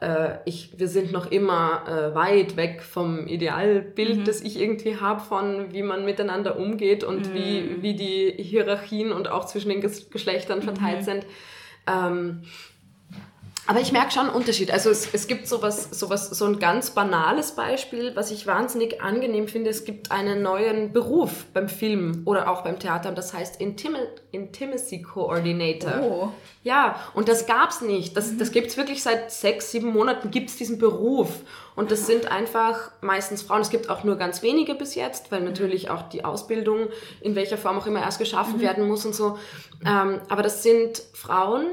äh, 0.00 0.36
ich, 0.46 0.78
wir 0.78 0.88
sind 0.88 1.12
noch 1.12 1.30
immer 1.30 1.82
äh, 1.86 2.14
weit 2.14 2.56
weg 2.56 2.82
vom 2.82 3.26
Idealbild, 3.26 4.26
das 4.26 4.40
ich 4.40 4.58
irgendwie 4.58 4.96
habe 4.96 5.20
von, 5.20 5.72
wie 5.72 5.82
man 5.82 6.04
miteinander 6.04 6.58
umgeht 6.58 7.04
und 7.04 7.34
wie, 7.34 7.82
wie 7.82 7.94
die 7.94 8.34
Hierarchien 8.42 9.12
und 9.12 9.28
auch 9.28 9.44
zwischen 9.46 9.68
den 9.68 9.80
Ges 9.80 10.08
Geschlechtern 10.10 10.62
verteilt 10.62 11.04
sind. 11.04 11.26
Ähm, 11.86 12.42
aber 13.66 13.80
ich 13.80 13.92
merke 13.92 14.10
schon 14.10 14.26
einen 14.26 14.34
Unterschied. 14.34 14.70
Also 14.70 14.90
es, 14.90 15.12
es 15.12 15.26
gibt 15.26 15.46
sowas, 15.46 15.88
sowas, 15.92 16.30
so 16.30 16.44
ein 16.44 16.58
ganz 16.58 16.90
banales 16.90 17.52
Beispiel, 17.52 18.16
was 18.16 18.30
ich 18.30 18.46
wahnsinnig 18.46 19.00
angenehm 19.00 19.48
finde. 19.48 19.70
Es 19.70 19.84
gibt 19.84 20.10
einen 20.10 20.42
neuen 20.42 20.92
Beruf 20.92 21.46
beim 21.52 21.68
Film 21.68 22.22
oder 22.24 22.50
auch 22.50 22.62
beim 22.62 22.78
Theater 22.78 23.10
und 23.10 23.18
das 23.18 23.32
heißt 23.32 23.60
Intimi 23.60 23.98
Intimacy 24.32 25.02
Coordinator. 25.02 26.02
Oh. 26.02 26.28
Ja, 26.62 27.00
und 27.14 27.28
das 27.28 27.46
gab's 27.46 27.80
nicht. 27.80 28.16
Das, 28.16 28.36
das 28.36 28.52
gibt's 28.52 28.76
wirklich 28.76 29.02
seit 29.02 29.30
sechs, 29.30 29.70
sieben 29.70 29.92
Monaten 29.92 30.30
gibt's 30.30 30.56
diesen 30.56 30.78
Beruf. 30.78 31.28
Und 31.76 31.90
das 31.90 32.06
sind 32.06 32.30
einfach 32.30 32.90
meistens 33.00 33.42
Frauen. 33.42 33.62
Es 33.62 33.70
gibt 33.70 33.88
auch 33.88 34.04
nur 34.04 34.16
ganz 34.16 34.42
wenige 34.42 34.74
bis 34.74 34.94
jetzt, 34.94 35.30
weil 35.32 35.40
natürlich 35.40 35.90
auch 35.90 36.02
die 36.08 36.24
Ausbildung 36.24 36.88
in 37.20 37.34
welcher 37.34 37.56
Form 37.56 37.78
auch 37.78 37.86
immer 37.86 38.00
erst 38.00 38.18
geschaffen 38.18 38.60
werden 38.60 38.86
muss 38.86 39.06
und 39.06 39.14
so. 39.14 39.38
Ähm, 39.86 40.20
aber 40.28 40.42
das 40.42 40.62
sind 40.62 41.02
Frauen, 41.14 41.66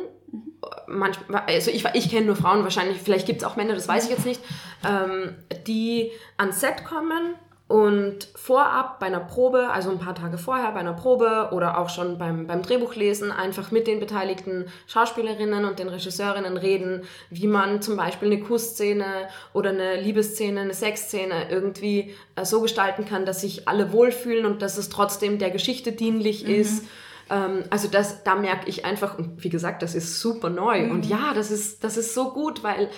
manchmal, 0.88 1.44
also 1.48 1.72
ich, 1.72 1.86
ich 1.94 2.10
kenne 2.10 2.28
nur 2.28 2.36
Frauen, 2.36 2.64
wahrscheinlich, 2.64 2.98
vielleicht 3.02 3.26
gibt 3.26 3.42
es 3.42 3.48
auch 3.48 3.56
Männer, 3.56 3.74
das 3.74 3.88
weiß 3.88 4.06
ich 4.06 4.12
jetzt 4.12 4.26
nicht, 4.26 4.42
ähm, 4.88 5.36
die 5.66 6.12
ans 6.38 6.60
Set 6.60 6.86
kommen 6.86 7.36
und 7.68 8.30
vorab 8.36 9.00
bei 9.00 9.08
einer 9.08 9.20
Probe, 9.20 9.70
also 9.70 9.90
ein 9.90 10.00
paar 10.00 10.16
Tage 10.16 10.38
vorher 10.38 10.72
bei 10.72 10.80
einer 10.80 10.94
Probe 10.94 11.50
oder 11.52 11.78
auch 11.78 11.90
schon 11.90 12.18
beim, 12.18 12.48
beim 12.48 12.62
Drehbuchlesen, 12.62 13.30
einfach 13.30 13.72
mit 13.72 13.88
den 13.88 14.00
beteiligten 14.00 14.68
Schauspielerinnen 14.88 15.66
und 15.66 15.78
den 15.78 15.90
Regisseurinnen 15.90 16.56
reden, 16.56 17.02
wie 17.30 17.48
man 17.48 17.82
zum 17.82 17.98
Beispiel 17.98 18.32
eine 18.32 18.40
Kussszene 18.40 19.28
oder 19.52 19.72
eine 19.72 20.00
Liebesszene, 20.00 20.62
eine 20.62 20.74
Sexszene 20.74 21.50
irgendwie 21.50 22.16
äh, 22.38 22.46
so 22.46 22.62
gestalten 22.62 23.04
kann, 23.04 23.26
dass 23.26 23.42
sich 23.42 23.68
alle 23.68 23.92
wohlfühlen 23.92 24.46
und 24.46 24.62
dass 24.62 24.78
es 24.78 24.88
trotzdem 24.88 25.38
der 25.38 25.52
Geschichte 25.52 25.92
dienlich 25.92 26.48
ist. 26.48 26.86
Ähm, 27.30 27.64
also 27.70 27.88
das, 27.88 28.24
da 28.24 28.36
merke 28.36 28.70
ich 28.70 28.86
einfach, 28.86 29.18
und 29.18 29.44
wie 29.44 29.50
gesagt, 29.50 29.82
das 29.82 29.96
ist 29.96 30.20
super 30.20 30.50
neu. 30.50 30.90
Und 30.90 31.06
ja, 31.06 31.34
das 31.34 31.52
ist, 31.52 31.84
das 31.84 31.98
ist 31.98 32.14
so 32.14 32.32
gut, 32.32 32.64
weil 32.64 32.90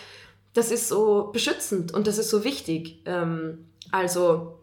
das 0.53 0.71
ist 0.71 0.87
so 0.87 1.29
beschützend 1.31 1.93
und 1.93 2.07
das 2.07 2.17
ist 2.17 2.29
so 2.29 2.43
wichtig. 2.43 3.03
Ähm, 3.05 3.69
also 3.91 4.58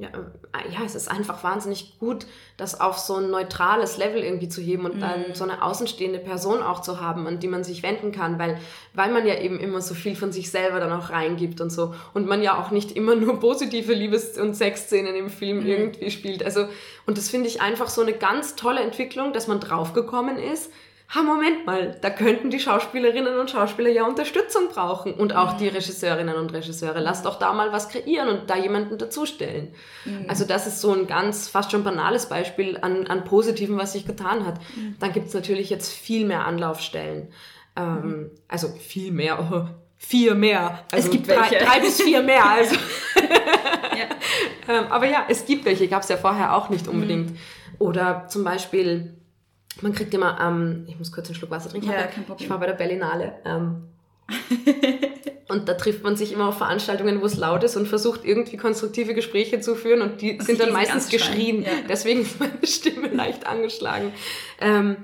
ja, 0.00 0.08
äh, 0.08 0.72
ja, 0.72 0.80
es 0.84 0.94
ist 0.94 1.10
einfach 1.10 1.44
wahnsinnig 1.44 1.98
gut, 1.98 2.26
das 2.56 2.80
auf 2.80 2.98
so 2.98 3.16
ein 3.16 3.30
neutrales 3.30 3.98
Level 3.98 4.22
irgendwie 4.22 4.48
zu 4.48 4.60
heben 4.60 4.84
und 4.86 5.00
dann 5.00 5.20
Mhm. 5.28 5.34
so 5.34 5.44
eine 5.44 5.62
außenstehende 5.62 6.18
Person 6.18 6.62
auch 6.62 6.80
zu 6.80 7.00
haben, 7.00 7.26
an 7.26 7.38
die 7.38 7.48
man 7.48 7.64
sich 7.64 7.82
wenden 7.82 8.10
kann, 8.10 8.38
weil, 8.38 8.58
weil 8.94 9.12
man 9.12 9.26
ja 9.26 9.38
eben 9.38 9.60
immer 9.60 9.80
so 9.82 9.94
viel 9.94 10.16
von 10.16 10.32
sich 10.32 10.50
selber 10.50 10.80
dann 10.80 10.92
auch 10.92 11.10
reingibt 11.10 11.60
und 11.60 11.70
so 11.70 11.94
und 12.14 12.26
man 12.26 12.42
ja 12.42 12.58
auch 12.58 12.70
nicht 12.70 12.92
immer 12.92 13.14
nur 13.14 13.38
positive 13.40 13.92
Liebes- 13.92 14.38
und 14.38 14.54
Sexszenen 14.54 15.14
im 15.14 15.28
Film 15.28 15.60
Mhm. 15.60 15.66
irgendwie 15.66 16.10
spielt. 16.10 16.42
Also, 16.42 16.66
und 17.06 17.18
das 17.18 17.28
finde 17.28 17.48
ich 17.48 17.60
einfach 17.60 17.88
so 17.88 18.00
eine 18.02 18.12
ganz 18.14 18.56
tolle 18.56 18.80
Entwicklung, 18.80 19.32
dass 19.32 19.48
man 19.48 19.60
draufgekommen 19.60 20.38
ist, 20.38 20.70
ha, 21.14 21.22
Moment 21.22 21.66
mal, 21.66 21.96
da 22.00 22.10
könnten 22.10 22.50
die 22.50 22.60
Schauspielerinnen 22.60 23.38
und 23.38 23.50
Schauspieler 23.50 23.90
ja 23.90 24.04
Unterstützung 24.04 24.68
brauchen 24.68 25.12
und 25.12 25.34
auch 25.34 25.56
die 25.56 25.68
Regisseurinnen 25.68 26.36
und 26.36 26.52
Regisseure. 26.52 27.00
Lasst 27.00 27.26
doch 27.26 27.38
da 27.38 27.52
mal 27.52 27.72
was 27.72 27.88
kreieren 27.88 28.28
und 28.28 28.48
da 28.48 28.56
jemanden 28.56 28.96
dazustellen. 28.96 29.74
Also 30.28 30.44
das 30.44 30.66
ist 30.66 30.80
so 30.80 30.92
ein 30.92 31.06
ganz, 31.06 31.48
fast 31.48 31.72
schon 31.72 31.82
banales 31.82 32.26
Beispiel 32.26 32.78
an, 32.80 33.08
an 33.08 33.24
Positiven, 33.24 33.76
was 33.76 33.92
sich 33.92 34.06
getan 34.06 34.46
hat. 34.46 34.60
Dann 35.00 35.12
gibt 35.12 35.28
es 35.28 35.34
natürlich 35.34 35.68
jetzt 35.68 35.92
viel 35.92 36.26
mehr 36.26 36.44
Anlaufstellen. 36.44 37.32
Ähm, 37.76 38.30
also 38.46 38.68
viel 38.68 39.10
mehr, 39.10 39.38
oh, 39.40 39.68
vier 39.96 40.34
mehr. 40.34 40.84
Also 40.92 41.10
gibt 41.10 41.28
drei, 41.28 41.50
welche. 41.50 41.64
drei 41.64 41.80
bis 41.80 42.00
vier 42.00 42.22
mehr. 42.22 42.44
Also. 42.44 42.76
Ähm, 44.68 44.84
aber 44.90 45.06
ja, 45.06 45.24
es 45.28 45.46
gibt 45.46 45.64
welche, 45.64 45.88
gab 45.88 46.02
es 46.02 46.08
ja 46.08 46.16
vorher 46.16 46.54
auch 46.54 46.68
nicht 46.68 46.86
unbedingt. 46.86 47.36
Oder 47.78 48.26
zum 48.28 48.44
Beispiel, 48.44 49.14
man 49.82 49.94
kriegt 49.94 50.12
immer, 50.14 50.38
ähm, 50.40 50.84
ich 50.88 50.98
muss 50.98 51.12
kurz 51.12 51.28
einen 51.28 51.34
Schluck 51.34 51.50
Wasser 51.50 51.70
trinken. 51.70 51.88
Ja, 51.88 52.06
kein 52.06 52.24
Problem. 52.24 52.44
Ich 52.44 52.50
war 52.50 52.58
bei 52.58 52.66
der 52.66 52.74
Berlinale. 52.74 53.34
Ähm, 53.44 53.84
und 55.48 55.68
da 55.68 55.74
trifft 55.74 56.02
man 56.02 56.16
sich 56.16 56.32
immer 56.32 56.48
auf 56.48 56.58
Veranstaltungen, 56.58 57.20
wo 57.20 57.26
es 57.26 57.36
laut 57.36 57.64
ist 57.64 57.76
und 57.76 57.86
versucht 57.86 58.24
irgendwie 58.24 58.56
konstruktive 58.56 59.14
Gespräche 59.14 59.60
zu 59.60 59.74
führen 59.74 60.02
und 60.02 60.20
die 60.20 60.32
sind 60.32 60.46
sich 60.46 60.58
dann 60.58 60.72
meistens 60.72 61.08
geschrien. 61.08 61.62
ja. 61.62 61.70
Deswegen 61.88 62.22
ist 62.22 62.38
meine 62.38 62.64
Stimme 62.64 63.08
leicht 63.08 63.46
angeschlagen. 63.46 64.12
Ähm, 64.60 64.96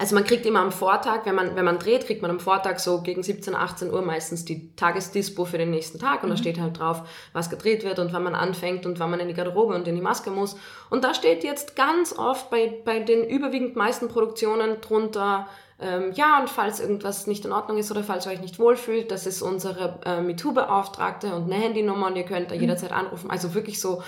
also 0.00 0.14
man 0.14 0.24
kriegt 0.24 0.46
immer 0.46 0.60
am 0.60 0.72
Vortag, 0.72 1.26
wenn 1.26 1.34
man, 1.34 1.56
wenn 1.56 1.64
man 1.66 1.78
dreht, 1.78 2.06
kriegt 2.06 2.22
man 2.22 2.30
am 2.30 2.40
Vortag 2.40 2.78
so 2.78 3.02
gegen 3.02 3.22
17, 3.22 3.54
18 3.54 3.92
Uhr 3.92 4.00
meistens 4.00 4.46
die 4.46 4.74
Tagesdispo 4.74 5.44
für 5.44 5.58
den 5.58 5.70
nächsten 5.70 5.98
Tag 5.98 6.22
und 6.22 6.30
da 6.30 6.38
steht 6.38 6.58
halt 6.58 6.78
drauf, 6.78 7.02
was 7.34 7.50
gedreht 7.50 7.84
wird 7.84 7.98
und 7.98 8.10
wann 8.14 8.22
man 8.22 8.34
anfängt 8.34 8.86
und 8.86 8.98
wann 8.98 9.10
man 9.10 9.20
in 9.20 9.28
die 9.28 9.34
Garderobe 9.34 9.74
und 9.74 9.86
in 9.86 9.94
die 9.94 10.00
Maske 10.00 10.30
muss. 10.30 10.56
Und 10.88 11.04
da 11.04 11.12
steht 11.12 11.44
jetzt 11.44 11.76
ganz 11.76 12.14
oft 12.16 12.48
bei, 12.48 12.80
bei 12.82 13.00
den 13.00 13.28
überwiegend 13.28 13.76
meisten 13.76 14.08
Produktionen 14.08 14.80
drunter, 14.80 15.46
ähm, 15.78 16.12
ja, 16.14 16.40
und 16.40 16.48
falls 16.48 16.80
irgendwas 16.80 17.26
nicht 17.26 17.44
in 17.44 17.52
Ordnung 17.52 17.76
ist 17.76 17.90
oder 17.90 18.02
falls 18.02 18.24
ihr 18.26 18.32
euch 18.32 18.40
nicht 18.40 18.58
wohlfühlt, 18.58 19.10
das 19.10 19.26
ist 19.26 19.42
unsere 19.42 20.00
äh, 20.06 20.22
MeToo-Beauftragte 20.22 21.34
und 21.34 21.44
eine 21.44 21.62
Handynummer 21.62 22.06
und 22.06 22.16
ihr 22.16 22.24
könnt 22.24 22.50
da 22.50 22.54
jederzeit 22.54 22.92
anrufen. 22.92 23.30
Also 23.30 23.52
wirklich 23.52 23.78
so 23.82 24.02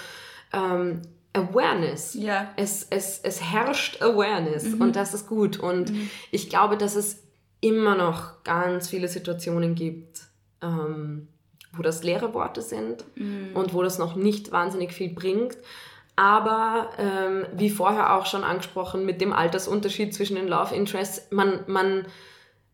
ähm, 0.55 1.03
Awareness. 1.33 2.15
Ja. 2.15 2.53
Es, 2.57 2.87
es, 2.91 3.21
es 3.23 3.43
herrscht 3.43 4.03
Awareness 4.03 4.75
und 4.75 4.97
das 4.97 5.15
ist 5.15 5.27
gut. 5.27 5.59
Und 5.59 5.93
ich 6.31 6.51
glaube, 6.51 6.77
dass 6.77 6.95
es 6.95 7.23
immer 7.61 7.95
noch 7.95 8.43
ganz 8.45 8.89
viele 8.89 9.09
Situationen 9.09 9.75
gibt, 9.75 10.23
ähm, 10.63 11.29
wo 11.73 11.83
das 11.83 12.03
leere 12.03 12.35
Worte 12.35 12.61
sind 12.61 13.05
und 13.55 13.73
wo 13.73 13.83
das 13.83 13.99
noch 13.99 14.15
nicht 14.15 14.53
wahnsinnig 14.53 14.93
viel 14.93 15.15
bringt. 15.15 15.57
Aber 16.17 16.91
ähm, 16.99 17.47
wie 17.55 17.71
vorher 17.71 18.15
auch 18.15 18.27
schon 18.27 18.45
angesprochen, 18.45 19.07
mit 19.07 19.21
dem 19.21 19.33
Altersunterschied 19.33 20.13
zwischen 20.13 20.37
den 20.37 20.49
Love 20.49 20.75
Interests, 20.75 21.29
man, 21.31 21.61
man, 21.67 22.05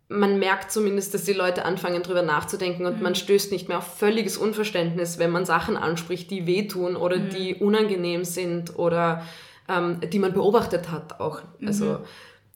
man 0.08 0.38
merkt 0.38 0.72
zumindest, 0.72 1.12
dass 1.12 1.24
die 1.24 1.34
Leute 1.34 1.64
anfangen 1.64 2.02
drüber 2.02 2.22
nachzudenken 2.22 2.86
und 2.86 3.02
man 3.02 3.14
stößt 3.14 3.52
nicht 3.52 3.68
mehr 3.68 3.78
auf 3.78 3.98
völliges 3.98 4.38
Unverständnis, 4.38 5.18
wenn 5.18 5.30
man 5.30 5.44
Sachen 5.44 5.76
anspricht, 5.76 6.30
die 6.30 6.46
wehtun 6.46 6.96
oder 6.96 7.18
die 7.18 7.54
unangenehm 7.56 8.24
sind 8.24 8.78
oder 8.78 9.22
ähm, 9.68 10.00
die 10.10 10.18
man 10.18 10.32
beobachtet 10.32 10.90
hat 10.90 11.20
auch. 11.20 11.42
Also 11.64 12.00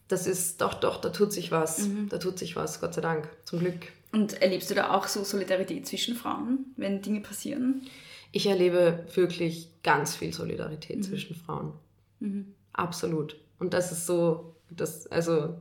das 0.08 0.26
ist 0.26 0.60
doch, 0.60 0.74
doch, 0.74 1.00
da 1.00 1.10
tut 1.10 1.32
sich 1.32 1.50
was. 1.52 1.88
Da 2.08 2.18
tut 2.18 2.38
sich 2.38 2.56
was, 2.56 2.80
Gott 2.80 2.94
sei 2.94 3.00
Dank, 3.02 3.28
zum 3.44 3.60
Glück. 3.60 3.92
Und 4.12 4.40
erlebst 4.42 4.70
du 4.70 4.74
da 4.74 4.90
auch 4.90 5.06
so 5.06 5.24
Solidarität 5.24 5.86
zwischen 5.86 6.14
Frauen, 6.14 6.66
wenn 6.76 7.02
Dinge 7.02 7.20
passieren? 7.20 7.82
Ich 8.30 8.46
erlebe 8.46 9.06
wirklich 9.14 9.70
ganz 9.82 10.16
viel 10.16 10.32
Solidarität 10.32 11.04
zwischen 11.04 11.34
Frauen. 11.34 11.72
Absolut. 12.72 13.36
Und 13.58 13.74
das 13.74 13.92
ist 13.92 14.06
so, 14.06 14.56
das, 14.70 15.06
also 15.06 15.54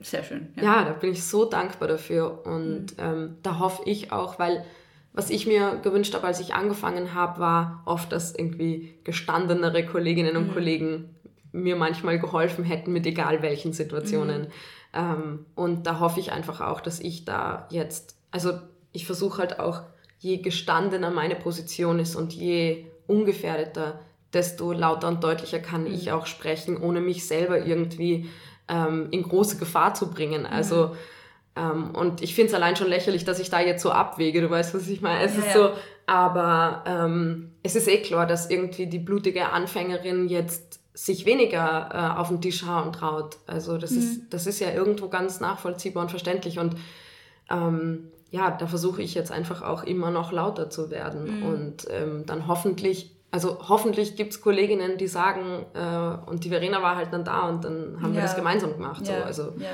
Sehr 0.00 0.22
schön. 0.22 0.52
ja, 0.56 0.84
da 0.84 0.92
bin 0.92 1.12
ich 1.12 1.24
so 1.24 1.44
dankbar 1.44 1.88
dafür. 1.88 2.46
Und 2.46 2.94
ähm, 2.98 3.36
da 3.42 3.58
hoffe 3.58 3.82
ich 3.86 4.12
auch, 4.12 4.38
weil 4.38 4.64
was 5.12 5.30
ich 5.30 5.46
mir 5.46 5.80
gewünscht 5.82 6.14
habe, 6.14 6.26
als 6.26 6.38
ich 6.38 6.54
angefangen 6.54 7.14
habe, 7.14 7.40
war 7.40 7.82
oft, 7.86 8.12
dass 8.12 8.34
irgendwie 8.34 8.94
gestandenere 9.02 9.84
Kolleginnen 9.84 10.36
und 10.36 10.52
Kollegen 10.52 11.16
mir 11.50 11.76
manchmal 11.76 12.20
geholfen 12.20 12.64
hätten 12.64 12.92
mit 12.92 13.06
egal 13.06 13.42
welchen 13.42 13.72
Situationen. 13.72 14.48
Ähm, 14.92 15.46
und 15.54 15.86
da 15.86 15.98
hoffe 15.98 16.20
ich 16.20 16.30
einfach 16.32 16.60
auch, 16.60 16.80
dass 16.80 17.00
ich 17.00 17.24
da 17.24 17.66
jetzt, 17.70 18.16
also 18.30 18.52
ich 18.92 19.06
versuche 19.06 19.38
halt 19.38 19.58
auch, 19.58 19.82
je 20.18 20.38
gestandener 20.38 21.10
meine 21.10 21.36
Position 21.36 21.98
ist 21.98 22.16
und 22.16 22.32
je 22.32 22.86
ungefährdeter, 23.06 24.00
desto 24.32 24.72
lauter 24.72 25.08
und 25.08 25.24
deutlicher 25.24 25.58
kann 25.58 25.86
ich 25.86 26.12
auch 26.12 26.26
sprechen, 26.26 26.76
ohne 26.76 27.00
mich 27.00 27.26
selber 27.26 27.64
irgendwie 27.64 28.28
ähm, 28.68 29.08
in 29.10 29.22
große 29.22 29.58
Gefahr 29.58 29.94
zu 29.94 30.10
bringen. 30.10 30.46
Also 30.46 30.96
ähm, 31.56 31.90
und 31.94 32.22
ich 32.22 32.34
finde 32.34 32.48
es 32.48 32.54
allein 32.54 32.76
schon 32.76 32.88
lächerlich, 32.88 33.24
dass 33.24 33.40
ich 33.40 33.50
da 33.50 33.60
jetzt 33.60 33.82
so 33.82 33.90
abwege. 33.90 34.40
Du 34.40 34.50
weißt, 34.50 34.74
was 34.74 34.88
ich 34.88 35.00
meine. 35.00 35.24
Es 35.24 35.34
Ja, 35.34 35.40
ist 35.40 35.46
ja. 35.46 35.52
so, 35.52 35.70
aber 36.06 36.84
ähm, 36.86 37.52
es 37.62 37.76
ist 37.76 37.88
eh 37.88 37.98
klar, 37.98 38.26
dass 38.26 38.50
irgendwie 38.50 38.86
die 38.86 38.98
blutige 38.98 39.50
Anfängerin 39.50 40.28
jetzt 40.28 40.80
sich 40.94 41.26
weniger 41.26 41.90
äh, 41.92 42.18
auf 42.18 42.28
den 42.28 42.40
Tisch 42.40 42.66
hauen 42.66 42.92
traut. 42.92 43.36
Also 43.46 43.78
das 43.78 43.92
ist 43.92 44.22
das 44.30 44.46
ist 44.46 44.58
ja 44.58 44.72
irgendwo 44.72 45.08
ganz 45.08 45.38
nachvollziehbar 45.38 46.02
und 46.02 46.10
verständlich 46.10 46.58
und 46.58 46.76
ähm, 47.50 48.10
ja, 48.30 48.50
da 48.50 48.66
versuche 48.66 49.00
ich 49.00 49.14
jetzt 49.14 49.30
einfach 49.30 49.62
auch 49.62 49.84
immer 49.84 50.10
noch 50.10 50.32
lauter 50.32 50.68
zu 50.70 50.90
werden 50.90 51.42
und 51.44 51.86
ähm, 51.90 52.24
dann 52.26 52.46
hoffentlich, 52.46 53.14
also 53.30 53.58
hoffentlich 53.68 54.16
gibt 54.16 54.32
es 54.32 54.40
Kolleginnen, 54.40 54.96
die 54.96 55.06
sagen, 55.06 55.66
äh, 55.74 56.30
und 56.30 56.44
die 56.44 56.48
Verena 56.48 56.82
war 56.82 56.96
halt 56.96 57.12
dann 57.12 57.24
da 57.24 57.48
und 57.48 57.64
dann 57.64 58.00
haben 58.00 58.12
wir 58.12 58.20
Ja. 58.20 58.26
das 58.26 58.36
gemeinsam 58.36 58.72
gemacht. 58.72 59.04
So. 59.04 59.12
Ja, 59.12 59.22
Also 59.22 59.52
ja. 59.58 59.68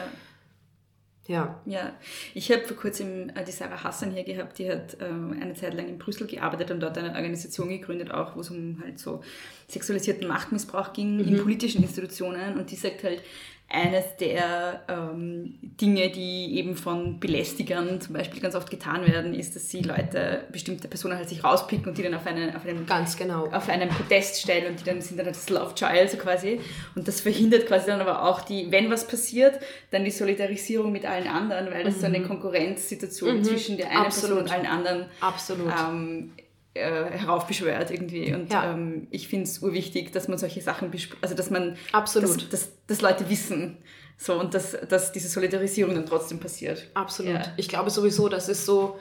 ja. 1.26 1.60
Ja, 1.64 1.92
ich 2.34 2.50
habe 2.52 2.62
vor 2.64 2.76
kurzem 2.76 3.30
äh, 3.30 3.44
die 3.44 3.52
Sarah 3.52 3.82
Hassan 3.84 4.10
hier 4.10 4.24
gehabt, 4.24 4.58
die 4.58 4.68
hat 4.70 4.96
ähm, 5.00 5.36
eine 5.40 5.54
Zeit 5.54 5.74
lang 5.74 5.88
in 5.88 5.98
Brüssel 5.98 6.26
gearbeitet 6.26 6.70
und 6.72 6.80
dort 6.80 6.98
eine 6.98 7.14
Organisation 7.14 7.68
gegründet, 7.68 8.10
auch 8.10 8.34
wo 8.36 8.40
es 8.40 8.50
um 8.50 8.80
halt 8.82 8.98
so 8.98 9.22
sexualisierten 9.68 10.26
Machtmissbrauch 10.28 10.92
ging 10.92 11.20
in 11.20 11.42
politischen 11.42 11.82
Institutionen 11.82 12.58
und 12.58 12.70
die 12.70 12.76
sagt 12.76 13.04
halt, 13.04 13.22
eines 13.68 14.04
der 14.20 14.82
ähm, 14.88 15.54
Dinge, 15.80 16.10
die 16.10 16.56
eben 16.58 16.76
von 16.76 17.18
Belästigern 17.18 18.00
zum 18.00 18.14
Beispiel 18.14 18.40
ganz 18.40 18.54
oft 18.54 18.70
getan 18.70 19.04
werden, 19.06 19.34
ist, 19.34 19.56
dass 19.56 19.68
sie 19.68 19.80
Leute, 19.80 20.44
bestimmte 20.52 20.86
Personen 20.86 21.16
halt 21.16 21.28
sich 21.28 21.42
rauspicken 21.42 21.88
und 21.88 21.98
die 21.98 22.02
dann 22.02 22.14
auf, 22.14 22.24
einen, 22.26 22.54
auf 22.54 22.64
einem 22.64 22.86
Ganz 22.86 23.16
genau. 23.16 23.46
auf 23.50 23.68
einen 23.68 23.88
Podest 23.88 24.40
stellen 24.40 24.70
und 24.70 24.78
die 24.80 24.84
dann 24.84 25.00
sind 25.00 25.16
dann 25.18 25.26
das 25.26 25.48
Love 25.50 25.74
Child 25.74 26.10
so 26.10 26.18
quasi. 26.18 26.60
Und 26.94 27.08
das 27.08 27.20
verhindert 27.22 27.66
quasi 27.66 27.86
dann 27.86 28.00
aber 28.00 28.22
auch 28.28 28.42
die, 28.42 28.70
wenn 28.70 28.90
was 28.90 29.08
passiert, 29.08 29.58
dann 29.90 30.04
die 30.04 30.12
Solidarisierung 30.12 30.92
mit 30.92 31.04
allen 31.04 31.26
anderen, 31.26 31.70
weil 31.72 31.82
das 31.84 31.98
so 32.00 32.06
eine 32.06 32.22
Konkurrenzsituation 32.22 33.42
zwischen 33.42 33.76
der 33.76 33.90
einen 33.90 34.02
Person 34.02 34.30
Mhm. 34.34 34.38
Absolut. 34.38 34.42
und 34.44 34.52
allen 34.52 34.66
anderen 34.66 35.06
Absolut. 35.20 35.72
ähm, 35.88 36.32
äh, 36.74 37.04
heraufbeschwört 37.18 37.90
irgendwie. 37.90 38.34
Und 38.34 38.52
Ja. 38.52 38.72
ähm, 38.72 39.06
ich 39.10 39.28
finde 39.28 39.44
es 39.44 39.60
urwichtig, 39.60 40.12
dass 40.12 40.28
man 40.28 40.38
solche 40.38 40.60
Sachen 40.60 40.90
bespricht, 40.90 41.22
also 41.22 41.34
dass 41.34 41.50
man, 41.50 41.76
Absolut. 41.92 42.42
Dass, 42.42 42.48
dass, 42.48 42.70
dass 42.86 43.00
Leute 43.00 43.28
wissen, 43.30 43.78
so 44.16 44.38
und 44.38 44.54
dass, 44.54 44.76
dass 44.88 45.12
diese 45.12 45.28
Solidarisierung 45.28 45.94
dann 45.94 46.06
trotzdem 46.06 46.38
passiert. 46.38 46.88
Absolut. 46.94 47.32
Ja. 47.32 47.52
Ich 47.56 47.68
glaube 47.68 47.90
sowieso, 47.90 48.28
das 48.28 48.48
ist 48.48 48.64
so, 48.64 48.98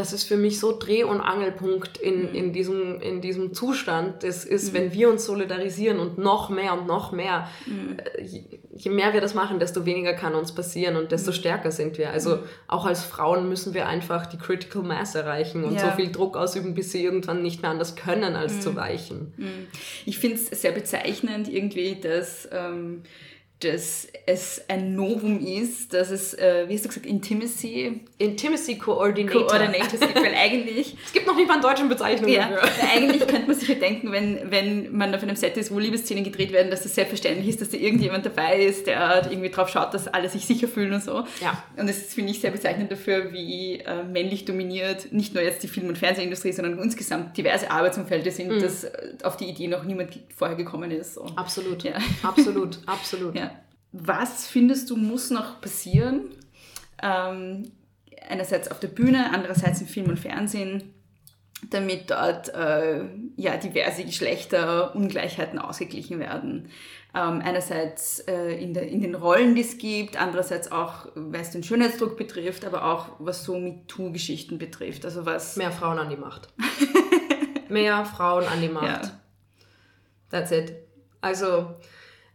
das 0.00 0.14
ist 0.14 0.24
für 0.24 0.38
mich 0.38 0.58
so 0.58 0.76
Dreh- 0.78 1.04
und 1.04 1.20
Angelpunkt 1.20 1.98
in, 1.98 2.34
in, 2.34 2.52
diesem, 2.54 3.00
in 3.02 3.20
diesem 3.20 3.52
Zustand. 3.52 4.22
Das 4.22 4.46
ist, 4.46 4.72
wenn 4.72 4.94
wir 4.94 5.10
uns 5.10 5.26
solidarisieren 5.26 5.98
und 5.98 6.16
noch 6.16 6.48
mehr 6.48 6.72
und 6.72 6.86
noch 6.86 7.12
mehr, 7.12 7.48
äh, 8.16 8.22
je, 8.22 8.42
je 8.74 8.90
mehr 8.90 9.12
wir 9.12 9.20
das 9.20 9.34
machen, 9.34 9.58
desto 9.58 9.84
weniger 9.84 10.14
kann 10.14 10.34
uns 10.34 10.54
passieren 10.54 10.96
und 10.96 11.12
desto 11.12 11.32
stärker 11.32 11.70
sind 11.70 11.98
wir. 11.98 12.10
Also 12.10 12.38
auch 12.66 12.86
als 12.86 13.04
Frauen 13.04 13.48
müssen 13.50 13.74
wir 13.74 13.86
einfach 13.86 14.24
die 14.24 14.38
Critical 14.38 14.82
Mass 14.82 15.14
erreichen 15.14 15.64
und 15.64 15.74
Ja. 15.74 15.90
so 15.90 15.96
viel 15.96 16.10
Druck 16.10 16.36
ausüben, 16.38 16.72
bis 16.74 16.92
sie 16.92 17.04
irgendwann 17.04 17.42
nicht 17.42 17.60
mehr 17.60 17.70
anders 17.70 17.94
können, 17.94 18.36
als 18.36 18.60
zu 18.60 18.74
weichen. 18.76 19.34
Ich 20.06 20.18
finde 20.18 20.36
es 20.36 20.62
sehr 20.62 20.72
bezeichnend 20.72 21.46
irgendwie, 21.48 21.96
dass 22.00 22.48
ähm, 22.52 23.02
dass 23.60 24.08
es 24.26 24.62
ein 24.68 24.94
Novum 24.94 25.38
ist, 25.44 25.92
dass 25.92 26.10
es, 26.10 26.34
äh, 26.34 26.64
wie 26.68 26.74
hast 26.74 26.84
du 26.84 26.88
gesagt, 26.88 27.04
Intimacy 27.06 28.00
Intimacy 28.18 28.78
Coordinator. 28.78 29.46
Coordinators 29.46 30.00
gibt, 30.00 30.14
weil 30.16 30.34
eigentlich 30.34 30.96
Es 31.04 31.12
gibt 31.12 31.26
noch 31.26 31.36
nicht 31.36 31.46
mal 31.46 31.54
eine 31.54 31.62
deutsche 31.62 31.84
Bezeichnung 31.84 32.30
Ja, 32.30 32.48
dafür. 32.48 32.88
eigentlich 32.92 33.26
könnte 33.26 33.46
man 33.48 33.56
sich 33.58 33.68
ja 33.68 33.74
denken, 33.80 34.12
wenn, 34.12 34.50
wenn 34.50 34.96
man 34.96 35.14
auf 35.14 35.22
einem 35.22 35.36
Set 35.36 35.56
ist, 35.56 35.70
wo 35.72 35.78
Liebesszenen 35.78 36.24
gedreht 36.24 36.52
werden, 36.52 36.70
dass 36.70 36.82
das 36.84 36.94
selbstverständlich 36.94 37.48
ist, 37.48 37.60
dass 37.60 37.70
da 37.70 37.76
irgendjemand 37.76 38.24
dabei 38.24 38.62
ist, 38.62 38.86
der 38.86 39.28
irgendwie 39.30 39.50
drauf 39.50 39.68
schaut, 39.68 39.92
dass 39.92 40.08
alle 40.08 40.28
sich 40.28 40.46
sicher 40.46 40.66
fühlen 40.68 40.92
und 40.94 41.02
so. 41.02 41.24
Ja. 41.42 41.62
Und 41.76 41.88
das 41.88 41.98
ist, 41.98 42.14
finde 42.14 42.30
ich, 42.32 42.40
sehr 42.40 42.50
bezeichnend 42.50 42.90
dafür, 42.90 43.32
wie 43.32 43.80
äh, 43.80 44.02
männlich 44.04 44.44
dominiert 44.46 45.12
nicht 45.12 45.34
nur 45.34 45.42
jetzt 45.42 45.62
die 45.62 45.68
Film- 45.68 45.88
und 45.88 45.98
Fernsehindustrie, 45.98 46.52
sondern 46.52 46.78
insgesamt 46.78 47.36
diverse 47.36 47.70
Arbeitsumfelder 47.70 48.30
sind, 48.30 48.62
dass 48.62 48.84
äh, 48.84 48.90
auf 49.22 49.36
die 49.36 49.46
Idee 49.46 49.66
noch 49.68 49.84
niemand 49.84 50.18
vorher 50.34 50.56
gekommen 50.56 50.90
ist. 50.90 51.14
So. 51.14 51.26
Absolut. 51.36 51.82
Ja. 51.82 51.92
Absolut. 52.22 52.78
Absolut. 52.86 53.34
Ja. 53.40 53.49
Was 53.92 54.46
findest 54.46 54.90
du, 54.90 54.96
muss 54.96 55.30
noch 55.30 55.60
passieren? 55.60 56.30
Ähm, 57.02 57.72
einerseits 58.28 58.70
auf 58.70 58.80
der 58.80 58.88
Bühne, 58.88 59.30
andererseits 59.32 59.80
im 59.80 59.86
Film 59.86 60.08
und 60.08 60.18
Fernsehen, 60.18 60.94
damit 61.68 62.10
dort 62.10 62.54
äh, 62.54 63.04
ja, 63.36 63.56
diverse 63.56 64.04
Geschlechterungleichheiten 64.04 65.58
ausgeglichen 65.58 66.18
werden. 66.18 66.70
Ähm, 67.12 67.42
einerseits 67.44 68.20
äh, 68.20 68.52
in, 68.62 68.72
der, 68.72 68.88
in 68.88 69.02
den 69.02 69.14
Rollen, 69.14 69.54
die 69.54 69.62
es 69.62 69.78
gibt, 69.78 70.16
andererseits 70.16 70.70
auch, 70.70 71.08
was 71.14 71.50
den 71.50 71.62
Schönheitsdruck 71.62 72.16
betrifft, 72.16 72.64
aber 72.64 72.84
auch 72.84 73.08
was 73.18 73.44
so 73.44 73.58
MeToo-Geschichten 73.58 74.58
betrifft. 74.58 75.04
Also 75.04 75.26
was 75.26 75.56
Mehr 75.56 75.72
Frauen 75.72 75.98
an 75.98 76.08
die 76.08 76.16
Macht. 76.16 76.48
Mehr 77.68 78.04
Frauen 78.04 78.44
an 78.44 78.60
die 78.60 78.68
Macht. 78.72 79.06
Ja. 79.06 79.20
That's 80.30 80.52
it. 80.52 80.74
Also, 81.20 81.74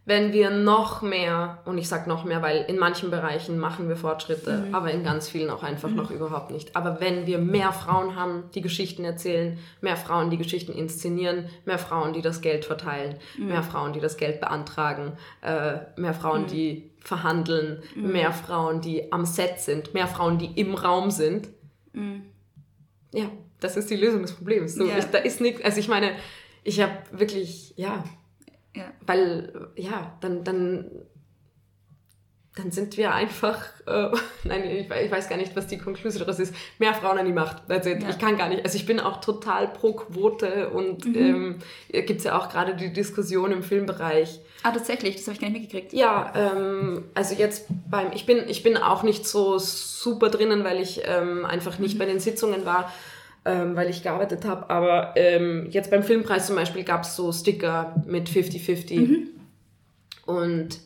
wenn 0.08 0.32
wir 0.32 0.50
noch 0.50 1.02
mehr, 1.02 1.58
und 1.64 1.78
ich 1.78 1.88
sage 1.88 2.08
noch 2.08 2.22
mehr, 2.24 2.40
weil 2.40 2.64
in 2.68 2.78
manchen 2.78 3.10
Bereichen 3.10 3.58
machen 3.58 3.88
wir 3.88 3.96
Fortschritte, 3.96 4.68
aber 4.72 4.92
in 4.92 5.02
ganz 5.02 5.28
vielen 5.28 5.50
auch 5.50 5.64
einfach 5.64 5.90
noch 5.90 6.12
überhaupt 6.12 6.52
nicht. 6.52 6.76
Aber 6.76 7.00
wenn 7.00 7.26
wir 7.26 7.38
mehr 7.38 7.72
Frauen 7.72 8.14
haben, 8.14 8.44
die 8.54 8.60
Geschichten 8.60 9.04
erzählen, 9.04 9.58
mehr 9.80 9.96
Frauen, 9.96 10.30
die 10.30 10.38
Geschichten 10.38 10.70
inszenieren, 10.72 11.46
mehr 11.64 11.78
Frauen, 11.78 12.12
die 12.12 12.22
das 12.22 12.40
Geld 12.40 12.64
verteilen, 12.64 13.16
mehr 13.36 13.64
Frauen, 13.64 13.92
die 13.94 14.00
das 14.00 14.16
Geld 14.16 14.40
beantragen, 14.40 15.14
äh, 15.42 15.78
mehr 15.96 16.14
Frauen, 16.14 16.46
die 16.46 16.92
verhandeln, 17.00 17.82
mehr 17.96 18.30
Frauen, 18.32 18.80
die 18.80 19.12
am 19.12 19.24
Set 19.26 19.58
sind, 19.58 19.92
mehr 19.92 20.06
Frauen, 20.06 20.38
die 20.38 20.52
im 20.60 20.74
Raum 20.76 21.10
sind, 21.10 21.48
ja, 23.12 23.24
das 23.58 23.76
ist 23.76 23.90
die 23.90 23.96
Lösung 23.96 24.22
des 24.22 24.34
Problems. 24.34 24.74
So, 24.76 24.84
Ja. 24.86 24.98
ich, 24.98 25.06
da 25.06 25.18
ist 25.18 25.40
nichts, 25.40 25.62
also 25.64 25.80
ich 25.80 25.88
meine, 25.88 26.12
ich 26.62 26.80
habe 26.80 26.92
wirklich, 27.10 27.72
ja, 27.76 28.04
Ja. 28.76 28.84
weil, 29.06 29.68
ja, 29.76 30.16
dann, 30.20 30.44
dann, 30.44 30.90
dann 32.54 32.70
sind 32.70 32.96
wir 32.96 33.12
einfach, 33.12 33.60
äh, 33.86 34.08
nein, 34.44 34.64
ich, 34.64 34.90
ich 34.90 35.10
weiß 35.10 35.28
gar 35.28 35.36
nicht, 35.36 35.54
was 35.56 35.66
die 35.66 35.76
Konklusion 35.78 36.20
daraus 36.20 36.38
ist, 36.40 36.54
mehr 36.78 36.94
Frauen 36.94 37.18
an 37.18 37.26
die 37.26 37.32
Macht. 37.32 37.68
It. 37.70 38.02
Ja. 38.02 38.08
Ich 38.10 38.18
kann 38.18 38.38
gar 38.38 38.48
nicht, 38.48 38.64
also 38.64 38.76
ich 38.76 38.86
bin 38.86 38.98
auch 38.98 39.20
total 39.20 39.68
pro 39.68 39.92
Quote 39.92 40.70
und 40.70 41.04
Mhm. 41.04 41.14
ähm, 41.16 41.58
gibt 42.06 42.18
es 42.18 42.24
ja 42.24 42.38
auch 42.38 42.48
gerade 42.48 42.74
die 42.74 42.92
Diskussion 42.92 43.52
im 43.52 43.62
Filmbereich, 43.62 44.40
Ah, 44.62 44.72
tatsächlich, 44.72 45.16
das 45.16 45.26
habe 45.26 45.34
ich 45.34 45.40
gar 45.40 45.48
nicht 45.50 45.60
mitgekriegt. 45.60 45.92
ja, 45.92 46.32
ähm, 46.34 47.04
also 47.14 47.34
jetzt 47.36 47.66
beim, 47.88 48.10
ich 48.12 48.26
bin, 48.26 48.48
ich 48.48 48.62
bin 48.62 48.76
auch 48.76 49.02
nicht 49.04 49.26
so 49.26 49.58
super 49.58 50.28
drinnen, 50.30 50.64
weil 50.64 50.80
ich 50.80 51.02
ähm, 51.04 51.44
einfach 51.44 51.78
nicht 51.78 51.98
bei 51.98 52.04
den 52.06 52.18
Sitzungen 52.20 52.64
war, 52.66 52.90
ähm, 53.46 53.76
weil 53.76 53.88
ich 53.88 54.02
gearbeitet 54.02 54.44
habe. 54.44 54.68
Aber 54.68 55.12
ähm, 55.16 55.68
jetzt 55.70 55.90
beim 55.90 56.02
Filmpreis 56.02 56.48
zum 56.48 56.56
Beispiel 56.56 56.82
gab 56.84 57.04
es 57.04 57.16
so 57.16 57.32
Sticker 57.32 57.94
mit 58.04 58.28
50-50. 58.28 59.28
Und 60.26 60.80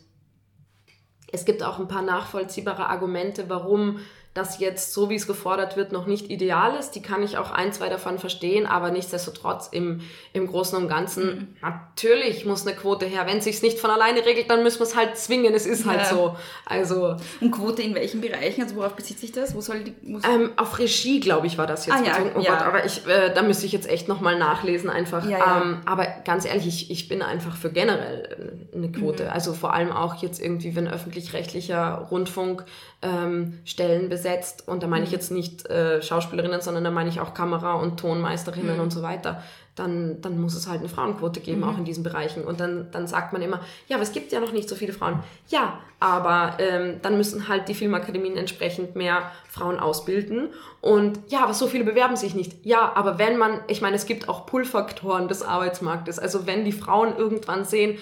es 1.33 1.45
gibt 1.45 1.63
auch 1.63 1.79
ein 1.79 1.89
paar 1.89 2.03
nachvollziehbare 2.03 2.89
Argumente, 2.89 3.45
warum 3.49 4.01
das 4.41 4.59
jetzt, 4.59 4.93
so 4.93 5.11
wie 5.11 5.14
es 5.14 5.26
gefordert 5.26 5.76
wird, 5.76 5.93
noch 5.93 6.07
nicht 6.07 6.30
ideal 6.30 6.76
ist. 6.78 6.93
Die 6.93 7.03
kann 7.03 7.22
ich 7.22 7.36
auch 7.38 7.51
ein, 7.51 7.72
zwei 7.72 7.88
davon 7.88 8.18
verstehen, 8.18 8.66
aber 8.66 8.91
nichtsdestotrotz 8.91 9.68
im, 9.70 10.01
im 10.32 10.47
Großen 10.47 10.76
und 10.78 10.88
Ganzen, 10.88 11.57
natürlich 11.62 12.45
muss 12.47 12.66
eine 12.66 12.74
Quote 12.76 13.07
her. 13.07 13.26
Wenn 13.26 13.38
es 13.38 13.45
sich 13.45 13.62
nicht 13.62 13.78
von 13.78 13.91
alleine 13.91 14.24
regelt, 14.24 14.51
dann 14.51 14.62
müssen 14.62 14.80
wir 14.80 14.86
es 14.86 14.97
halt 14.97 15.16
zwingen. 15.16 15.55
Es 15.55 15.66
ist 15.66 15.86
halt 15.86 16.01
Ja. 16.01 16.05
so. 16.07 16.36
Also 16.64 17.16
Und 17.41 17.51
Quote 17.51 17.82
in 17.82 17.95
welchen 17.95 18.20
Bereichen? 18.20 18.62
Also 18.62 18.76
worauf 18.76 18.95
bezieht 18.95 19.18
sich 19.18 19.32
das? 19.32 19.55
Wo 19.55 19.61
soll 19.61 19.84
die... 19.84 19.95
Ähm, 20.24 20.53
auf 20.57 20.78
Regie, 20.78 21.20
glaube 21.20 21.47
ich, 21.47 21.59
war 21.59 21.66
das 21.66 21.86
jetzt 21.86 21.97
Ah, 21.97 22.05
ja. 22.05 22.16
Oh 22.34 22.41
ja. 22.41 22.57
Gott, 22.57 22.66
aber 22.66 22.84
ich, 22.84 23.07
äh, 23.07 23.32
da 23.34 23.43
müsste 23.43 23.66
ich 23.66 23.72
jetzt 23.72 23.88
echt 23.88 24.09
nochmal 24.09 24.38
nachlesen 24.38 24.88
einfach. 24.88 25.24
Ja, 25.28 25.38
ja. 25.38 25.62
Ähm, 25.62 25.78
aber 25.84 26.07
ganz 26.24 26.45
ehrlich, 26.45 26.66
ich, 26.66 26.91
ich 26.91 27.09
bin 27.09 27.22
einfach 27.22 27.57
für 27.57 27.70
generell 27.70 28.62
äh, 28.72 28.76
eine 28.76 28.91
Quote. 28.91 29.24
Mhm. 29.24 29.30
Also 29.30 29.53
vor 29.53 29.74
allem 29.74 29.93
auch 29.93 30.16
jetzt 30.22 30.41
irgendwie, 30.41 30.74
wenn 30.74 30.88
öffentlich-rechtlicher 30.88 32.09
Rundfunk 32.11 32.64
ähm, 33.03 33.59
Stellen 33.64 34.09
besetzt. 34.09 34.30
Und 34.66 34.83
da 34.83 34.87
meine 34.87 35.03
Mhm. 35.03 35.07
ich 35.07 35.12
jetzt 35.12 35.31
nicht 35.31 35.66
äh, 35.66 36.01
Schauspielerinnen, 36.03 36.61
sondern 36.61 36.85
da 36.85 36.91
meine 36.91 37.09
ich 37.11 37.20
auch 37.20 37.35
Kamera- 37.35 37.74
und 37.74 37.99
Tonmeisterinnen 38.01 38.76
Mhm. 38.76 38.83
und 38.83 38.91
so 38.93 39.03
weiter. 39.03 39.43
Dann, 39.76 40.20
dann 40.20 40.39
muss 40.39 40.55
es 40.55 40.68
halt 40.68 40.81
eine 40.81 40.89
Frauenquote 40.89 41.41
geben, 41.41 41.64
auch 41.64 41.78
in 41.78 41.85
diesen 41.85 42.03
Bereichen. 42.03 42.45
Und 42.45 42.61
dann, 42.61 42.89
dann 42.91 43.07
sagt 43.07 43.33
man 43.33 43.41
immer, 43.41 43.61
ja, 43.89 43.97
aber 43.97 44.03
es 44.03 44.12
gibt 44.12 44.31
ja 44.33 44.41
noch 44.41 44.53
nicht 44.53 44.68
so 44.68 44.74
viele 44.74 44.93
Frauen. 44.93 45.20
Ja, 45.49 45.78
aber 46.01 46.57
ähm, 46.59 46.97
dann 47.03 47.16
müssen 47.16 47.49
halt 47.49 47.68
die 47.68 47.74
Filmakademien 47.74 48.37
entsprechend 48.37 48.95
mehr 48.97 49.31
Frauen 49.49 49.78
ausbilden. 49.78 50.49
Und 50.83 51.20
ja, 51.28 51.43
aber 51.45 51.55
so 51.55 51.66
viele 51.66 51.85
bewerben 51.85 52.16
sich 52.16 52.35
nicht. 52.35 52.66
Ja, 52.66 52.93
aber 52.95 53.18
wenn 53.18 53.39
man, 53.39 53.61
ich 53.68 53.81
meine, 53.81 53.97
es 53.97 54.05
gibt 54.07 54.28
auch 54.28 54.45
Pull-Faktoren 54.45 55.28
des 55.28 55.43
Arbeitsmarktes. 55.43 56.18
Also 56.18 56.47
wenn 56.47 56.64
die 56.64 56.72
Frauen 56.72 57.16
irgendwann 57.16 57.64
sehen, 57.64 57.97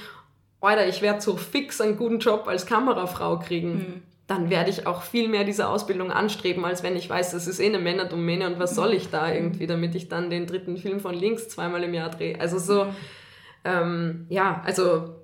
Alter, 0.61 0.89
ich 0.89 1.03
werde 1.03 1.21
so 1.21 1.37
fix 1.37 1.81
einen 1.81 1.97
guten 1.97 2.19
Job 2.19 2.49
als 2.49 2.67
Kamerafrau 2.67 3.39
kriegen, 3.39 4.03
dann 4.29 4.51
werde 4.51 4.69
ich 4.69 4.87
auch 4.87 5.03
viel 5.03 5.27
mehr 5.27 5.43
diese 5.43 5.69
Ausbildung 5.69 6.13
anstreben, 6.13 6.65
als 6.65 6.83
wenn 6.83 6.97
ich 6.97 7.09
weiß, 7.09 7.33
das 7.33 7.47
ist 7.47 7.61
eh 7.61 7.67
eine 7.67 7.79
Männerdomäne 7.79 8.47
und 8.47 8.59
was 8.59 8.75
soll 8.75 8.93
ich 8.93 9.09
da 9.09 9.33
irgendwie, 9.33 9.67
damit 9.67 9.95
ich 9.95 10.09
dann 10.09 10.29
den 10.29 10.47
dritten 10.47 10.77
Film 10.77 11.01
von 11.01 11.15
links 11.15 11.49
zweimal 11.49 11.83
im 11.83 11.95
Jahr 11.95 12.11
drehe. 12.11 12.39
Also 12.39 12.59
so, 12.59 12.87
ähm, 13.65 14.27
ja, 14.29 14.63
also 14.67 15.17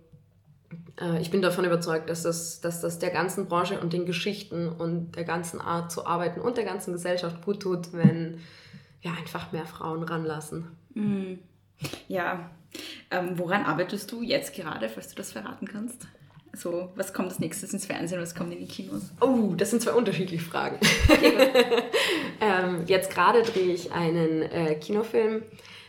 äh, 0.98 1.20
ich 1.20 1.30
bin 1.30 1.42
davon 1.42 1.66
überzeugt, 1.66 2.08
dass 2.08 2.22
das, 2.22 2.62
dass 2.62 2.80
das 2.80 2.98
der 2.98 3.10
ganzen 3.10 3.46
Branche 3.46 3.78
und 3.78 3.92
den 3.92 4.06
Geschichten 4.06 4.70
und 4.70 5.16
der 5.16 5.24
ganzen 5.24 5.60
Art 5.60 5.92
zu 5.92 6.06
arbeiten 6.06 6.40
und 6.40 6.56
der 6.56 6.64
ganzen 6.64 6.94
Gesellschaft 6.94 7.44
gut 7.44 7.60
tut, 7.60 7.92
wenn 7.92 8.40
wir 9.02 9.10
einfach 9.10 9.52
mehr 9.52 9.66
Frauen 9.66 10.02
ranlassen. 10.02 10.68
Ja, 12.08 12.50
ähm, 13.10 13.38
woran 13.38 13.64
arbeitest 13.64 14.10
du 14.10 14.22
jetzt 14.22 14.54
gerade, 14.54 14.88
falls 14.88 15.08
du 15.08 15.16
das 15.16 15.32
verraten 15.32 15.68
kannst? 15.68 16.08
Also, 16.54 16.92
was 16.94 17.12
kommt 17.12 17.30
als 17.30 17.40
nächstes 17.40 17.72
ins 17.72 17.84
Fernsehen, 17.84 18.22
was 18.22 18.32
kommt 18.32 18.52
in 18.52 18.60
die 18.60 18.68
Kinos? 18.68 19.10
Oh, 19.20 19.54
das 19.56 19.70
sind 19.70 19.82
zwei 19.82 19.90
unterschiedliche 19.90 20.44
Fragen. 20.44 20.78
ähm, 22.40 22.84
jetzt 22.86 23.10
gerade 23.10 23.42
drehe 23.42 23.74
ich 23.74 23.90
einen 23.90 24.42
äh, 24.42 24.76
Kinofilm, 24.76 25.42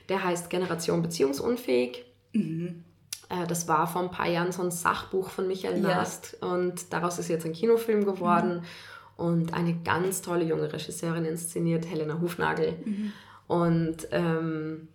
der 0.10 0.24
heißt 0.24 0.50
Generation 0.50 1.04
Beziehungsunfähig. 1.04 2.04
Äh, 2.34 3.46
das 3.48 3.68
war 3.68 3.86
vor 3.86 4.02
ein 4.02 4.10
paar 4.10 4.28
Jahren 4.28 4.52
so 4.52 4.64
ein 4.64 4.72
Sachbuch 4.72 5.30
von 5.30 5.48
Michael 5.48 5.84
Ja. 5.84 5.98
Nast 5.98 6.38
und 6.42 6.92
daraus 6.92 7.20
ist 7.20 7.28
jetzt 7.28 7.46
ein 7.46 7.54
Kinofilm 7.54 8.04
geworden 8.04 8.64
und 9.18 9.54
eine 9.54 9.76
ganz 9.84 10.24
tolle 10.24 10.46
junge 10.46 10.74
Regisseurin 10.74 11.26
inszeniert, 11.26 11.88
Helena 11.88 12.20
Hufnagel. 12.20 12.74
Und 13.46 14.08
ähm, 14.10 14.88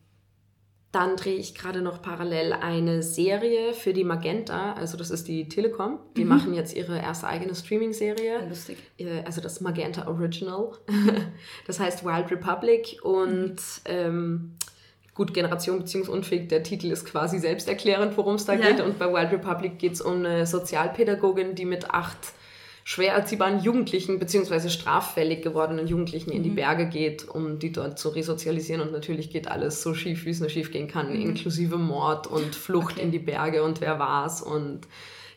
dann 0.92 1.14
drehe 1.16 1.36
ich 1.36 1.54
gerade 1.54 1.82
noch 1.82 2.02
parallel 2.02 2.52
eine 2.52 3.02
Serie 3.04 3.74
für 3.74 3.92
die 3.92 4.02
Magenta, 4.02 4.72
also 4.72 4.96
das 4.96 5.10
ist 5.10 5.28
die 5.28 5.48
Telekom. 5.48 5.98
Die 6.16 6.24
machen 6.24 6.52
jetzt 6.52 6.74
ihre 6.74 6.98
erste 6.98 7.28
eigene 7.28 7.54
Streaming-Serie. 7.54 8.46
Lustig. 8.48 8.76
Äh, 8.98 9.22
Also 9.24 9.40
das 9.40 9.60
Magenta 9.60 10.08
Original. 10.08 10.72
Das 11.66 11.78
heißt 11.78 12.04
Wild 12.04 12.30
Republic 12.32 12.98
und 13.02 13.56
ähm, 13.84 14.56
gut, 15.14 15.32
Generation 15.32 15.78
beziehungsunfähig, 15.78 16.48
der 16.48 16.62
Titel 16.64 16.90
ist 16.90 17.04
quasi 17.04 17.38
selbsterklärend, 17.38 18.16
worum 18.16 18.34
es 18.34 18.44
da 18.46 18.54
Ja. 18.54 18.66
geht. 18.70 18.80
Und 18.80 18.98
bei 18.98 19.06
Wild 19.12 19.30
Republic 19.32 19.78
geht 19.78 19.92
es 19.92 20.00
um 20.00 20.16
eine 20.24 20.44
Sozialpädagogin, 20.46 21.54
die 21.54 21.66
mit 21.66 21.90
acht 21.90 22.18
schwer 22.90 23.12
erziehbaren 23.12 23.60
Jugendlichen 23.60 24.18
beziehungsweise 24.18 24.68
straffällig 24.68 25.42
gewordenen 25.42 25.86
Jugendlichen 25.86 26.32
in 26.32 26.42
die 26.42 26.50
Berge 26.50 26.88
geht, 26.88 27.28
um 27.28 27.60
die 27.60 27.70
dort 27.70 28.00
zu 28.00 28.08
resozialisieren. 28.08 28.80
Und 28.80 28.90
natürlich 28.90 29.30
geht 29.30 29.46
alles 29.46 29.80
so 29.80 29.94
schief, 29.94 30.24
wie 30.24 30.30
es 30.30 30.40
nur 30.40 30.48
schief 30.48 30.72
gehen 30.72 30.88
kann, 30.88 31.14
inklusive 31.14 31.78
Mord 31.78 32.26
und 32.26 32.56
Flucht 32.56 32.98
in 32.98 33.12
die 33.12 33.20
Berge 33.20 33.62
und 33.62 33.80
wer 33.80 34.00
war's 34.00 34.42
und 34.42 34.88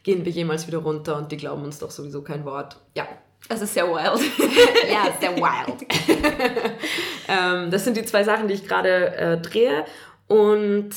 gehen 0.01 0.25
wir 0.25 0.31
jemals 0.31 0.65
wieder 0.65 0.79
runter 0.79 1.15
und 1.15 1.31
die 1.31 1.37
glauben 1.37 1.63
uns 1.63 1.77
doch 1.77 1.91
sowieso 1.91 2.23
kein 2.23 2.43
Wort. 2.43 2.77
Ja, 2.97 3.07
Also 3.49 3.67
sehr 3.67 3.85
wild. 3.85 4.19
ja, 4.91 5.13
sehr 5.21 5.35
wild. 5.37 5.85
ähm, 7.27 7.69
das 7.69 7.83
sind 7.83 7.97
die 7.97 8.05
zwei 8.05 8.23
Sachen, 8.23 8.47
die 8.47 8.55
ich 8.55 8.67
gerade 8.67 9.15
äh, 9.15 9.37
drehe. 9.39 9.85
Und 10.27 10.89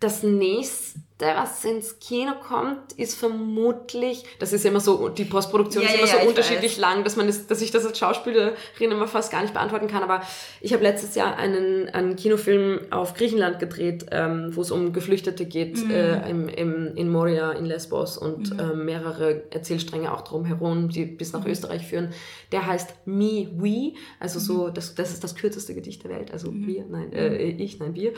das 0.00 0.22
nächste 0.22 1.00
was 1.20 1.64
ins 1.64 1.98
Kino 1.98 2.32
kommt, 2.46 2.92
ist 2.96 3.14
vermutlich, 3.18 4.24
das 4.38 4.52
ist 4.52 4.64
immer 4.64 4.80
so, 4.80 5.08
die 5.08 5.24
Postproduktion 5.24 5.82
Ja, 5.82 5.88
ist 5.90 5.94
ja, 5.96 6.00
immer 6.00 6.08
ja, 6.08 6.14
so 6.14 6.22
ich 6.22 6.28
unterschiedlich 6.28 6.72
weiß. 6.72 6.78
lang, 6.78 7.04
dass 7.04 7.16
man 7.16 7.26
das, 7.26 7.46
dass 7.46 7.60
ich 7.60 7.70
das 7.70 7.84
als 7.84 7.98
Schauspielerin 7.98 8.54
immer 8.78 9.08
fast 9.08 9.32
gar 9.32 9.42
nicht 9.42 9.52
beantworten 9.52 9.88
kann. 9.88 10.02
Aber 10.02 10.22
ich 10.60 10.72
habe 10.72 10.82
letztes 10.82 11.14
Jahr 11.14 11.36
einen, 11.36 11.88
einen 11.88 12.16
Kinofilm 12.16 12.80
auf 12.90 13.14
Griechenland 13.14 13.58
gedreht, 13.58 14.06
ähm, 14.12 14.54
wo 14.54 14.60
es 14.60 14.70
um 14.70 14.92
Geflüchtete 14.92 15.44
geht, 15.46 15.84
Mhm. 15.84 15.90
äh, 15.90 16.30
im, 16.30 16.48
im, 16.48 16.96
in 16.96 17.08
Moria, 17.10 17.52
in 17.52 17.64
Lesbos 17.64 18.16
und 18.16 18.52
ähm, 18.58 18.84
mehrere 18.84 19.42
Erzählstränge 19.50 20.12
auch 20.12 20.22
drumherum, 20.22 20.88
die 20.88 21.04
bis 21.04 21.32
Mhm. 21.32 21.40
nach 21.40 21.46
Österreich 21.46 21.86
führen. 21.86 22.12
Der 22.52 22.66
heißt 22.66 22.94
Me, 23.06 23.48
We, 23.56 23.92
also 24.20 24.38
so, 24.38 24.68
das, 24.68 24.94
das 24.94 25.12
ist 25.12 25.24
das 25.24 25.34
kürzeste 25.34 25.74
Gedicht 25.74 26.02
der 26.04 26.10
Welt, 26.12 26.32
also 26.32 26.52
wir, 26.52 26.84
nein, 26.88 27.12
äh, 27.12 27.36
ich, 27.48 27.78
nein, 27.78 27.94
wir. 27.94 28.12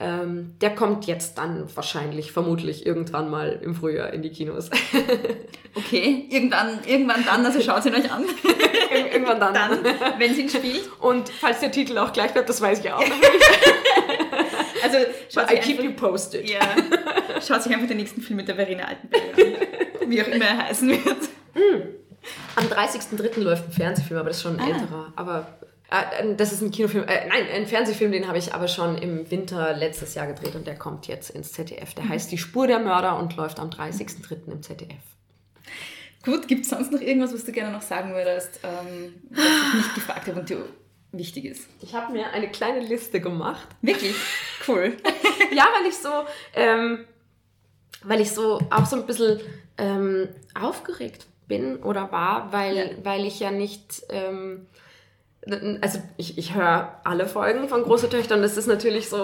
Ähm, 0.00 0.54
der 0.60 0.74
kommt 0.74 1.06
jetzt 1.06 1.38
dann 1.38 1.64
wahrscheinlich, 1.74 2.32
vermutlich 2.42 2.86
irgendwann 2.86 3.30
mal 3.30 3.58
im 3.62 3.74
Frühjahr 3.74 4.12
in 4.12 4.22
die 4.22 4.30
Kinos. 4.30 4.70
Okay, 5.74 6.26
irgendwann, 6.30 6.80
irgendwann 6.86 7.24
dann, 7.24 7.46
also 7.46 7.60
schaut 7.60 7.84
ihn 7.86 7.94
euch 7.94 8.10
an, 8.10 8.24
Ir- 8.90 9.12
irgendwann 9.12 9.38
dann. 9.38 9.54
dann, 9.54 9.78
wenn 10.18 10.34
sie 10.34 10.42
ihn 10.42 10.48
spielt. 10.48 10.88
Und 10.98 11.28
falls 11.28 11.60
der 11.60 11.70
Titel 11.70 11.96
auch 11.98 12.12
gleich 12.12 12.32
bleibt, 12.32 12.48
das 12.48 12.60
weiß 12.60 12.80
ich 12.80 12.90
auch. 12.90 13.00
Also 14.82 14.98
schaut 15.32 15.50
I 15.52 15.56
keep 15.58 15.78
you 15.82 15.90
einfach, 15.90 16.08
posted. 16.10 16.48
ja, 16.48 16.60
schaut 17.46 17.62
sich 17.62 17.72
einfach 17.72 17.88
den 17.88 17.96
nächsten 17.98 18.22
Film 18.22 18.36
mit 18.38 18.48
der 18.48 18.54
Verena 18.56 18.84
Altenberger 18.84 19.60
an. 20.02 20.10
Wie 20.10 20.22
auch 20.22 20.28
immer 20.28 20.44
er 20.44 20.66
heißen 20.68 20.88
wird. 20.88 21.16
Am 22.56 22.64
30.03. 22.64 23.40
läuft 23.40 23.66
ein 23.68 23.72
Fernsehfilm, 23.72 24.20
aber 24.20 24.28
das 24.30 24.38
ist 24.38 24.42
schon 24.44 24.58
ein 24.58 24.68
älterer. 24.72 25.12
Aber 25.16 25.58
das 26.36 26.52
ist 26.52 26.60
ein 26.60 26.70
Kinofilm, 26.70 27.04
äh, 27.08 27.26
nein, 27.28 27.46
ein 27.54 27.66
Fernsehfilm, 27.66 28.12
den 28.12 28.28
habe 28.28 28.36
ich 28.38 28.52
aber 28.52 28.68
schon 28.68 28.98
im 28.98 29.30
Winter 29.30 29.74
letztes 29.74 30.14
Jahr 30.14 30.26
gedreht 30.26 30.54
und 30.54 30.66
der 30.66 30.76
kommt 30.76 31.06
jetzt 31.06 31.30
ins 31.30 31.52
ZDF. 31.52 31.94
Der 31.94 32.08
heißt 32.08 32.30
Die 32.30 32.36
Spur 32.38 32.66
der 32.66 32.78
Mörder 32.78 33.18
und 33.18 33.36
läuft 33.36 33.58
am 33.58 33.70
30.03. 33.70 34.52
im 34.52 34.62
ZDF. 34.62 35.02
Gut, 36.24 36.46
gibt 36.46 36.64
es 36.64 36.70
sonst 36.70 36.92
noch 36.92 37.00
irgendwas, 37.00 37.32
was 37.32 37.44
du 37.44 37.52
gerne 37.52 37.72
noch 37.72 37.80
sagen 37.82 38.12
würdest, 38.12 38.60
ähm, 38.64 39.14
was 39.30 39.44
ich 39.44 39.74
nicht 39.74 39.94
gefragt 39.94 40.26
habe 40.28 40.40
und 40.40 40.50
dir 40.50 40.62
wichtig 41.12 41.46
ist? 41.46 41.66
Ich 41.80 41.94
habe 41.94 42.12
mir 42.12 42.32
eine 42.32 42.50
kleine 42.50 42.80
Liste 42.80 43.20
gemacht. 43.20 43.66
Wirklich? 43.80 44.14
Cool. 44.66 44.94
ja, 45.54 45.66
weil 45.78 45.88
ich 45.88 45.96
so, 45.96 46.10
ähm, 46.54 47.04
weil 48.02 48.20
ich 48.20 48.30
so 48.32 48.60
auch 48.70 48.84
so 48.84 48.96
ein 48.96 49.06
bisschen 49.06 49.40
ähm, 49.78 50.28
aufgeregt 50.60 51.24
bin 51.46 51.76
oder 51.82 52.12
war, 52.12 52.52
weil, 52.52 52.76
Ja. 52.76 52.84
weil 53.04 53.24
ich 53.24 53.40
ja 53.40 53.50
nicht, 53.50 54.02
ähm, 54.10 54.66
also 55.80 56.00
ich, 56.16 56.36
ich 56.38 56.54
höre 56.54 57.00
alle 57.04 57.26
Folgen 57.26 57.68
von 57.68 57.82
Große 57.82 58.08
Töchter 58.08 58.34
und 58.36 58.42
das 58.42 58.56
ist 58.56 58.66
natürlich 58.66 59.08
so, 59.08 59.22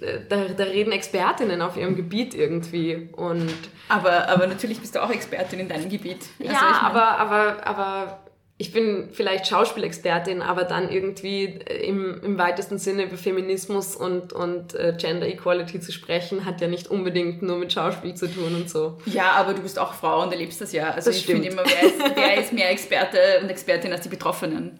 äh, 0.00 0.20
da, 0.28 0.44
da 0.56 0.64
reden 0.64 0.92
Expertinnen 0.92 1.62
auf 1.62 1.76
ihrem 1.76 1.96
Gebiet 1.96 2.34
irgendwie 2.34 3.08
und 3.12 3.48
Aber, 3.88 4.28
aber 4.28 4.46
natürlich 4.46 4.80
bist 4.80 4.94
du 4.94 5.02
auch 5.02 5.10
Expertin 5.10 5.60
in 5.60 5.68
deinem 5.68 5.88
Gebiet. 5.88 6.22
Also 6.40 6.52
ja, 6.52 6.52
ich 6.52 6.60
mein- 6.60 6.90
aber, 6.90 7.18
aber, 7.18 7.66
aber 7.66 8.20
ich 8.56 8.72
bin 8.72 9.08
vielleicht 9.10 9.48
Schauspielexpertin, 9.48 10.40
aber 10.40 10.62
dann 10.62 10.88
irgendwie 10.88 11.44
äh, 11.66 11.86
im, 11.88 12.20
im 12.22 12.38
weitesten 12.38 12.78
Sinne 12.78 13.02
über 13.06 13.16
Feminismus 13.16 13.96
und, 13.96 14.32
und 14.32 14.76
äh, 14.76 14.94
Gender 14.96 15.26
Equality 15.26 15.80
zu 15.80 15.90
sprechen, 15.90 16.44
hat 16.44 16.60
ja 16.60 16.68
nicht 16.68 16.86
unbedingt 16.86 17.42
nur 17.42 17.56
mit 17.58 17.72
Schauspiel 17.72 18.14
zu 18.14 18.28
tun 18.28 18.54
und 18.54 18.70
so. 18.70 18.98
Ja, 19.06 19.32
aber 19.32 19.54
du 19.54 19.60
bist 19.62 19.76
auch 19.76 19.92
Frau 19.94 20.22
und 20.22 20.30
erlebst 20.30 20.60
das 20.60 20.72
ja. 20.72 20.90
Also 20.90 21.10
Das 21.10 21.18
ich 21.18 21.26
finde 21.26 21.48
immer, 21.48 21.62
wer 21.64 21.82
ist, 21.82 22.16
wer 22.16 22.36
ist 22.40 22.52
mehr 22.52 22.70
Experte 22.70 23.18
und 23.42 23.48
Expertin 23.50 23.90
als 23.92 24.02
die 24.02 24.08
Betroffenen? 24.08 24.78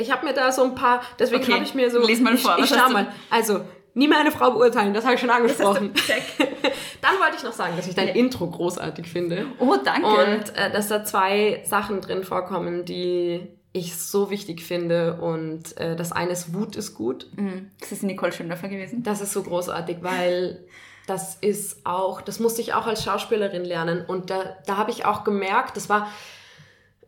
Ich 0.00 0.10
habe 0.12 0.24
mir 0.24 0.32
da 0.32 0.50
so 0.52 0.62
ein 0.62 0.74
paar, 0.74 1.02
deswegen 1.18 1.42
Okay, 1.42 1.52
habe 1.54 1.64
ich 1.64 1.74
mir 1.74 1.90
so. 1.90 2.06
lies 2.06 2.20
mal 2.20 2.36
vor, 2.38 2.56
Ich, 2.58 2.70
ich 2.70 2.78
schau 2.78 2.88
mal. 2.90 3.08
Also, 3.30 3.60
nie 3.94 4.06
mehr 4.08 4.20
eine 4.20 4.30
Frau 4.30 4.52
beurteilen, 4.52 4.94
das 4.94 5.04
habe 5.04 5.14
ich 5.16 5.20
schon 5.20 5.30
angesprochen. 5.30 5.92
Dann 7.02 7.18
wollte 7.20 7.36
ich 7.36 7.42
noch 7.42 7.52
sagen, 7.52 7.74
dass 7.76 7.86
ich 7.86 7.94
dein 7.94 8.08
Intro 8.08 8.48
großartig 8.48 9.06
finde. 9.08 9.46
Oh, 9.58 9.76
danke. 9.84 10.06
Und 10.08 10.56
äh, 10.56 10.70
dass 10.70 10.88
da 10.88 11.04
zwei 11.04 11.62
Sachen 11.64 12.00
drin 12.00 12.22
vorkommen, 12.24 12.84
die 12.84 13.48
ich 13.72 13.96
so 13.96 14.30
wichtig 14.30 14.62
finde. 14.62 15.20
Und 15.20 15.76
äh, 15.78 15.96
das 15.96 16.12
eine 16.12 16.30
ist 16.32 16.54
Wut 16.54 16.76
ist 16.76 16.94
gut. 16.94 17.26
Mhm. 17.36 17.70
Das 17.80 17.92
ist 17.92 18.02
Nicole 18.02 18.32
Schöndorfer 18.32 18.68
gewesen. 18.68 19.02
Das 19.02 19.20
ist 19.20 19.32
so 19.32 19.42
großartig, 19.42 19.98
weil 20.00 20.64
das 21.06 21.36
ist 21.36 21.84
auch, 21.86 22.20
das 22.20 22.38
musste 22.38 22.60
ich 22.60 22.74
auch 22.74 22.86
als 22.86 23.02
Schauspielerin 23.02 23.64
lernen. 23.64 24.04
Und 24.06 24.30
da, 24.30 24.56
da 24.66 24.76
habe 24.76 24.90
ich 24.90 25.04
auch 25.06 25.24
gemerkt, 25.24 25.76
das 25.76 25.88
war, 25.88 26.08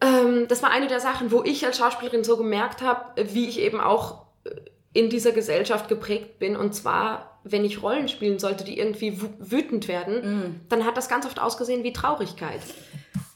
ähm, 0.01 0.47
das 0.49 0.63
war 0.63 0.71
eine 0.71 0.87
der 0.87 1.01
Sachen, 1.01 1.31
wo 1.33 1.43
ich 1.43 1.65
als 1.67 1.79
Schauspielerin 1.79 2.25
so 2.25 2.37
gemerkt 2.37 2.83
habe, 2.83 3.23
wie 3.33 3.49
ich 3.49 3.61
eben 3.61 3.81
auch 3.81 4.27
äh, 4.45 4.51
in 4.93 5.11
dieser 5.11 5.33
Gesellschaft 5.33 5.89
geprägt 5.89 6.39
bin. 6.39 6.57
Und 6.57 6.75
zwar, 6.75 7.39
wenn 7.45 7.65
ich 7.65 7.83
Rollen 7.83 8.09
spielen 8.09 8.39
sollte, 8.39 8.65
die 8.65 8.79
irgendwie 8.79 9.11
wü- 9.13 9.31
wütend 9.39 9.87
werden, 9.89 10.61
dann 10.69 10.85
hat 10.85 10.97
das 10.97 11.09
ganz 11.09 11.27
oft 11.27 11.41
ausgesehen 11.41 11.85
wie 11.85 11.93
Traurigkeit. 11.93 12.61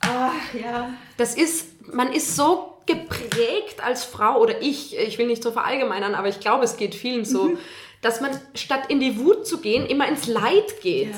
Ach, 0.01 0.33
ja. 0.53 0.91
Das 1.17 1.35
ist, 1.37 1.93
man 1.95 2.13
ist 2.13 2.35
so 2.37 2.75
geprägt 2.87 3.83
als 3.83 4.05
Frau 4.05 4.41
oder 4.41 4.61
ich, 4.61 4.99
ich 4.99 5.17
will 5.17 5.27
nicht 5.27 5.43
so 5.43 5.53
verallgemeinern, 5.53 6.15
aber 6.15 6.29
ich 6.29 6.41
glaube, 6.41 6.65
es 6.65 6.77
geht 6.77 6.95
vielen 6.95 7.25
so, 7.25 7.57
dass 8.03 8.21
man 8.21 8.33
statt 8.55 8.83
in 8.89 9.01
die 9.01 9.19
Wut 9.19 9.47
zu 9.47 9.61
gehen, 9.61 9.87
immer 9.87 10.07
ins 10.07 10.27
Leid 10.27 10.83
geht. 10.83 11.15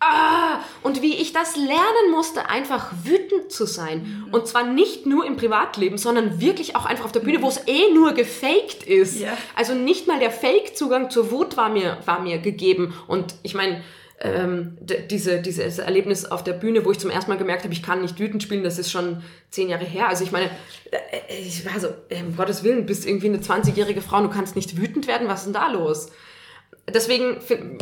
Ah, 0.00 0.60
und 0.82 1.02
wie 1.02 1.16
ich 1.16 1.32
das 1.32 1.56
lernen 1.56 2.10
musste, 2.12 2.48
einfach 2.48 2.92
wütend 3.02 3.50
zu 3.50 3.66
sein. 3.66 4.26
Und 4.30 4.46
zwar 4.46 4.64
nicht 4.64 5.06
nur 5.06 5.26
im 5.26 5.36
Privatleben, 5.36 5.98
sondern 5.98 6.40
wirklich 6.40 6.76
auch 6.76 6.86
einfach 6.86 7.04
auf 7.04 7.12
der 7.12 7.20
Bühne, 7.20 7.42
wo 7.42 7.48
es 7.48 7.66
eh 7.66 7.92
nur 7.92 8.12
gefaked 8.12 8.84
ist. 8.84 9.18
Ja. 9.18 9.36
Also 9.56 9.74
nicht 9.74 10.06
mal 10.06 10.20
der 10.20 10.30
Fake-Zugang 10.30 11.10
zur 11.10 11.32
Wut 11.32 11.56
war 11.56 11.68
mir, 11.68 11.98
war 12.04 12.20
mir 12.20 12.38
gegeben. 12.38 12.94
Und 13.08 13.34
ich 13.42 13.54
meine, 13.54 13.82
ähm, 14.20 14.76
diese, 15.10 15.40
dieses 15.40 15.78
Erlebnis 15.78 16.24
auf 16.24 16.42
der 16.42 16.52
Bühne, 16.52 16.84
wo 16.84 16.90
ich 16.90 16.98
zum 16.98 17.10
ersten 17.10 17.30
Mal 17.30 17.38
gemerkt 17.38 17.64
habe, 17.64 17.72
ich 17.72 17.82
kann 17.82 18.00
nicht 18.00 18.18
wütend 18.18 18.42
spielen, 18.42 18.64
das 18.64 18.78
ist 18.78 18.90
schon 18.90 19.22
zehn 19.50 19.68
Jahre 19.68 19.84
her. 19.84 20.08
Also 20.08 20.24
ich 20.24 20.32
meine, 20.32 20.50
äh, 20.90 21.40
ich 21.40 21.64
war 21.64 21.78
so, 21.78 21.88
um 21.88 22.36
Gottes 22.36 22.64
Willen, 22.64 22.86
bist 22.86 23.06
irgendwie 23.06 23.28
eine 23.28 23.38
20-jährige 23.38 24.00
Frau, 24.00 24.20
du 24.20 24.28
kannst 24.28 24.56
nicht 24.56 24.76
wütend 24.76 25.06
werden, 25.06 25.28
was 25.28 25.40
ist 25.40 25.46
denn 25.46 25.54
da 25.54 25.68
los? 25.68 26.10
Deswegen 26.94 27.36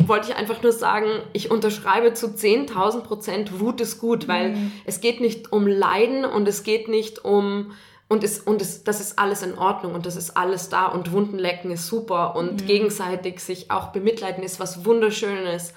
wollte 0.07 0.29
ich 0.29 0.35
einfach 0.35 0.61
nur 0.63 0.71
sagen, 0.71 1.07
ich 1.33 1.51
unterschreibe 1.51 2.13
zu 2.13 2.27
10.000 2.27 3.01
Prozent, 3.01 3.59
Wut 3.59 3.81
ist 3.81 3.99
gut, 3.99 4.27
weil 4.27 4.57
es 4.85 5.01
geht 5.01 5.21
nicht 5.21 5.51
um 5.51 5.67
Leiden 5.67 6.25
und 6.25 6.47
es 6.47 6.63
geht 6.63 6.87
nicht 6.87 7.23
um, 7.23 7.71
und, 8.07 8.23
es, 8.23 8.39
und 8.39 8.61
es, 8.61 8.83
das 8.83 8.99
ist 8.99 9.19
alles 9.19 9.43
in 9.43 9.57
Ordnung 9.57 9.93
und 9.93 10.05
das 10.05 10.15
ist 10.15 10.35
alles 10.35 10.69
da 10.69 10.87
und 10.87 11.11
Wunden 11.11 11.37
lecken 11.37 11.71
ist 11.71 11.87
super 11.87 12.35
und 12.35 12.67
gegenseitig 12.67 13.39
sich 13.39 13.71
auch 13.71 13.87
bemitleiden 13.87 14.43
ist 14.43 14.59
was 14.59 14.85
Wunderschönes. 14.85 15.73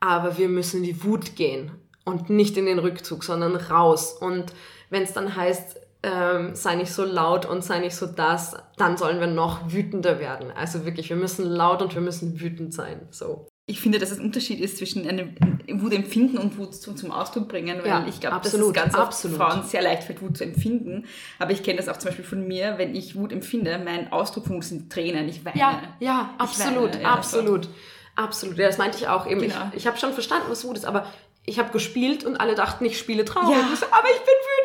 Aber 0.00 0.36
wir 0.36 0.48
müssen 0.48 0.78
in 0.78 0.82
die 0.84 1.04
Wut 1.04 1.36
gehen 1.36 1.70
und 2.04 2.28
nicht 2.28 2.56
in 2.56 2.66
den 2.66 2.78
Rückzug, 2.78 3.24
sondern 3.24 3.56
raus. 3.56 4.12
Und 4.12 4.52
wenn 4.90 5.02
es 5.02 5.12
dann 5.12 5.36
heißt, 5.36 5.80
ähm, 6.04 6.54
sei 6.54 6.74
nicht 6.74 6.92
so 6.92 7.04
laut 7.04 7.46
und 7.46 7.64
sei 7.64 7.78
nicht 7.78 7.96
so 7.96 8.06
das, 8.06 8.54
dann 8.76 8.96
sollen 8.96 9.20
wir 9.20 9.26
noch 9.26 9.72
wütender 9.72 10.18
werden. 10.20 10.52
Also 10.54 10.84
wirklich, 10.84 11.08
wir 11.08 11.16
müssen 11.16 11.46
laut 11.46 11.80
und 11.80 11.94
wir 11.94 12.02
müssen 12.02 12.40
wütend 12.40 12.74
sein. 12.74 13.08
So. 13.10 13.48
Ich 13.66 13.80
finde, 13.80 13.98
dass 13.98 14.10
es 14.10 14.18
ein 14.18 14.26
Unterschied 14.26 14.60
ist 14.60 14.76
zwischen 14.76 15.08
einem 15.08 15.34
Wut 15.80 15.94
empfinden 15.94 16.36
und 16.36 16.58
Wut 16.58 16.74
zum, 16.74 16.98
zum 16.98 17.10
Ausdruck 17.10 17.48
bringen, 17.48 17.78
weil 17.80 17.86
Ja, 17.86 18.06
ich 18.06 18.20
glaube, 18.20 18.40
dass 18.42 18.52
es 18.52 18.72
ganz 18.74 18.94
oft 18.94 19.02
absolut. 19.02 19.38
Frauen 19.38 19.62
sehr 19.62 19.80
leicht 19.80 20.02
fällt, 20.02 20.20
Wut 20.20 20.36
zu 20.36 20.44
empfinden. 20.44 21.06
Aber 21.38 21.52
ich 21.52 21.62
kenne 21.62 21.78
das 21.78 21.88
auch 21.88 21.96
zum 21.96 22.10
Beispiel 22.10 22.26
von 22.26 22.46
mir, 22.46 22.74
wenn 22.76 22.94
ich 22.94 23.16
Wut 23.16 23.32
empfinde, 23.32 23.80
mein 23.82 24.12
Ausdruck 24.12 24.46
von 24.46 24.56
Wut 24.56 24.64
sind 24.64 24.92
Tränen, 24.92 25.26
ich 25.26 25.46
weine. 25.46 25.58
Ja, 25.58 25.82
ja, 26.00 26.34
absolut, 26.36 26.92
weine, 26.92 27.02
ja, 27.04 27.14
absolut, 27.14 27.68
absolut. 28.16 28.58
Ja, 28.58 28.66
das 28.66 28.76
meinte 28.76 28.98
ich 28.98 29.08
auch 29.08 29.26
eben. 29.26 29.40
Genau. 29.40 29.54
Ich, 29.70 29.78
ich 29.78 29.86
habe 29.86 29.96
schon 29.96 30.12
verstanden, 30.12 30.48
was 30.50 30.66
Wut 30.66 30.76
ist, 30.76 30.84
aber 30.84 31.06
ich 31.46 31.58
habe 31.58 31.70
gespielt 31.72 32.24
und 32.24 32.36
alle 32.36 32.54
dachten, 32.54 32.84
ich 32.84 32.98
spiele 32.98 33.24
traurig. 33.24 33.50
Ja. 33.50 33.88
Aber 33.90 34.08
ich 34.08 34.20
bin 34.20 34.34
wütend. 34.44 34.63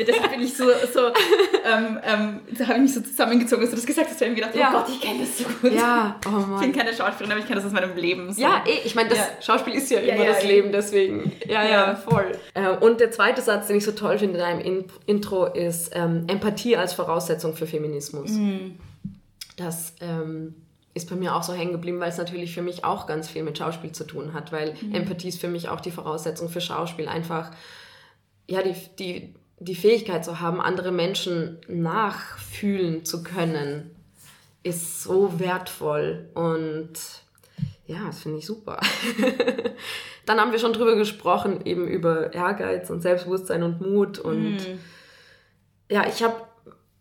Ja, 0.00 0.04
deshalb 0.06 0.30
bin 0.32 0.40
ich 0.42 0.56
so, 0.56 0.64
so 0.92 1.06
ähm, 1.08 1.98
ähm, 2.04 2.40
da 2.58 2.64
habe 2.66 2.74
ich 2.76 2.80
mich 2.82 2.94
so 2.94 3.00
zusammengezogen, 3.00 3.62
als 3.62 3.70
du 3.70 3.76
das 3.76 3.86
gesagt 3.86 4.08
hast, 4.10 4.20
habe 4.20 4.30
ich 4.32 4.36
mir 4.36 4.42
gedacht, 4.46 4.54
Ja. 4.56 4.70
oh 4.70 4.78
Gott, 4.78 4.88
ich 4.88 5.00
kenne 5.00 5.20
das 5.20 5.38
so 5.38 5.44
gut. 5.44 5.72
Ja, 5.72 6.18
oh 6.26 6.28
Ich 6.28 6.34
bin 6.44 6.50
Mann. 6.50 6.72
keine 6.72 6.94
Schauspielerin, 6.94 7.32
aber 7.32 7.40
ich 7.40 7.46
kenne 7.46 7.56
das 7.60 7.66
aus 7.66 7.72
meinem 7.72 7.96
Leben. 7.96 8.32
So. 8.32 8.40
Ja, 8.40 8.64
eh, 8.66 8.80
ich 8.84 8.94
meine, 8.94 9.10
das 9.10 9.18
Ja. 9.18 9.26
Schauspiel 9.40 9.74
ist 9.74 9.90
ja, 9.90 9.98
immer 10.00 10.24
das 10.24 10.40
eben. 10.40 10.48
Leben, 10.48 10.72
deswegen. 10.72 11.32
Ja, 11.46 11.64
ja, 11.68 11.94
voll. 11.96 12.32
Äh, 12.54 12.68
und 12.70 13.00
der 13.00 13.10
zweite 13.10 13.42
Satz, 13.42 13.66
den 13.68 13.76
ich 13.76 13.84
so 13.84 13.92
toll 13.92 14.18
finde 14.18 14.34
in 14.38 14.40
deinem 14.40 14.60
In 14.60 14.84
Intro, 15.06 15.46
ist 15.46 15.90
ähm, 15.94 16.24
Empathie 16.28 16.76
als 16.76 16.92
Voraussetzung 16.94 17.54
für 17.54 17.66
Feminismus. 17.66 18.30
Das 19.56 19.92
ähm, 20.00 20.54
ist 20.94 21.08
bei 21.08 21.16
mir 21.16 21.34
auch 21.36 21.42
so 21.42 21.52
hängen 21.52 21.72
geblieben, 21.72 22.00
weil 22.00 22.08
es 22.08 22.18
natürlich 22.18 22.54
für 22.54 22.62
mich 22.62 22.84
auch 22.84 23.06
ganz 23.06 23.28
viel 23.28 23.42
mit 23.42 23.58
Schauspiel 23.58 23.92
zu 23.92 24.04
tun 24.04 24.32
hat, 24.32 24.52
weil 24.52 24.74
Empathie 24.92 25.28
ist 25.28 25.40
für 25.40 25.48
mich 25.48 25.68
auch 25.68 25.80
die 25.80 25.90
Voraussetzung 25.90 26.48
für 26.48 26.60
Schauspiel. 26.60 27.08
Einfach, 27.08 27.50
ja, 28.48 28.62
die, 28.62 28.74
die, 28.98 29.34
die 29.60 29.74
Fähigkeit 29.74 30.24
zu 30.24 30.40
haben, 30.40 30.60
andere 30.60 30.90
Menschen 30.90 31.58
nachfühlen 31.68 33.04
zu 33.04 33.22
können, 33.22 33.94
ist 34.62 35.02
so 35.02 35.38
wertvoll 35.38 36.28
und 36.34 36.92
ja, 37.86 38.06
das 38.06 38.20
finde 38.20 38.38
ich 38.38 38.46
super. 38.46 38.80
Dann 40.26 40.40
haben 40.40 40.52
wir 40.52 40.58
schon 40.58 40.72
drüber 40.72 40.96
gesprochen, 40.96 41.64
eben 41.66 41.88
über 41.88 42.32
Ehrgeiz 42.32 42.88
und 42.88 43.00
Selbstbewusstsein 43.00 43.62
und 43.62 43.80
Mut 43.80 44.18
und 44.18 44.58
ja, 45.90 46.06
ich 46.06 46.22
habe, 46.22 46.36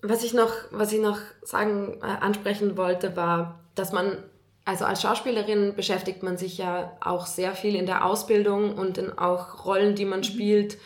was 0.02 0.24
ich 0.24 0.34
noch, 0.34 0.52
was 0.72 0.92
ich 0.92 1.00
noch 1.00 1.20
sagen, 1.42 2.00
äh, 2.02 2.06
ansprechen 2.06 2.76
wollte, 2.76 3.16
war, 3.16 3.60
dass 3.76 3.94
man 3.94 4.18
also 4.66 4.86
als 4.86 5.02
Schauspielerin 5.02 5.76
beschäftigt 5.76 6.24
man 6.24 6.38
sich 6.38 6.58
ja 6.58 6.96
auch 7.02 7.26
sehr 7.26 7.54
viel 7.54 7.76
in 7.76 7.86
der 7.86 8.06
Ausbildung 8.06 8.76
und 8.78 8.98
in 8.98 9.18
auch 9.18 9.66
Rollen, 9.66 9.96
die 9.96 10.06
man 10.06 10.24
spielt 10.24 10.78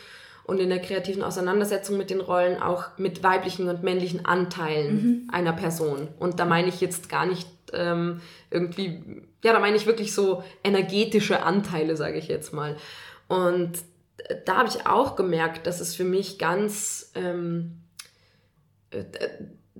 und 0.44 0.60
in 0.60 0.68
der 0.68 0.80
kreativen 0.80 1.22
Auseinandersetzung 1.22 1.96
mit 1.96 2.10
den 2.10 2.20
Rollen 2.20 2.60
auch 2.60 2.98
mit 2.98 3.22
weiblichen 3.22 3.68
und 3.68 3.82
männlichen 3.82 4.24
Anteilen 4.24 5.28
einer 5.32 5.52
Person. 5.52 6.08
Und 6.18 6.38
da 6.38 6.44
meine 6.44 6.68
ich 6.68 6.80
jetzt 6.80 7.08
gar 7.08 7.26
nicht 7.26 7.48
ähm, 7.72 8.20
irgendwie, 8.50 9.22
ja, 9.42 9.52
da 9.52 9.58
meine 9.58 9.76
ich 9.76 9.86
wirklich 9.86 10.14
so 10.14 10.44
energetische 10.62 11.42
Anteile, 11.42 11.96
sage 11.96 12.18
ich 12.18 12.28
jetzt 12.28 12.52
mal. 12.52 12.76
Und 13.28 13.72
da 14.44 14.58
habe 14.58 14.68
ich 14.68 14.86
auch 14.86 15.16
gemerkt, 15.16 15.66
dass 15.66 15.80
es 15.80 15.94
für 15.94 16.04
mich 16.04 16.38
ganz, 16.38 17.10
ähm, 17.14 17.80
äh, 18.90 19.04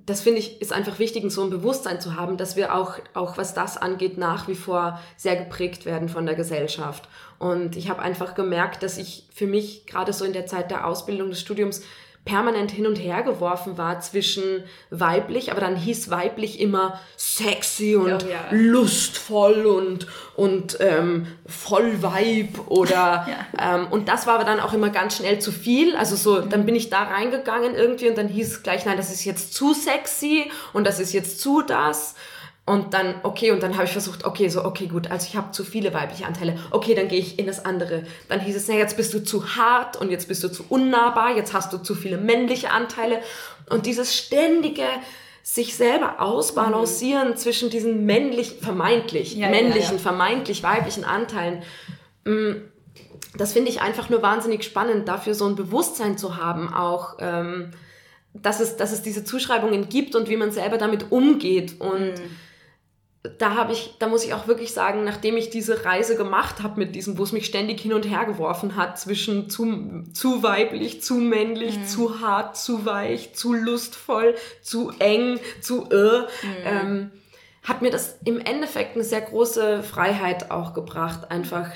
das 0.05 0.21
finde 0.21 0.39
ich, 0.39 0.61
ist 0.61 0.71
einfach 0.71 0.99
wichtig, 0.99 1.29
so 1.31 1.43
ein 1.43 1.49
Bewusstsein 1.49 1.99
zu 1.99 2.15
haben, 2.15 2.37
dass 2.37 2.55
wir 2.55 2.75
auch, 2.75 2.99
auch 3.13 3.37
was 3.37 3.53
das 3.53 3.77
angeht, 3.77 4.17
nach 4.17 4.47
wie 4.47 4.55
vor 4.55 4.99
sehr 5.17 5.35
geprägt 5.35 5.85
werden 5.85 6.09
von 6.09 6.25
der 6.25 6.35
Gesellschaft. 6.35 7.09
Und 7.39 7.75
ich 7.75 7.89
habe 7.89 8.01
einfach 8.01 8.35
gemerkt, 8.35 8.83
dass 8.83 8.97
ich 8.97 9.27
für 9.33 9.47
mich 9.47 9.85
gerade 9.87 10.13
so 10.13 10.23
in 10.23 10.33
der 10.33 10.45
Zeit 10.45 10.69
der 10.69 10.85
Ausbildung 10.85 11.29
des 11.29 11.41
Studiums 11.41 11.81
permanent 12.25 12.71
hin 12.71 12.87
und 12.87 12.95
her 12.95 13.21
geworfen 13.21 13.77
war 13.77 14.01
zwischen 14.01 14.63
weiblich, 14.89 15.51
aber 15.51 15.61
dann 15.61 15.75
hieß 15.75 16.09
weiblich 16.09 16.59
immer 16.59 16.99
sexy 17.17 17.95
und 17.95 18.25
Oh 18.25 18.27
ja. 18.27 18.45
lustvoll 18.49 19.65
und, 19.67 20.07
und 20.35 20.77
ähm, 20.79 21.27
voll 21.45 22.01
Vibe 22.01 22.61
oder 22.67 23.27
ähm, 23.61 23.87
und 23.91 24.09
das 24.09 24.25
war 24.25 24.35
aber 24.35 24.43
dann 24.43 24.59
auch 24.59 24.73
immer 24.73 24.89
ganz 24.89 25.17
schnell 25.17 25.39
zu 25.39 25.51
viel. 25.51 25.95
Also 25.95 26.15
so, 26.15 26.41
dann 26.41 26.65
bin 26.65 26.75
ich 26.75 26.89
da 26.89 27.03
reingegangen 27.03 27.75
irgendwie 27.75 28.09
und 28.09 28.17
dann 28.17 28.27
hieß 28.27 28.47
es 28.47 28.63
gleich, 28.63 28.85
nein, 28.85 28.97
das 28.97 29.11
ist 29.11 29.23
jetzt 29.23 29.53
zu 29.53 29.73
sexy 29.73 30.51
und 30.73 30.87
das 30.87 30.99
ist 30.99 31.13
jetzt 31.13 31.39
zu 31.39 31.61
das. 31.61 32.15
Und 32.67 32.95
dann, 32.95 33.15
okay, 33.21 33.51
und 33.51 33.61
dann 33.61 33.75
habe 33.75 33.85
ich 33.85 33.91
versucht, 33.91 34.25
okay, 34.25 34.49
so, 34.49 34.65
okay, 34.65 34.87
gut, 34.87 35.11
also 35.11 35.27
ich 35.29 35.35
habe 35.35 35.51
zu 35.51 35.63
viele 35.63 35.93
weibliche 35.93 36.25
Anteile. 36.25 36.57
Okay, 36.71 36.95
dann 36.95 37.07
gehe 37.07 37.19
ich 37.19 37.37
in 37.37 37.45
das 37.45 37.63
andere. 37.63 38.03
Dann 38.27 38.39
hieß 38.39 38.55
es, 38.55 38.67
na, 38.67 38.73
jetzt 38.73 38.97
bist 38.97 39.13
du 39.13 39.23
zu 39.23 39.55
hart 39.55 39.97
und 39.97 40.09
jetzt 40.09 40.27
bist 40.27 40.43
du 40.43 40.47
zu 40.47 40.65
unnahbar, 40.67 41.37
jetzt 41.37 41.53
hast 41.53 41.71
du 41.73 41.77
zu 41.77 41.93
viele 41.93 42.17
männliche 42.17 42.71
Anteile. 42.71 43.19
Und 43.69 43.85
dieses 43.85 44.17
ständige 44.17 44.87
sich 45.43 45.75
selber 45.75 46.19
ausbalancieren 46.19 47.37
zwischen 47.37 47.69
diesen 47.69 48.07
männlich, 48.07 48.55
vermeintlich, 48.61 49.35
Ja, 49.35 49.45
ja, 49.45 49.49
männlichen, 49.51 49.97
ja. 49.97 50.01
vermeintlich 50.01 50.63
weiblichen 50.63 51.05
Anteilen, 51.05 51.61
mm, 52.23 52.53
das 53.37 53.53
finde 53.53 53.69
ich 53.69 53.81
einfach 53.81 54.09
nur 54.09 54.23
wahnsinnig 54.23 54.63
spannend, 54.63 55.07
dafür 55.07 55.35
so 55.35 55.45
ein 55.45 55.55
Bewusstsein 55.55 56.17
zu 56.17 56.37
haben, 56.37 56.73
auch, 56.73 57.17
ähm, 57.19 57.71
dass, 58.33 58.59
es, 58.59 58.75
dass 58.75 58.91
es 58.91 59.03
diese 59.03 59.23
Zuschreibungen 59.23 59.87
gibt 59.87 60.15
und 60.15 60.29
wie 60.29 60.37
man 60.37 60.51
selber 60.51 60.79
damit 60.79 61.11
umgeht. 61.11 61.79
Und 61.79 62.13
da 63.37 63.55
habe 63.55 63.73
ich, 63.73 63.95
da 63.99 64.07
muss 64.07 64.25
ich 64.25 64.33
auch 64.33 64.47
wirklich 64.47 64.73
sagen, 64.73 65.03
nachdem 65.03 65.37
ich 65.37 65.49
diese 65.49 65.85
Reise 65.85 66.15
gemacht 66.15 66.63
habe 66.63 66.79
mit 66.79 66.95
diesem, 66.95 67.17
wo 67.17 67.23
es 67.23 67.31
mich 67.31 67.45
ständig 67.45 67.79
hin 67.81 67.93
und 67.93 68.03
her 68.03 68.25
geworfen 68.25 68.75
hat, 68.75 68.99
zwischen 68.99 69.49
zu, 69.49 70.03
zu 70.13 70.43
weiblich, 70.43 71.01
zu 71.01 71.15
männlich, 71.15 71.85
zu 71.85 72.21
hart, 72.21 72.57
zu 72.57 72.85
weich, 72.85 73.33
zu 73.33 73.53
lustvoll, 73.53 74.35
zu 74.61 74.91
eng, 74.99 75.39
zu 75.61 75.89
äh, 75.91 76.23
ähm, 76.65 77.11
hat 77.63 77.81
mir 77.81 77.91
das 77.91 78.19
im 78.25 78.39
Endeffekt 78.39 78.95
eine 78.95 79.03
sehr 79.03 79.21
große 79.21 79.81
Freiheit 79.83 80.51
auch 80.51 80.73
gebracht, 80.73 81.31
einfach 81.31 81.69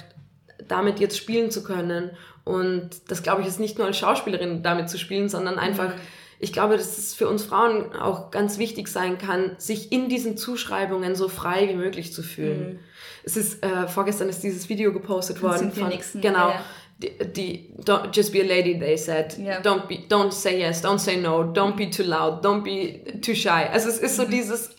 damit 0.67 0.99
jetzt 0.99 1.17
spielen 1.17 1.51
zu 1.51 1.63
können. 1.63 2.11
Und 2.43 2.89
das 3.07 3.23
glaube 3.23 3.41
ich 3.41 3.47
ist 3.47 3.59
nicht 3.59 3.77
nur 3.77 3.87
als 3.87 3.97
Schauspielerin 3.97 4.63
damit 4.63 4.89
zu 4.89 4.97
spielen, 4.97 5.29
sondern 5.29 5.57
einfach, 5.57 5.93
ich 6.39 6.53
glaube, 6.53 6.77
dass 6.77 6.97
es 6.97 7.13
für 7.13 7.27
uns 7.27 7.43
Frauen 7.43 7.93
auch 7.93 8.31
ganz 8.31 8.57
wichtig 8.57 8.87
sein 8.87 9.17
kann, 9.17 9.55
sich 9.57 9.91
in 9.91 10.07
diesen 10.07 10.37
Zuschreibungen 10.37 11.15
so 11.15 11.27
frei 11.27 11.67
wie 11.67 11.75
möglich 11.75 12.13
zu 12.13 12.23
fühlen. 12.23 12.79
Es 13.23 13.35
ist, 13.35 13.63
äh, 13.63 13.87
vorgestern 13.87 14.29
ist 14.29 14.41
dieses 14.41 14.69
Video 14.69 14.93
gepostet 14.93 15.41
worden 15.41 15.73
von, 15.73 15.91
genau, 16.21 16.49
ja, 16.49 16.63
die, 16.97 17.11
die 17.33 17.69
don't, 17.83 18.09
just 18.13 18.31
be 18.31 18.41
a 18.41 18.45
lady, 18.45 18.79
they 18.79 18.97
said. 18.97 19.37
Ja. 19.37 19.59
Don't 19.59 19.87
be, 19.87 19.99
don't 20.09 20.31
say 20.31 20.59
yes, 20.59 20.83
don't 20.83 20.99
say 20.99 21.17
no, 21.17 21.43
don't 21.43 21.75
be 21.75 21.89
too 21.89 22.03
loud, 22.03 22.43
don't 22.45 22.63
be 22.63 23.19
too 23.19 23.35
shy. 23.35 23.67
Also 23.71 23.89
es 23.89 23.99
ist 23.99 24.15
so 24.15 24.23
dieses, 24.23 24.69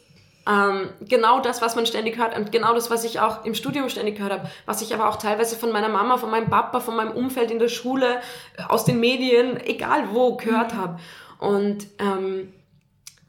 ähm, 0.49 0.89
genau 1.07 1.41
das, 1.41 1.61
was 1.61 1.77
man 1.77 1.85
ständig 1.85 2.19
hört 2.19 2.37
und 2.37 2.53
genau 2.53 2.75
das, 2.75 2.91
was 2.91 3.05
ich 3.05 3.21
auch 3.21 3.45
im 3.45 3.55
Studium 3.55 3.89
ständig 3.91 4.17
gehört 4.17 4.33
habe, 4.33 4.51
was 4.65 4.81
ich 4.81 4.95
aber 4.95 5.09
auch 5.09 5.17
teilweise 5.17 5.57
von 5.57 5.71
meiner 5.71 5.89
Mama, 5.89 6.17
von 6.17 6.31
meinem 6.31 6.49
Papa, 6.49 6.81
von 6.81 6.97
meinem 6.97 7.13
Umfeld 7.13 7.51
in 7.51 7.59
der 7.59 7.69
Schule, 7.69 8.21
äh, 8.57 8.63
aus 8.69 8.85
den 8.85 9.01
Medien, 9.01 9.61
egal 9.65 10.09
wo, 10.13 10.37
gehört 10.37 10.75
habe. 10.75 10.99
Und 11.41 11.87
ähm, 11.99 12.53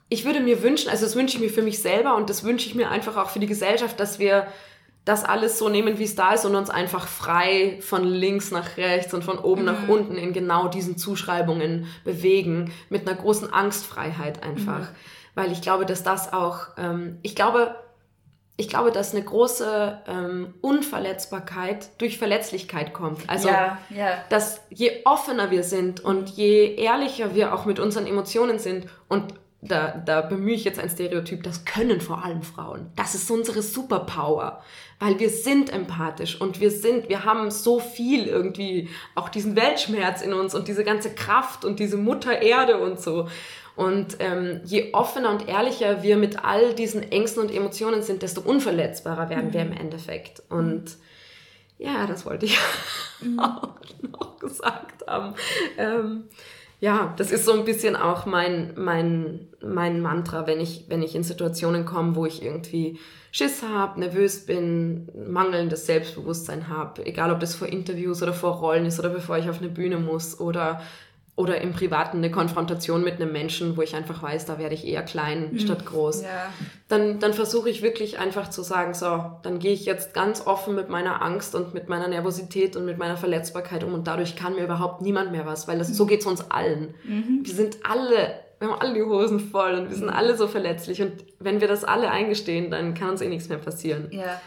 ich 0.10 0.26
würde 0.26 0.42
mir 0.42 0.62
wünschen, 0.62 0.90
also 0.90 1.06
das 1.06 1.16
wünsche 1.16 1.38
ich 1.38 1.42
mir 1.42 1.50
für 1.50 1.62
mich 1.62 1.80
selber 1.80 2.18
und 2.18 2.30
das 2.30 2.44
wünsche 2.44 2.68
ich 2.68 2.76
mir 2.76 2.90
einfach 2.90 3.16
auch 3.16 3.30
für 3.30 3.40
die 3.40 3.48
Gesellschaft, 3.48 4.00
dass 4.00 4.20
wir 4.20 4.48
das 5.06 5.24
alles 5.24 5.58
so 5.58 5.70
nehmen, 5.70 5.98
wie 5.98 6.04
es 6.04 6.16
da 6.16 6.34
ist 6.34 6.46
und 6.46 6.56
uns 6.56 6.70
einfach 6.70 7.08
frei 7.08 7.80
von 7.82 8.04
links 8.04 8.52
nach 8.52 8.78
rechts 8.78 9.14
und 9.14 9.24
von 9.24 9.40
oben 9.40 9.64
nach 9.64 9.88
unten 9.88 10.16
in 10.16 10.34
genau 10.34 10.68
diesen 10.68 10.98
Zuschreibungen 10.98 11.88
bewegen, 12.04 12.72
mit 12.90 13.08
einer 13.08 13.18
großen 13.18 13.52
Angstfreiheit 13.52 14.44
einfach. 14.44 14.90
Weil 15.34 15.52
ich 15.52 15.62
glaube, 15.62 15.86
dass 15.86 16.04
das 16.04 16.34
auch, 16.34 16.68
ähm, 16.78 17.18
ich 17.24 17.36
glaube, 17.36 17.76
ich 18.62 18.70
glaube, 18.70 18.92
dass 18.92 19.14
eine 19.14 19.24
große 19.24 20.02
ähm, 20.08 20.54
Unverletzbarkeit 20.62 21.90
durch 21.98 22.20
Verletzlichkeit 22.20 22.94
kommt. 22.94 23.28
Also 23.28 23.48
ja, 23.48 23.80
ja. 23.90 24.24
dass 24.30 24.62
je 24.70 25.02
offener 25.04 25.50
wir 25.50 25.64
sind 25.64 26.00
und 26.00 26.30
je 26.30 26.76
ehrlicher 26.76 27.34
wir 27.34 27.56
auch 27.56 27.66
mit 27.66 27.80
unseren 27.80 28.06
Emotionen 28.06 28.60
sind 28.60 28.86
und 29.08 29.34
da, 29.64 29.92
da 30.06 30.22
bemühe 30.22 30.56
ich 30.56 30.64
jetzt 30.64 30.80
ein 30.80 30.90
Stereotyp, 30.90 31.44
das 31.44 31.66
können 31.66 32.02
vor 32.02 32.24
allem 32.24 32.42
Frauen. 32.42 32.92
Das 32.96 33.14
ist 33.14 33.30
unsere 33.30 33.62
Superpower, 33.62 34.62
weil 35.00 35.20
wir 35.20 35.30
sind 35.30 35.72
empathisch 35.72 36.40
und 36.40 36.60
wir 36.60 36.72
sind, 36.72 37.10
wir 37.10 37.26
haben 37.26 37.52
so 37.52 37.80
viel 37.80 38.26
irgendwie, 38.28 38.90
auch 39.14 39.30
diesen 39.30 39.56
Weltschmerz 39.56 40.22
in 40.22 40.34
uns 40.34 40.56
und 40.56 40.68
diese 40.68 40.84
ganze 40.84 41.14
Kraft 41.14 41.64
und 41.64 41.80
diese 41.80 41.98
Mutter 41.98 42.42
Erde 42.42 42.80
und 42.80 43.00
so. 43.00 43.28
Und 43.76 44.18
ähm, 44.20 44.62
je 44.66 44.94
offener 44.94 45.30
und 45.32 45.48
ehrlicher 45.48 46.04
wir 46.04 46.18
mit 46.18 46.44
all 46.44 46.74
diesen 46.74 47.04
Ängsten 47.04 47.42
und 47.42 47.54
Emotionen 47.54 48.02
sind, 48.02 48.22
desto 48.22 48.42
unverletzbarer 48.42 49.30
werden 49.30 49.54
wir 49.54 49.62
im 49.62 49.72
Endeffekt. 49.72 50.44
Und 50.50 50.98
ja, 51.78 52.06
das 52.06 52.26
wollte 52.26 52.46
ich 52.46 52.58
auch 53.38 53.70
noch 54.02 54.40
gesagt 54.40 55.08
haben. 55.08 55.36
Ähm, 55.78 56.26
ja, 56.80 57.14
das 57.18 57.32
ist 57.32 57.46
so 57.46 57.54
ein 57.54 57.64
bisschen 57.64 57.96
auch 57.96 58.26
mein, 58.26 58.74
mein, 58.76 59.48
mein 59.62 60.02
Mantra, 60.02 60.48
wenn 60.48 60.60
ich, 60.60 60.86
wenn 60.90 61.04
ich 61.04 61.16
in 61.16 61.24
Situationen 61.24 61.86
komme, 61.86 62.16
wo 62.16 62.26
ich 62.26 62.44
irgendwie 62.44 63.00
Schiss 63.32 63.64
habe, 63.64 64.00
nervös 64.00 64.46
bin, 64.46 65.08
mangelndes 65.28 65.86
Selbstbewusstsein 65.86 66.68
habe, 66.68 67.06
egal 67.06 67.32
ob 67.32 67.40
das 67.40 67.56
vor 67.56 67.68
Interviews 67.68 68.22
oder 68.22 68.34
vor 68.34 68.54
Rollen 68.58 68.86
ist 68.86 69.00
oder 69.00 69.10
bevor 69.10 69.38
ich 69.38 69.50
auf 69.50 69.60
eine 69.60 69.70
Bühne 69.70 69.98
muss 69.98 70.40
oder, 70.40 70.82
oder 71.42 71.60
im 71.60 71.74
Privaten 71.74 72.18
eine 72.18 72.30
Konfrontation 72.30 73.04
mit 73.04 73.16
einem 73.16 73.32
Menschen, 73.32 73.76
wo 73.76 73.82
ich 73.82 73.96
einfach 73.96 74.22
weiß, 74.22 74.46
da 74.46 74.60
werde 74.60 74.76
ich 74.76 74.86
eher 74.86 75.02
klein 75.02 75.58
statt 75.60 75.86
groß 75.88 76.22
Ja. 76.22 76.54
dann, 76.88 77.20
dann 77.20 77.34
versuche 77.34 77.70
ich 77.70 77.82
wirklich 77.82 78.20
einfach 78.20 78.50
zu 78.52 78.62
sagen, 78.62 78.94
so, 78.94 79.32
dann 79.42 79.58
gehe 79.58 79.74
ich 79.74 79.86
jetzt 79.86 80.14
ganz 80.14 80.46
offen 80.46 80.76
mit 80.76 80.90
meiner 80.90 81.22
Angst 81.24 81.56
und 81.56 81.74
mit 81.74 81.90
meiner 81.90 82.08
Nervosität 82.08 82.76
und 82.76 82.86
mit 82.86 82.98
meiner 83.00 83.18
Verletzbarkeit 83.18 83.84
um 83.84 83.94
und 83.96 84.06
dadurch 84.06 84.36
kann 84.36 84.54
mir 84.54 84.64
überhaupt 84.64 85.02
niemand 85.02 85.32
mehr 85.32 85.46
was, 85.48 85.68
weil 85.68 85.80
das, 85.80 85.88
so 85.90 86.06
geht 86.06 86.20
es 86.22 86.26
uns 86.28 86.52
allen. 86.52 86.94
Wir 87.44 87.54
sind 87.54 87.78
alle, 87.90 88.36
wir 88.60 88.68
haben 88.70 88.80
alle 88.80 88.94
die 88.94 89.02
Hosen 89.02 89.40
voll 89.40 89.74
und 89.74 89.90
wir 89.90 89.96
sind 89.98 90.10
alle 90.10 90.38
so 90.38 90.48
verletzlich 90.48 91.02
und 91.02 91.14
wenn 91.40 91.60
wir 91.60 91.68
das 91.68 91.84
alle 91.84 92.12
eingestehen, 92.12 92.70
dann 92.70 92.94
kann 92.94 93.10
uns 93.10 93.22
eh 93.22 93.28
nichts 93.30 93.50
mehr 93.50 93.58
passieren. 93.58 94.10
Ja. 94.12 94.40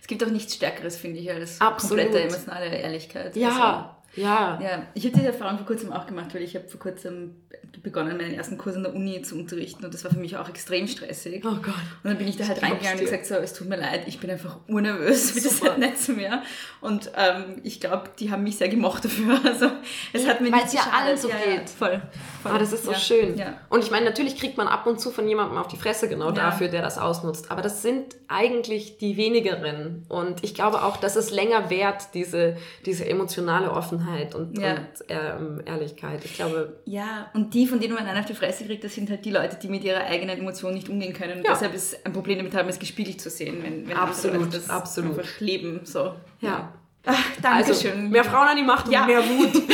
Es 0.00 0.08
gibt 0.08 0.22
auch 0.22 0.28
nichts 0.28 0.54
Stärkeres, 0.56 0.96
finde 0.98 1.20
ich, 1.20 1.30
als 1.30 1.60
Absolut. 1.62 2.04
komplette 2.04 2.24
emotionale 2.28 2.66
Ehrlichkeit. 2.66 3.36
Ja, 3.36 3.48
ja. 3.48 3.54
Also, 3.54 3.88
ja. 4.16 4.86
Ich 4.94 5.04
habe 5.04 5.14
diese 5.14 5.28
Erfahrung 5.28 5.58
vor 5.58 5.66
kurzem 5.66 5.92
auch 5.92 6.06
gemacht, 6.06 6.34
weil 6.34 6.42
ich 6.42 6.54
habe 6.54 6.68
vor 6.68 6.80
kurzem 6.80 7.36
begonnen, 7.82 8.16
meinen 8.16 8.34
ersten 8.34 8.56
Kurs 8.56 8.76
an 8.76 8.84
der 8.84 8.94
Uni 8.94 9.20
zu 9.22 9.36
unterrichten 9.36 9.84
und 9.84 9.92
das 9.92 10.04
war 10.04 10.10
für 10.10 10.18
mich 10.18 10.36
auch 10.36 10.48
extrem 10.48 10.86
stressig. 10.86 11.44
Oh 11.44 11.56
Gott. 11.56 11.74
Und 12.02 12.10
dann 12.10 12.18
bin 12.18 12.28
ich 12.28 12.36
da 12.36 12.46
halt 12.46 12.58
Ich 12.58 12.62
reingegangen 12.62 12.98
und 12.98 13.04
gesagt, 13.04 13.26
so, 13.26 13.34
es 13.34 13.52
tut 13.52 13.68
mir 13.68 13.76
leid, 13.76 14.02
ich 14.06 14.18
bin 14.20 14.30
einfach 14.30 14.56
urnervös, 14.68 15.34
bitte 15.34 15.48
seid 15.48 15.78
nett 15.78 15.98
zu 15.98 16.12
mir. 16.12 16.42
Und 16.80 17.10
ähm, 17.16 17.60
ich 17.62 17.80
glaube, 17.80 18.10
die 18.18 18.30
haben 18.30 18.42
mich 18.42 18.56
sehr 18.56 18.68
gemocht 18.68 19.04
dafür. 19.04 19.40
Also 19.44 19.70
es 20.12 20.26
hat 20.26 20.40
mir 20.40 20.50
Weil 20.50 20.62
nicht 20.62 20.68
es 20.68 20.72
ja 20.72 20.90
allen 20.92 21.16
so 21.16 21.28
ja, 21.28 21.36
Ja, 21.36 21.56
geht. 21.58 21.70
voll, 21.70 22.00
voll. 22.42 22.52
Ah, 22.52 22.58
das 22.58 22.72
ist 22.72 22.84
so 22.84 22.92
ja. 22.92 22.98
schön. 22.98 23.36
Ja. 23.36 23.54
Und 23.68 23.84
ich 23.84 23.90
meine, 23.90 24.06
natürlich 24.06 24.38
kriegt 24.38 24.56
man 24.56 24.68
ab 24.68 24.86
und 24.86 25.00
zu 25.00 25.10
von 25.10 25.28
jemandem 25.28 25.58
auf 25.58 25.68
die 25.68 25.76
Fresse 25.76 26.08
genau 26.08 26.30
dafür, 26.30 26.68
der 26.68 26.82
das 26.82 26.98
ausnutzt. 26.98 27.50
Aber 27.50 27.62
das 27.62 27.82
sind 27.82 28.16
eigentlich 28.26 28.98
die 28.98 29.16
wenigeren. 29.16 30.06
Und 30.08 30.42
ich 30.42 30.54
glaube 30.54 30.82
auch, 30.82 30.96
dass 30.96 31.16
es 31.16 31.30
länger 31.30 31.68
währt, 31.70 32.14
diese, 32.14 32.56
diese 32.86 33.06
emotionale 33.06 33.70
Offenheit 33.70 34.03
und, 34.34 34.58
Ja. 34.58 34.74
und 34.74 34.86
ähm, 35.08 35.62
Ehrlichkeit. 35.64 36.24
Ich 36.24 36.34
glaube, 36.34 36.80
Ja, 36.84 37.30
und 37.34 37.54
die, 37.54 37.66
von 37.66 37.80
denen 37.80 37.94
man 37.94 38.06
einen 38.06 38.18
auf 38.18 38.26
die 38.26 38.34
Fresse 38.34 38.64
kriegt, 38.64 38.84
das 38.84 38.94
sind 38.94 39.10
halt 39.10 39.24
die 39.24 39.30
Leute, 39.30 39.56
die 39.62 39.68
mit 39.68 39.84
ihrer 39.84 40.04
eigenen 40.04 40.38
Emotion 40.38 40.74
nicht 40.74 40.88
umgehen 40.88 41.12
können 41.12 41.38
und 41.38 41.44
Ja. 41.44 41.52
deshalb 41.52 41.74
ist 41.74 42.04
ein 42.06 42.12
Problem 42.12 42.38
damit 42.38 42.54
haben, 42.54 42.68
es 42.68 42.78
gespiegelt 42.78 43.20
zu 43.20 43.30
sehen, 43.30 43.58
wenn, 43.62 43.88
wenn 43.88 43.96
Absolut, 43.96 44.38
Leute 44.40 44.50
das 44.58 44.70
absolut. 44.70 45.18
einfach 45.18 45.40
leben. 45.40 45.80
So. 45.84 46.14
ja. 46.40 46.72
Ach, 47.06 47.12
Also, 47.42 47.72
Dankeschön. 47.72 48.10
mehr 48.10 48.24
Frauen 48.24 48.48
an 48.48 48.56
die 48.56 48.62
Macht 48.62 48.90
Ja. 48.90 49.02
und 49.02 49.06
mehr 49.08 49.22
Wut. 49.28 49.62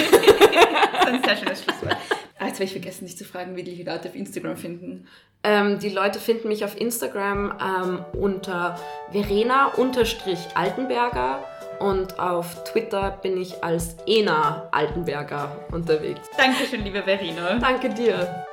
Das 1.03 1.09
ist 1.09 1.15
ein 1.15 1.23
sehr 1.25 1.37
schönes 1.37 1.65
Schlusswort. 1.65 1.97
Ah, 2.39 2.47
jetzt 2.47 2.55
habe 2.57 2.65
ich 2.65 2.73
vergessen, 2.73 3.07
dich 3.07 3.17
zu 3.17 3.25
fragen, 3.25 3.57
wie 3.57 3.63
die 3.63 3.83
Leute 3.83 4.09
auf 4.09 4.15
Instagram 4.15 4.57
finden. 4.57 5.07
Ähm, 5.43 5.79
die 5.79 5.89
Leute 5.89 6.19
finden 6.19 6.49
mich 6.49 6.65
auf 6.65 6.79
Instagram 6.81 7.53
ähm, 7.61 8.05
unter 8.21 8.79
Verena-Altenberger 9.13 11.45
und 11.81 12.21
auf 12.21 12.65
Twitter 12.65 13.19
bin 13.23 13.41
ich 13.41 13.65
als 13.65 13.97
Ena 14.07 14.69
Altenberger 14.71 15.57
unterwegs. 15.73 16.29
Dankeschön, 16.37 16.85
liebe 16.85 17.03
Verena. 17.03 17.59
Danke 17.59 17.89
dir. 17.91 18.47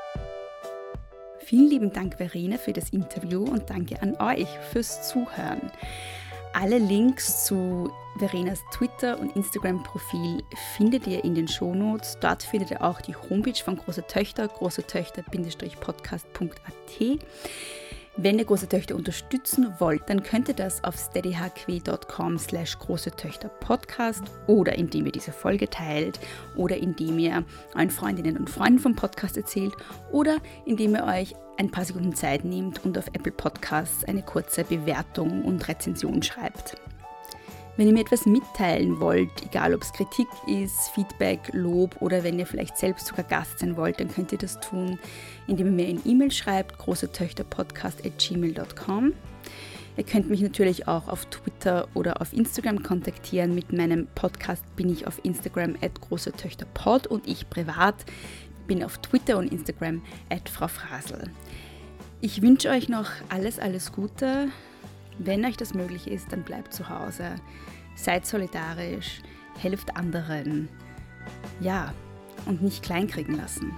Vielen 1.39 1.69
lieben 1.69 1.93
Dank, 1.93 2.15
Verena, 2.15 2.57
für 2.57 2.73
das 2.73 2.89
Interview 2.89 3.43
und 3.43 3.69
danke 3.69 4.01
an 4.01 4.15
euch 4.19 4.47
fürs 4.71 5.07
Zuhören. 5.07 5.71
Alle 6.53 6.77
Links 6.77 7.45
zu 7.45 7.91
Verenas 8.17 8.59
Twitter- 8.73 9.19
und 9.19 9.35
Instagram-Profil 9.35 10.41
findet 10.75 11.05
ihr 11.05 11.23
in 11.23 11.35
den 11.35 11.47
Shownotes. 11.47 12.17
Dort 12.19 12.41
findet 12.43 12.71
ihr 12.71 12.83
auch 12.83 12.99
die 12.99 13.15
Homepage 13.15 13.63
von 13.63 13.77
Große 13.77 14.07
Töchter, 14.07 14.47
großetöchter-podcast.at. 14.47 17.19
Wenn 18.19 18.39
ihr 18.39 18.45
große 18.45 18.67
Töchter 18.67 18.95
unterstützen 18.95 19.75
wollt, 19.77 20.09
dann 20.09 20.23
könnt 20.23 20.47
ihr 20.47 20.55
das 20.55 20.83
auf 20.83 20.95
steadyhq.com 20.97 22.39
slash 22.39 22.79
große 22.79 23.11
Töchter 23.11 23.47
Podcast 23.47 24.23
oder 24.47 24.75
indem 24.75 25.05
ihr 25.05 25.11
diese 25.11 25.31
Folge 25.31 25.69
teilt 25.69 26.19
oder 26.55 26.77
indem 26.77 27.19
ihr 27.19 27.45
euren 27.75 27.91
Freundinnen 27.91 28.37
und 28.37 28.49
Freunden 28.49 28.79
vom 28.79 28.95
Podcast 28.95 29.37
erzählt 29.37 29.73
oder 30.11 30.39
indem 30.65 30.95
ihr 30.95 31.03
euch 31.03 31.35
ein 31.57 31.69
paar 31.69 31.85
Sekunden 31.85 32.15
Zeit 32.15 32.43
nehmt 32.43 32.83
und 32.83 32.97
auf 32.97 33.05
Apple 33.13 33.31
Podcasts 33.31 34.03
eine 34.03 34.23
kurze 34.23 34.63
Bewertung 34.63 35.45
und 35.45 35.67
Rezension 35.67 36.23
schreibt. 36.23 36.75
Wenn 37.77 37.87
ihr 37.87 37.93
mir 37.93 38.01
etwas 38.01 38.25
mitteilen 38.25 38.99
wollt, 38.99 39.43
egal 39.43 39.73
ob 39.75 39.83
es 39.83 39.93
Kritik 39.93 40.27
ist, 40.47 40.89
Feedback, 40.89 41.51
Lob 41.53 42.01
oder 42.01 42.23
wenn 42.23 42.39
ihr 42.39 42.47
vielleicht 42.47 42.75
selbst 42.75 43.05
sogar 43.05 43.23
Gast 43.23 43.59
sein 43.59 43.77
wollt, 43.77 43.99
dann 43.99 44.09
könnt 44.09 44.31
ihr 44.31 44.39
das 44.39 44.59
tun, 44.59 44.97
indem 45.45 45.67
ihr 45.67 45.73
mir 45.73 45.85
eine 45.87 45.99
E-Mail 46.03 46.31
schreibt, 46.31 46.79
großetöchterpodcast.gmail.com. 46.79 49.13
Ihr 49.95 50.03
könnt 50.03 50.27
mich 50.29 50.41
natürlich 50.41 50.87
auch 50.87 51.07
auf 51.07 51.27
Twitter 51.27 51.87
oder 51.93 52.19
auf 52.19 52.33
Instagram 52.33 52.81
kontaktieren. 52.81 53.53
Mit 53.53 53.71
meinem 53.71 54.07
Podcast 54.15 54.63
bin 54.75 54.89
ich 54.89 55.05
auf 55.05 55.23
Instagram 55.23 55.75
at 55.81 56.01
großetöchterpod 56.01 57.05
und 57.05 57.27
ich 57.27 57.47
privat 57.49 58.05
bin 58.65 58.83
auf 58.83 58.97
Twitter 58.99 59.37
und 59.37 59.51
Instagram 59.51 60.01
at 60.29 60.49
Frau 60.49 60.67
Frasel. 60.67 61.29
Ich 62.21 62.41
wünsche 62.41 62.69
euch 62.69 62.89
noch 62.89 63.11
alles, 63.29 63.59
alles 63.59 63.91
Gute. 63.91 64.47
Wenn 65.19 65.45
euch 65.45 65.57
das 65.57 65.73
möglich 65.73 66.07
ist, 66.07 66.31
dann 66.31 66.43
bleibt 66.43 66.73
zu 66.73 66.89
Hause. 66.89 67.35
Seid 67.95 68.25
solidarisch, 68.25 69.21
helft 69.57 69.95
anderen. 69.95 70.69
Ja, 71.59 71.93
und 72.45 72.61
nicht 72.61 72.83
kleinkriegen 72.83 73.35
lassen. 73.35 73.73